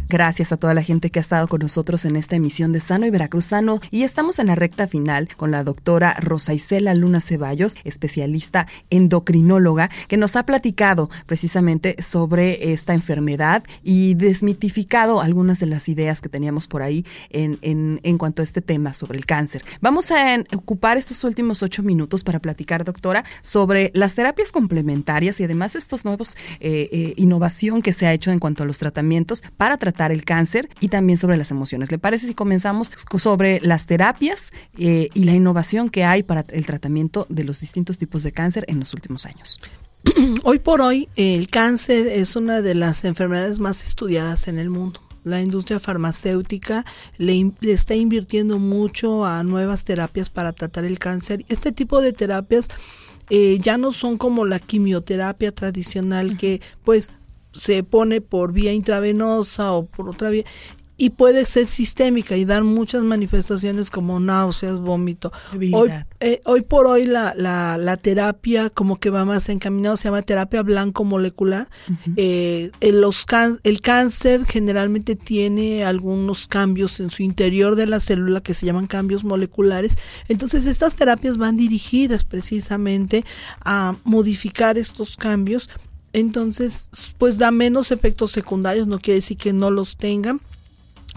Gracias 0.08 0.52
a 0.52 0.58
toda 0.58 0.76
la 0.76 0.84
gente 0.84 1.10
que 1.10 1.18
ha 1.18 1.22
estado 1.22 1.48
con 1.48 1.62
nosotros 1.62 2.06
en 2.06 2.16
esta 2.16 2.36
emisión 2.36 2.72
de 2.72 2.80
Sano 2.80 3.08
y 3.08 3.10
Veracruzano 3.10 3.80
y 3.90 4.04
estamos 4.04 4.38
en 4.38 4.48
la 4.48 4.56
recta 4.56 4.88
final 4.88 5.30
con 5.36 5.50
la 5.50 5.64
doctora 5.64 6.14
Rosa 6.20 6.54
Isela 6.54 6.94
Luna 6.94 7.22
Ceballos, 7.22 7.76
especialista 7.84 8.68
endocrinóloga, 8.92 9.90
que 10.08 10.18
nos 10.18 10.36
ha 10.36 10.46
platicado 10.46 11.10
precisamente 11.26 11.96
sobre 12.04 12.72
esta 12.72 12.94
enfermedad 12.94 13.64
y 13.82 14.14
desmitificado 14.14 15.22
algunas 15.22 15.60
de 15.60 15.66
las 15.66 15.90
ideas 15.90 16.22
que 16.22 16.30
teníamos 16.30 16.68
por 16.68 16.84
ahí 16.84 17.04
en, 17.32 17.58
en, 17.64 18.18
cuanto 18.20 18.44
a 18.44 18.46
este 18.46 18.62
tema 18.62 18.94
sobre 18.94 19.18
el 19.18 19.26
cáncer. 19.26 19.66
Vamos 19.82 20.12
a 20.12 20.38
ocupar 20.56 20.98
estos 20.98 21.24
últimos 21.24 21.64
ocho 21.64 21.82
minutos 21.82 22.24
para 22.24 22.40
platicar, 22.40 22.84
doctora, 22.84 23.26
sobre 23.42 23.90
las 23.96 24.14
terapias 24.14 24.52
complementarias 24.52 25.40
y 25.40 25.46
además 25.46 25.76
estos 25.76 26.06
nuevos 26.06 26.38
eh, 26.60 26.90
eh, 26.92 27.14
innovación 27.18 27.82
que 27.82 27.92
se 27.92 28.06
ha 28.06 28.14
hecho 28.14 28.32
en 28.32 28.38
cuanto 28.38 28.62
a 28.62 28.66
los 28.68 28.78
tratamientos 28.78 29.44
para 29.58 29.78
tratar 29.78 29.95
el 30.12 30.24
cáncer 30.26 30.70
y 30.80 30.90
también 30.90 31.18
sobre 31.18 31.38
las 31.38 31.52
emociones. 31.52 31.92
¿Le 31.92 31.98
parece 31.98 32.28
si 32.28 32.34
comenzamos 32.34 32.92
sobre 33.18 33.60
las 33.62 33.86
terapias 33.86 34.52
eh, 34.78 35.10
y 35.14 35.24
la 35.24 35.34
innovación 35.34 35.90
que 35.90 36.04
hay 36.04 36.24
para 36.24 36.46
el 36.50 36.66
tratamiento 36.66 37.26
de 37.30 37.44
los 37.44 37.60
distintos 37.60 37.98
tipos 37.98 38.24
de 38.24 38.32
cáncer 38.32 38.66
en 38.68 38.80
los 38.80 38.94
últimos 38.94 39.26
años? 39.26 39.60
Hoy 40.44 40.60
por 40.60 40.82
hoy 40.82 41.10
el 41.16 41.50
cáncer 41.50 42.08
es 42.08 42.36
una 42.36 42.62
de 42.62 42.76
las 42.76 43.06
enfermedades 43.06 43.60
más 43.60 43.84
estudiadas 43.84 44.48
en 44.48 44.60
el 44.60 44.70
mundo 44.70 45.00
la 45.26 45.42
industria 45.42 45.80
farmacéutica 45.80 46.86
le, 47.18 47.52
está 47.62 47.96
invirtiendo 47.96 48.60
mucho 48.60 49.26
a 49.26 49.44
nuevas 49.44 49.84
terapias 49.84 50.30
para 50.30 50.54
tratar 50.54 50.86
el 50.86 51.00
cáncer. 51.00 51.44
Este 51.50 51.72
tipo 51.72 52.00
de 52.00 52.14
terapias 52.14 52.70
eh, 53.30 53.58
ya 53.60 53.78
no 53.78 53.92
son 53.92 54.18
como 54.18 54.46
la 54.46 54.60
quimioterapia 54.60 55.52
tradicional 55.52 56.38
que 56.38 56.62
pues 56.84 57.12
se 57.58 57.84
pone 57.84 58.22
por 58.22 58.52
vía 58.52 58.74
intravenosa 58.74 59.74
o 59.74 59.86
por 59.86 60.10
otra 60.10 60.30
vía 60.30 60.46
y 60.98 61.12
puede 61.12 61.46
ser 61.46 61.68
sistémica 61.68 62.38
y 62.38 62.46
dar 62.46 62.64
muchas 62.64 63.04
manifestaciones 63.04 63.90
como 63.90 64.20
náuseas, 64.20 64.80
vómito. 64.80 65.32
Hoy, 65.74 65.90
eh, 66.22 66.42
hoy, 66.46 66.62
por 66.62 66.88
hoy 66.88 67.06
la, 67.06 67.34
la, 67.36 67.78
la, 67.78 67.98
terapia 67.98 68.70
como 68.70 68.98
que 68.98 69.10
va 69.10 69.26
más 69.26 69.50
encaminado, 69.50 69.98
se 69.98 70.06
llama 70.06 70.22
terapia 70.22 70.62
blanco 70.64 71.04
molecular. 71.04 71.68
Eh, 72.16 72.72
el, 72.80 73.02
los 73.02 73.26
el 73.64 73.82
cáncer 73.82 74.46
generalmente 74.46 75.16
tiene 75.16 75.84
algunos 75.84 76.48
cambios 76.48 77.00
en 77.00 77.10
su 77.10 77.24
interior 77.24 77.76
de 77.76 77.88
la 77.88 78.00
célula 78.00 78.42
que 78.42 78.54
se 78.54 78.66
llaman 78.66 78.88
cambios 78.88 79.26
moleculares. 79.26 79.98
Entonces 80.30 80.66
estas 80.66 80.96
terapias 80.96 81.38
van 81.38 81.58
dirigidas 81.58 82.24
precisamente 82.24 83.26
a 83.64 83.96
modificar 84.06 84.78
estos 84.78 85.18
cambios 85.18 85.70
entonces, 86.16 86.90
pues 87.18 87.38
da 87.38 87.52
menos 87.52 87.92
efectos 87.92 88.32
secundarios, 88.32 88.88
no 88.88 89.00
quiere 89.00 89.16
decir 89.16 89.36
que 89.36 89.52
no 89.52 89.70
los 89.70 89.98
tengan. 89.98 90.40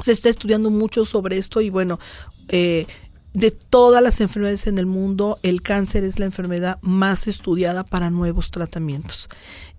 Se 0.01 0.11
está 0.11 0.29
estudiando 0.29 0.71
mucho 0.71 1.05
sobre 1.05 1.39
esto 1.39 1.61
y 1.61 1.71
bueno, 1.71 2.01
eh, 2.49 2.89
de 3.33 3.53
todas 3.53 4.03
las 4.03 4.21
enfermedades 4.21 4.67
en 4.67 4.77
el 4.77 4.87
mundo, 4.87 5.39
el 5.45 5.63
cáncer 5.63 6.03
es 6.03 6.19
la 6.19 6.25
enfermedad 6.25 6.81
más 6.83 7.29
estudiada 7.29 7.85
para 7.85 8.11
nuevos 8.11 8.51
tratamientos. 8.51 9.29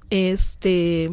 Este, 0.10 1.12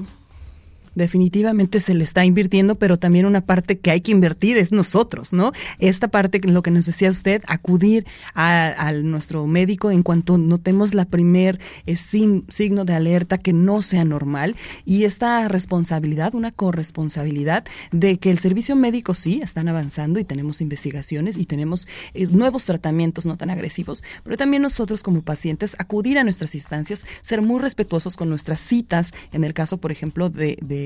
definitivamente 0.97 1.79
se 1.79 1.95
le 1.95 2.03
está 2.03 2.25
invirtiendo, 2.25 2.75
pero 2.77 2.97
también 2.97 3.27
una 3.27 3.43
parte 3.43 3.79
que 3.79 3.93
hay 3.93 4.01
que 4.01 4.11
invertir 4.11 4.57
es 4.57 4.73
nosotros, 4.73 5.33
¿no? 5.33 5.53
Esta 5.79 6.09
parte, 6.09 6.41
lo 6.43 6.63
que 6.63 6.73
nos 6.73 6.87
decía 6.87 7.11
usted, 7.11 7.43
acudir 7.47 8.07
a, 8.35 8.93
nuestro 9.03 9.47
médico 9.47 9.91
en 9.91 10.03
cuanto 10.03 10.39
notemos 10.39 10.95
la 10.95 11.05
primer 11.05 11.61
eh, 11.87 11.97
signo 11.97 12.85
de 12.85 12.95
alerta 12.95 13.39
que 13.39 13.53
no 13.53 13.83
sea 13.83 14.05
normal 14.05 14.57
y 14.85 15.05
esta 15.05 15.47
responsabilidad, 15.49 16.35
una 16.35 16.51
corresponsabilidad 16.51 17.65
de 17.93 18.19
que 18.19 18.31
el 18.31 18.39
servicio 18.39 18.75
médico 18.75 19.15
sí 19.15 19.41
están 19.43 19.69
avanzando 19.69 20.19
y 20.19 20.25
tenemos 20.25 20.61
investigaciones 20.61 21.37
y 21.37 21.45
tenemos 21.45 21.89
eh, 22.15 22.27
nuevos 22.27 22.65
tratamientos 22.65 23.27
no 23.27 23.37
tan 23.37 23.51
agresivos, 23.51 24.03
pero 24.25 24.37
también 24.37 24.63
nosotros 24.63 25.03
como 25.03 25.23
pacientes 25.23 25.77
acudir 25.79 26.19
a 26.19 26.25
nuestras 26.25 26.55
instancias, 26.55 27.05
ser 27.21 27.43
muy 27.43 27.61
respetuosos 27.61 28.17
con 28.17 28.31
nuestras 28.31 28.61
citas, 28.61 29.13
en 29.33 29.45
el 29.45 29.53
caso, 29.53 29.77
por 29.79 29.93
ejemplo, 29.93 30.31
de 30.31 30.47
de, 30.63 30.86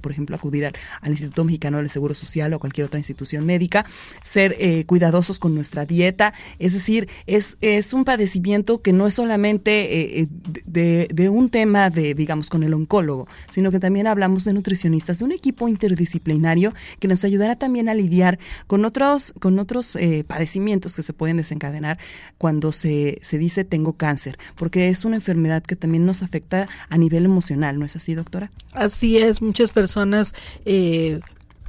por 0.00 0.12
ejemplo, 0.12 0.36
acudir 0.36 0.66
al, 0.66 0.74
Instituto 1.06 1.44
Mexicano 1.44 1.78
del 1.78 1.88
Seguro 1.88 2.14
Social 2.14 2.52
o 2.52 2.58
cualquier 2.58 2.86
otra 2.86 2.98
institución 2.98 3.46
médica, 3.46 3.86
ser 4.22 4.56
eh, 4.58 4.84
cuidadosos 4.84 5.38
con 5.38 5.54
nuestra 5.54 5.86
dieta, 5.86 6.34
es 6.58 6.72
decir, 6.72 7.08
es, 7.26 7.56
es 7.60 7.92
un 7.92 8.04
padecimiento 8.04 8.82
que 8.82 8.92
no 8.92 9.06
es 9.06 9.14
solamente 9.14 10.20
eh, 10.20 10.28
eh, 10.74 11.08
de, 11.10 11.28
un 11.28 11.48
tema 11.50 11.90
de, 11.90 12.14
digamos, 12.14 12.50
con 12.50 12.62
el 12.62 12.74
oncólogo, 12.74 13.28
sino 13.50 13.70
que 13.70 13.80
también 13.80 14.06
hablamos 14.06 14.44
de 14.44 14.52
nutricionistas, 14.52 15.18
de 15.18 15.24
un 15.24 15.32
equipo 15.32 15.68
interdisciplinario 15.68 16.74
que 16.98 17.08
nos 17.08 17.24
ayudará 17.24 17.56
también 17.56 17.88
a 17.88 17.94
lidiar 17.94 18.38
con 18.66 18.84
otros, 18.84 19.32
con 19.40 19.58
otros 19.58 19.98
padecimientos 20.26 20.94
que 20.94 21.02
se 21.02 21.12
pueden 21.12 21.38
desencadenar 21.38 21.98
cuando 22.38 22.72
se, 22.72 23.18
se 23.22 23.38
dice 23.38 23.64
tengo 23.64 23.94
cáncer, 23.94 24.38
porque 24.56 24.88
es 24.88 25.04
una 25.04 25.16
enfermedad 25.16 25.62
que 25.62 25.76
también 25.76 26.06
nos 26.06 26.22
afecta 26.22 26.68
a 26.88 26.98
nivel 26.98 27.24
emocional, 27.24 27.78
¿no 27.78 27.84
es 27.84 27.96
así, 27.96 28.14
doctora? 28.14 28.50
Así 28.72 29.15
muchas 29.40 29.70
personas 29.70 30.34
eh, 30.64 31.20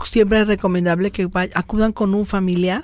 siempre 0.06 0.42
es 0.42 0.48
recomendable 0.48 1.12
que 1.12 1.30
acudan 1.54 1.92
con 1.92 2.14
un 2.14 2.26
familiar, 2.26 2.84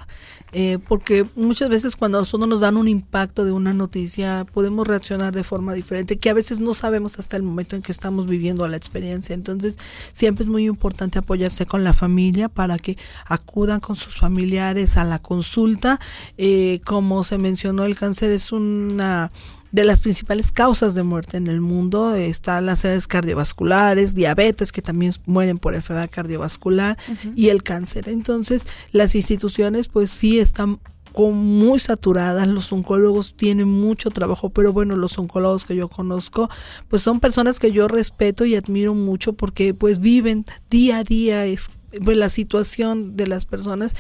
eh, 0.52 0.78
porque 0.88 1.26
muchas 1.36 1.70
veces 1.70 1.96
cuando 1.96 2.20
nosotros 2.20 2.48
nos 2.48 2.60
dan 2.60 2.78
un 2.78 2.88
impacto 2.88 3.44
de 3.46 3.52
una 3.52 3.74
noticia, 3.74 4.46
podemos 4.54 4.88
reaccionar 4.88 5.34
de 5.34 5.44
forma 5.44 5.74
diferente, 5.74 6.18
que 6.18 6.30
a 6.30 6.34
veces 6.34 6.60
no 6.60 6.74
sabemos 6.74 7.18
hasta 7.20 7.38
el 7.38 7.44
momento 7.44 7.76
en 7.76 7.82
que 7.82 7.92
estamos 7.92 8.28
viviendo 8.28 8.68
la 8.68 8.78
experiencia. 8.78 9.34
Entonces, 9.34 9.80
siempre 10.12 10.44
es 10.44 10.50
muy 10.50 10.66
importante 10.66 11.20
apoyarse 11.20 11.66
con 11.66 11.84
la 11.84 11.94
familia 11.94 12.50
para 12.50 12.78
que 12.78 12.98
acudan 13.26 13.80
con 13.80 13.96
sus 13.96 14.18
familiares 14.18 14.98
a 14.98 15.04
la 15.04 15.20
consulta. 15.20 16.00
Eh, 16.38 16.82
como 16.86 17.24
se 17.24 17.38
mencionó, 17.38 17.86
el 17.86 17.98
cáncer 17.98 18.32
es 18.32 18.52
una 18.52 19.32
de 19.74 19.84
las 19.84 20.02
principales 20.02 20.52
causas 20.52 20.94
de 20.94 21.02
muerte 21.02 21.36
en 21.36 21.48
el 21.48 21.60
mundo 21.60 22.14
están 22.16 22.68
las 22.68 22.86
edades 22.86 23.08
cardiovasculares, 23.08 24.14
diabetes, 24.14 24.72
que 24.72 24.84
también 24.84 25.14
mueren 25.26 25.58
por 25.58 25.74
enfermedad 25.74 26.12
cardiovascular, 26.12 26.96
y 27.36 27.50
el 27.50 27.64
cáncer. 27.64 28.08
Entonces, 28.08 28.68
las 28.92 29.16
instituciones 29.16 29.88
pues 29.88 30.12
sí 30.12 30.40
están 30.40 30.80
muy 31.16 31.80
saturadas, 31.80 32.48
los 32.48 32.72
oncólogos 32.72 33.34
tienen 33.36 33.68
mucho 33.68 34.12
trabajo, 34.12 34.52
pero 34.52 34.74
bueno, 34.74 34.96
los 34.96 35.18
oncólogos 35.18 35.66
que 35.66 35.76
yo 35.76 35.88
conozco, 35.88 36.50
pues 36.88 37.02
son 37.02 37.20
personas 37.20 37.60
que 37.60 37.72
yo 37.72 37.88
respeto 37.88 38.46
y 38.46 38.56
admiro 38.56 38.94
mucho 38.94 39.34
porque 39.34 39.74
pues 39.74 40.00
viven 40.00 40.46
día 40.70 41.00
a 41.00 41.04
día 41.04 41.46
es, 41.46 41.70
pues, 42.04 42.16
la 42.16 42.30
situación 42.30 43.16
de 43.16 43.28
las 43.28 43.46
personas 43.46 43.96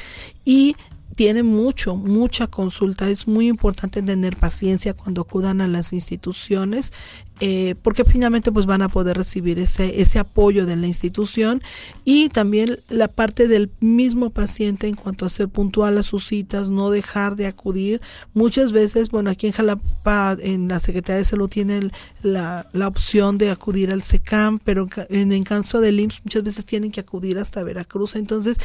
y 0.46 0.76
tiene 1.16 1.44
mucho, 1.44 1.96
mucha 1.96 2.48
consulta. 2.48 3.10
Es 3.10 3.28
muy 3.28 3.48
importante 3.48 4.02
tener 4.02 4.38
paciencia 4.38 4.94
cuando 4.94 5.22
acudan 5.22 5.62
a 5.62 5.68
las 5.68 5.94
instituciones 5.94 6.92
eh, 7.40 7.76
porque 7.82 8.06
finalmente 8.06 8.52
pues 8.52 8.66
van 8.66 8.82
a 8.82 8.90
poder 8.90 9.18
recibir 9.18 9.60
ese, 9.60 10.02
ese 10.02 10.20
apoyo 10.20 10.66
de 10.66 10.76
la 10.76 10.88
institución 10.88 11.62
y 12.06 12.30
también 12.30 12.80
la 12.90 13.08
parte 13.08 13.48
del 13.48 13.72
mismo 13.80 14.30
paciente 14.30 14.88
en 14.88 14.96
cuanto 14.96 15.26
a 15.26 15.30
ser 15.30 15.50
puntual 15.50 15.98
a 15.98 16.04
sus 16.04 16.26
citas, 16.26 16.70
no 16.70 16.90
dejar 16.90 17.36
de 17.36 17.48
acudir. 17.48 18.02
Muchas 18.34 18.72
veces, 18.72 19.10
bueno, 19.10 19.30
aquí 19.30 19.48
en 19.48 19.54
Jalapa, 19.54 20.38
en 20.40 20.68
la 20.68 20.80
Secretaría 20.80 21.20
de 21.20 21.26
Salud 21.26 21.50
tienen 21.50 21.92
la, 22.22 22.68
la 22.74 22.88
opción 22.88 23.38
de 23.38 23.50
acudir 23.50 23.92
al 23.92 24.04
SECAM, 24.04 24.60
pero 24.60 24.88
en 25.10 25.32
el 25.32 25.44
caso 25.44 25.82
del 25.82 26.00
IMSS 26.00 26.22
muchas 26.24 26.44
veces 26.44 26.66
tienen 26.66 26.92
que 26.92 27.02
acudir 27.02 27.38
hasta 27.38 27.64
Veracruz. 27.64 28.16
Entonces 28.16 28.58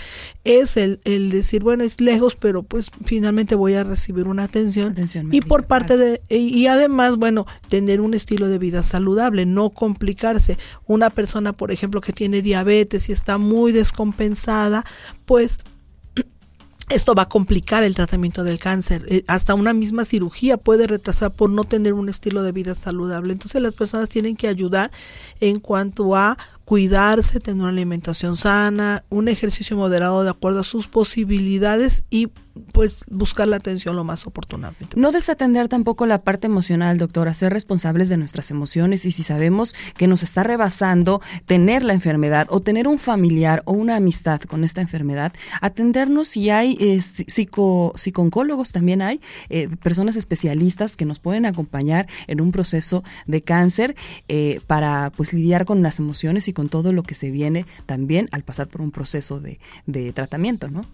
es 0.44 0.76
el, 0.76 1.00
el 1.04 1.30
decir, 1.30 1.62
bueno, 1.62 1.84
es 1.84 2.00
lejos, 2.00 2.36
pero 2.36 2.62
pues 2.62 2.90
finalmente 3.04 3.54
voy 3.54 3.74
a 3.74 3.84
recibir 3.84 4.26
una 4.26 4.44
atención, 4.44 4.94
y 5.32 5.40
por 5.40 5.66
parte 5.66 5.96
de 5.96 6.20
y, 6.28 6.66
además, 6.66 7.16
bueno, 7.16 7.46
tener 7.68 8.00
un 8.00 8.14
estilo 8.14 8.48
de 8.48 8.57
vida 8.58 8.82
saludable, 8.82 9.46
no 9.46 9.70
complicarse. 9.70 10.58
Una 10.86 11.10
persona, 11.10 11.52
por 11.52 11.72
ejemplo, 11.72 12.00
que 12.00 12.12
tiene 12.12 12.42
diabetes 12.42 13.08
y 13.08 13.12
está 13.12 13.38
muy 13.38 13.72
descompensada, 13.72 14.84
pues 15.24 15.58
esto 16.88 17.14
va 17.14 17.22
a 17.22 17.28
complicar 17.28 17.82
el 17.82 17.94
tratamiento 17.94 18.44
del 18.44 18.58
cáncer. 18.58 19.04
Eh, 19.08 19.24
hasta 19.26 19.54
una 19.54 19.72
misma 19.72 20.04
cirugía 20.04 20.56
puede 20.56 20.86
retrasar 20.86 21.32
por 21.32 21.50
no 21.50 21.64
tener 21.64 21.92
un 21.92 22.08
estilo 22.08 22.42
de 22.42 22.52
vida 22.52 22.74
saludable. 22.74 23.32
Entonces 23.32 23.62
las 23.62 23.74
personas 23.74 24.08
tienen 24.08 24.36
que 24.36 24.48
ayudar 24.48 24.90
en 25.40 25.60
cuanto 25.60 26.14
a 26.14 26.36
cuidarse, 26.64 27.40
tener 27.40 27.60
una 27.60 27.70
alimentación 27.70 28.36
sana, 28.36 29.04
un 29.08 29.28
ejercicio 29.28 29.76
moderado 29.76 30.22
de 30.22 30.30
acuerdo 30.30 30.60
a 30.60 30.64
sus 30.64 30.86
posibilidades 30.86 32.04
y 32.10 32.28
pues 32.72 33.04
buscar 33.10 33.48
la 33.48 33.56
atención 33.56 33.96
lo 33.96 34.04
más 34.04 34.26
oportunamente. 34.26 34.98
No 34.98 35.12
desatender 35.12 35.68
tampoco 35.68 36.06
la 36.06 36.22
parte 36.22 36.46
emocional, 36.46 36.98
doctora, 36.98 37.34
ser 37.34 37.52
responsables 37.52 38.08
de 38.08 38.16
nuestras 38.16 38.50
emociones 38.50 39.04
y 39.04 39.10
si 39.10 39.22
sabemos 39.22 39.74
que 39.96 40.06
nos 40.06 40.22
está 40.22 40.42
rebasando 40.42 41.20
tener 41.46 41.82
la 41.82 41.94
enfermedad 41.94 42.46
o 42.50 42.60
tener 42.60 42.88
un 42.88 42.98
familiar 42.98 43.62
o 43.64 43.72
una 43.72 43.96
amistad 43.96 44.40
con 44.42 44.64
esta 44.64 44.80
enfermedad, 44.80 45.32
atendernos 45.60 46.28
si 46.28 46.50
hay 46.50 46.76
eh, 46.80 47.00
psico, 47.00 47.92
psicólogos 47.96 48.72
también 48.72 49.02
hay, 49.02 49.20
eh, 49.48 49.68
personas 49.82 50.16
especialistas 50.16 50.96
que 50.96 51.04
nos 51.04 51.18
pueden 51.18 51.46
acompañar 51.46 52.06
en 52.26 52.40
un 52.40 52.52
proceso 52.52 53.04
de 53.26 53.42
cáncer 53.42 53.96
eh, 54.28 54.60
para 54.66 55.12
pues 55.16 55.32
lidiar 55.32 55.64
con 55.64 55.82
las 55.82 55.98
emociones 55.98 56.48
y 56.48 56.52
con 56.52 56.68
todo 56.68 56.92
lo 56.92 57.02
que 57.02 57.14
se 57.14 57.30
viene 57.30 57.66
también 57.86 58.28
al 58.32 58.42
pasar 58.42 58.68
por 58.68 58.80
un 58.80 58.90
proceso 58.90 59.40
de, 59.40 59.58
de 59.86 60.12
tratamiento, 60.12 60.68
¿no? 60.68 60.84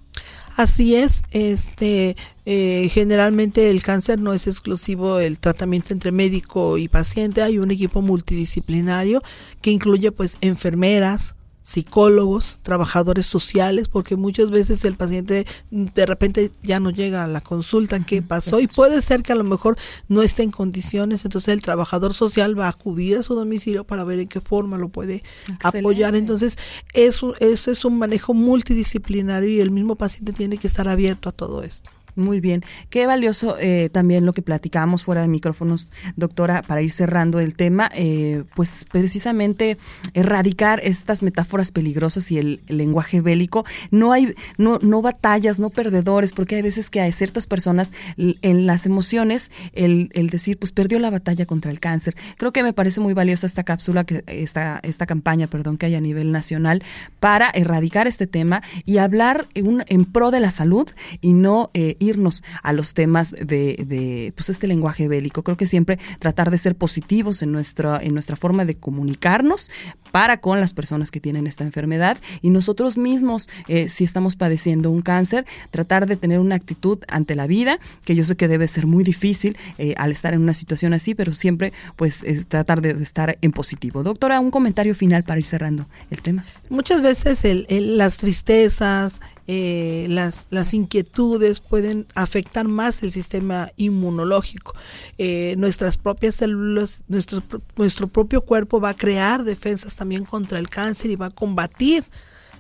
Así 0.57 0.95
es, 0.95 1.25
este 1.33 2.17
eh, 2.45 2.89
generalmente 2.93 3.71
el 3.71 3.83
cáncer 3.83 4.21
no 4.21 4.33
es 4.33 4.47
exclusivo 4.47 5.19
el 5.19 5.41
tratamiento 5.41 5.93
entre 5.93 6.13
médico 6.13 6.79
y 6.79 6.87
paciente, 6.87 7.43
hay 7.43 7.59
un 7.59 7.73
equipo 7.73 8.03
multidisciplinario 8.03 9.21
que 9.63 9.73
incluye 9.73 10.13
pues 10.13 10.39
enfermeras, 10.43 11.35
psicólogos, 11.65 12.61
trabajadores 12.63 13.25
sociales, 13.25 13.89
porque 13.89 14.17
muchas 14.17 14.51
veces 14.51 14.85
el 14.85 14.97
paciente 14.97 15.47
de 15.71 16.05
repente 16.05 16.53
ya 16.63 16.79
no 16.79 16.91
llega 16.91 17.25
a 17.25 17.27
la 17.27 17.41
consulta, 17.41 17.99
¿qué 18.05 18.21
pasó? 18.21 18.61
Y 18.61 18.67
puede 18.67 19.01
ser 19.01 19.23
que 19.23 19.33
a 19.33 19.35
lo 19.35 19.45
mejor 19.45 19.79
no 20.09 20.23
esté 20.23 20.43
en 20.43 20.51
condiciones, 20.51 21.25
entonces 21.25 21.55
el 21.55 21.63
trabajador 21.63 22.13
social 22.13 22.59
va 22.59 22.67
a 22.67 22.69
acudir 22.69 23.17
a 23.17 23.23
su 23.23 23.35
domicilio 23.35 23.85
para 23.85 24.05
ver 24.05 24.19
en 24.21 24.29
qué 24.29 24.43
forma 24.43 24.77
lo 24.77 24.91
puede 24.91 25.25
apoyar. 25.63 26.15
Entonces, 26.15 26.59
eso, 26.93 27.35
eso 27.41 27.71
es 27.71 27.85
un 27.87 27.99
manejo 27.99 28.35
multidisciplinario 28.35 29.49
y 29.49 29.61
el 29.61 29.71
mismo 29.71 29.97
paciente 29.97 30.35
tiene 30.35 30.59
que 30.59 30.67
estar 30.67 30.87
abierto 30.87 31.31
a 31.31 31.33
todo 31.33 31.63
esto. 31.63 31.89
Muy 32.17 32.41
bien. 32.41 32.63
Qué 32.91 33.07
valioso 33.07 33.57
eh, 33.59 33.89
también 33.93 34.25
lo 34.25 34.33
que 34.33 34.43
platicábamos 34.43 35.03
fuera 35.03 35.23
de 35.23 35.29
micrófonos, 35.29 35.89
doctora, 36.15 36.63
para 36.63 36.81
ir 36.81 36.93
cerrando 36.93 37.41
el 37.41 37.57
tema, 37.57 37.91
eh, 37.93 38.45
pues 38.55 38.87
precisamente 38.91 39.79
erradicar 40.13 40.81
estas 40.85 41.23
metáforas 41.23 41.73
peligrosas 41.73 42.31
y 42.31 42.39
el, 42.39 42.61
lenguaje 42.69 43.21
bélico. 43.21 43.65
No 43.91 44.13
hay, 44.13 44.35
no, 44.59 44.79
no 44.81 45.03
batallas, 45.03 45.59
no 45.59 45.71
perdedores, 45.71 46.33
porque 46.33 46.57
hay 46.57 46.63
veces 46.63 46.89
que 46.89 47.01
hay 47.01 47.13
ciertas 47.13 47.47
personas 47.47 47.93
en 48.17 48.67
las 48.67 48.87
emociones, 48.87 49.51
el, 49.73 50.11
el 50.15 50.31
decir, 50.31 50.59
pues 50.59 50.71
perdió 50.71 51.01
la 51.01 51.11
batalla 51.11 51.47
contra 51.47 51.73
el 51.73 51.81
cáncer. 51.81 52.15
Creo 52.37 52.53
que 52.53 52.63
me 52.63 52.73
parece 52.73 53.01
muy 53.01 53.13
valiosa 53.13 53.47
esta 53.47 53.65
cápsula, 53.65 54.05
que 54.05 54.23
esta, 54.27 54.81
esta 54.85 55.07
campaña, 55.07 55.49
perdón, 55.49 55.79
que 55.79 55.87
hay 55.87 55.95
a 55.97 56.01
nivel 56.01 56.31
nacional 56.31 56.83
para 57.19 57.51
erradicar 57.51 58.07
este 58.07 58.27
tema 58.27 58.63
y 58.85 58.99
hablar 58.99 59.49
en, 59.55 59.85
en 59.89 60.05
pro 60.05 60.31
de 60.31 60.41
la 60.41 60.51
salud 60.51 60.89
y 61.21 61.33
no 61.33 61.71
eh, 61.75 61.97
irnos 62.05 62.43
a 62.63 62.73
los 62.73 62.95
temas 62.95 63.33
de, 63.33 63.77
de, 63.87 64.33
pues 64.37 64.49
este 64.51 64.67
lenguaje 64.67 65.09
bélico. 65.09 65.43
Creo 65.43 65.57
que 65.57 65.67
siempre 65.67 65.99
tratar 66.21 66.51
de 66.51 66.59
ser 66.59 66.77
positivos 66.77 67.43
en 67.43 67.53
nuestra, 67.53 67.99
en 68.01 68.15
nuestra 68.15 68.37
forma 68.37 68.65
de 68.65 68.77
comunicarnos 68.77 69.71
para 70.15 70.37
con 70.37 70.61
las 70.61 70.75
personas 70.75 71.11
que 71.11 71.19
tienen 71.19 71.49
esta 71.49 71.65
enfermedad 71.65 72.19
y 72.41 72.51
nosotros 72.51 72.97
mismos, 72.97 73.49
eh, 73.67 73.89
si 73.89 74.05
estamos 74.05 74.37
padeciendo 74.37 74.93
un 74.93 75.03
cáncer, 75.03 75.45
tratar 75.73 76.07
de 76.07 76.15
tener 76.15 76.39
una 76.39 76.55
actitud 76.55 77.01
ante 77.09 77.35
la 77.35 77.49
vida, 77.49 77.81
que 78.05 78.15
yo 78.15 78.25
sé 78.25 78.37
que 78.37 78.47
debe 78.47 78.69
ser 78.69 78.87
muy 78.87 79.03
difícil 79.03 79.57
eh, 79.77 79.95
al 79.97 80.13
estar 80.13 80.33
en 80.33 80.41
una 80.41 80.55
situación 80.55 80.95
así, 80.95 81.17
pero 81.17 81.35
siempre 81.35 81.73
pues 81.97 82.25
tratar 82.47 82.81
de, 82.81 82.91
estar 82.91 83.37
en 83.43 83.51
positivo. 83.51 84.05
Doctora, 84.05 84.39
un 84.39 84.53
comentario 84.53 84.95
final 84.95 85.25
para 85.25 85.41
ir 85.41 85.47
cerrando 85.47 85.87
el 86.13 86.23
tema. 86.23 86.45
Muchas 86.69 87.03
veces 87.03 87.43
las 87.69 88.19
tristezas, 88.19 89.21
eh, 89.49 90.07
las, 90.09 90.47
las 90.51 90.75
inquietudes 90.75 91.59
pueden 91.59 92.07
afectar 92.15 92.69
más 92.69 93.03
el 93.03 93.11
sistema 93.11 93.73
inmunológico. 93.77 94.75
nuestras 95.57 95.97
propias 95.97 96.37
células, 96.37 97.03
nuestro, 97.09 97.43
nuestro 97.75 98.07
propio 98.07 98.43
cuerpo 98.43 98.79
va 98.79 98.91
a 98.91 98.95
crear 98.95 99.43
defensas 99.43 99.97
también 100.05 100.27
contra 100.27 100.59
el 100.59 100.69
cáncer 100.69 101.11
y 101.11 101.17
va 101.17 101.27
a 101.27 101.31
combatir 101.31 102.05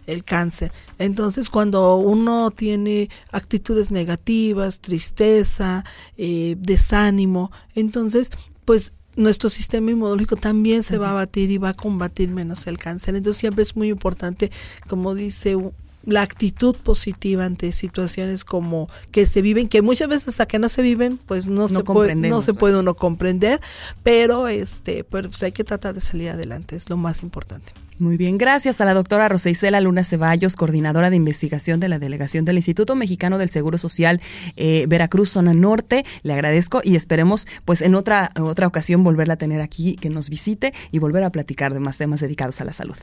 el 0.06 0.24
cáncer. 0.24 0.72
Entonces, 0.98 1.50
cuando 1.50 1.96
uno 1.96 2.50
tiene 2.50 3.10
actitudes 3.32 3.90
negativas, 3.90 4.80
tristeza, 4.80 5.84
eh, 6.16 6.56
desánimo, 6.58 7.52
entonces, 7.74 8.30
pues 8.64 8.94
nuestro 9.14 9.50
sistema 9.50 9.90
inmunológico 9.90 10.36
también 10.36 10.82
se 10.82 10.96
va 10.96 11.10
a 11.10 11.12
batir 11.12 11.50
y 11.50 11.58
va 11.58 11.68
a 11.70 11.74
combatir 11.74 12.30
menos 12.30 12.66
el 12.66 12.78
cáncer. 12.78 13.14
Entonces, 13.14 13.40
siempre 13.40 13.62
es 13.62 13.76
muy 13.76 13.90
importante, 13.90 14.50
como 14.88 15.14
dice 15.14 15.58
la 16.06 16.22
actitud 16.22 16.76
positiva 16.76 17.44
ante 17.44 17.72
situaciones 17.72 18.44
como 18.44 18.88
que 19.10 19.26
se 19.26 19.42
viven, 19.42 19.68
que 19.68 19.82
muchas 19.82 20.08
veces 20.08 20.28
hasta 20.28 20.46
que 20.46 20.58
no 20.58 20.68
se 20.68 20.82
viven, 20.82 21.18
pues 21.18 21.48
no, 21.48 21.68
se 21.68 21.82
puede, 21.84 22.14
no 22.14 22.42
se 22.42 22.54
puede 22.54 22.78
uno 22.78 22.94
comprender, 22.94 23.60
pero 24.02 24.48
este, 24.48 25.04
pues 25.04 25.42
hay 25.42 25.52
que 25.52 25.64
tratar 25.64 25.94
de 25.94 26.00
salir 26.00 26.30
adelante, 26.30 26.76
es 26.76 26.88
lo 26.88 26.96
más 26.96 27.22
importante. 27.22 27.72
Muy 28.00 28.16
bien, 28.16 28.38
gracias 28.38 28.80
a 28.80 28.84
la 28.84 28.92
doctora 28.92 29.28
Rosa 29.28 29.50
Luna 29.80 30.02
Ceballos, 30.02 30.56
coordinadora 30.56 31.10
de 31.10 31.16
investigación 31.16 31.78
de 31.78 31.88
la 31.88 32.00
delegación 32.00 32.44
del 32.44 32.56
Instituto 32.56 32.96
Mexicano 32.96 33.38
del 33.38 33.50
Seguro 33.50 33.78
Social 33.78 34.20
eh, 34.56 34.86
Veracruz, 34.88 35.30
zona 35.30 35.54
norte. 35.54 36.04
Le 36.24 36.32
agradezco 36.32 36.80
y 36.82 36.96
esperemos, 36.96 37.46
pues, 37.64 37.82
en 37.82 37.94
otra, 37.94 38.32
otra 38.40 38.66
ocasión 38.66 39.04
volverla 39.04 39.34
a 39.34 39.36
tener 39.36 39.60
aquí, 39.60 39.94
que 39.94 40.10
nos 40.10 40.28
visite 40.28 40.74
y 40.90 40.98
volver 40.98 41.22
a 41.22 41.30
platicar 41.30 41.72
de 41.72 41.78
más 41.78 41.96
temas 41.96 42.18
dedicados 42.18 42.60
a 42.60 42.64
la 42.64 42.72
salud. 42.72 42.96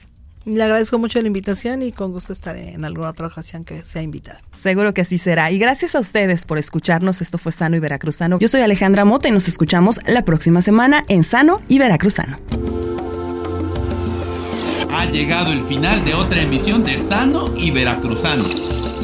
Le 0.44 0.64
agradezco 0.64 0.98
mucho 0.98 1.22
la 1.22 1.28
invitación 1.28 1.84
y 1.84 1.92
con 1.92 2.12
gusto 2.12 2.34
estaré 2.34 2.74
en 2.74 2.84
alguna 2.84 3.10
otra 3.10 3.28
ocasión 3.28 3.64
que 3.64 3.84
sea 3.84 4.02
invitada. 4.02 4.42
Seguro 4.54 4.94
que 4.94 5.02
así 5.02 5.20
será. 5.20 5.52
Y 5.52 5.60
gracias 5.60 5.94
a 5.94 6.00
ustedes 6.00 6.46
por 6.46 6.58
escucharnos. 6.58 7.22
Esto 7.22 7.38
fue 7.38 7.52
Sano 7.52 7.76
y 7.76 7.80
Veracruzano. 7.80 8.40
Yo 8.40 8.48
soy 8.48 8.62
Alejandra 8.62 9.06
Mota 9.06 9.28
y 9.28 9.32
nos 9.32 9.48
escuchamos 9.48 10.00
la 10.06 10.26
próxima 10.26 10.64
semana 10.64 11.04
en 11.10 11.24
Sano 11.24 11.62
y 11.68 11.78
Veracruzano. 11.78 12.40
Ha 14.94 15.06
llegado 15.12 15.54
el 15.54 15.62
final 15.62 16.04
de 16.06 16.14
otra 16.16 16.42
emisión 16.42 16.84
de 16.84 16.98
Sano 16.98 17.56
y 17.56 17.72
Veracruzano, 17.72 18.46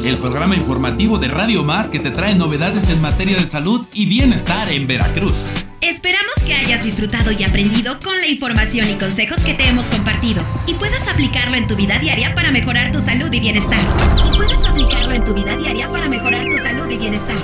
el 0.04 0.16
programa 0.16 0.56
informativo 0.56 1.18
de 1.18 1.28
Radio 1.28 1.62
Más 1.62 1.88
que 1.88 1.98
te 1.98 2.10
trae 2.10 2.34
novedades 2.34 2.90
en 2.90 3.00
materia 3.00 3.36
de 3.36 3.42
salud 3.42 3.86
y 3.94 4.06
bienestar 4.06 4.70
en 4.72 4.86
Veracruz. 4.86 5.48
Esperamos 5.80 6.34
que 6.44 6.54
hayas 6.54 6.82
disfrutado 6.82 7.30
y 7.30 7.44
aprendido 7.44 8.00
con 8.00 8.16
la 8.20 8.26
información 8.26 8.90
y 8.90 8.94
consejos 8.94 9.38
que 9.40 9.54
te 9.54 9.68
hemos 9.68 9.86
compartido 9.86 10.44
y 10.66 10.74
puedas 10.74 11.06
aplicarlo 11.06 11.56
en 11.56 11.68
tu 11.68 11.76
vida 11.76 11.98
diaria 12.00 12.34
para 12.34 12.50
mejorar 12.50 12.90
tu 12.90 13.00
salud 13.00 13.32
y 13.32 13.38
bienestar. 13.38 13.78
Y 14.26 14.36
puedas 14.36 14.64
aplicarlo 14.64 15.14
en 15.14 15.24
tu 15.24 15.34
vida 15.34 15.56
diaria 15.56 15.88
para 15.88 16.08
mejorar 16.08 16.44
tu 16.44 16.58
salud 16.58 16.90
y 16.90 16.98
bienestar. 16.98 17.36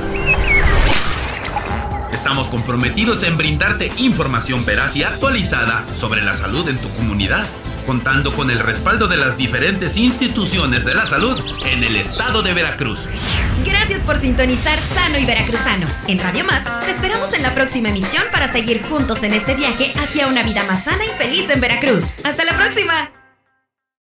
Estamos 2.13 2.49
comprometidos 2.49 3.23
en 3.23 3.37
brindarte 3.37 3.93
información 3.99 4.65
veraz 4.65 4.97
y 4.97 5.05
actualizada 5.05 5.85
sobre 5.95 6.23
la 6.23 6.35
salud 6.35 6.69
en 6.69 6.79
tu 6.79 6.89
comunidad 6.95 7.47
contando 7.85 8.33
con 8.33 8.51
el 8.51 8.59
respaldo 8.59 9.09
de 9.09 9.17
las 9.17 9.37
diferentes 9.37 9.97
instituciones 9.97 10.85
de 10.85 10.95
la 10.95 11.07
salud 11.07 11.39
en 11.73 11.85
el 11.85 11.97
estado 11.97 12.43
de 12.43 12.53
Veracruz. 12.53 13.09
Gracias 13.65 14.03
por 14.03 14.19
sintonizar 14.19 14.79
Sano 14.81 15.19
y 15.19 15.25
Veracruzano. 15.25 15.87
En 16.09 16.19
Radio 16.19 16.45
Más, 16.45 16.65
te 16.85 16.91
esperamos 16.91 17.33
en 17.33 17.43
la 17.43 17.55
próxima 17.55 17.89
emisión 17.89 18.25
para 18.33 18.49
seguir 18.49 18.83
juntos 18.83 19.23
en 19.23 19.33
este 19.33 19.55
viaje 19.55 19.93
hacia 19.97 20.27
una 20.27 20.43
vida 20.43 20.65
más 20.65 20.85
sana 20.85 21.05
y 21.05 21.19
feliz 21.19 21.49
en 21.51 21.61
Veracruz. 21.61 22.15
¡Hasta 22.25 22.45
la 22.45 22.57
próxima! 22.57 23.14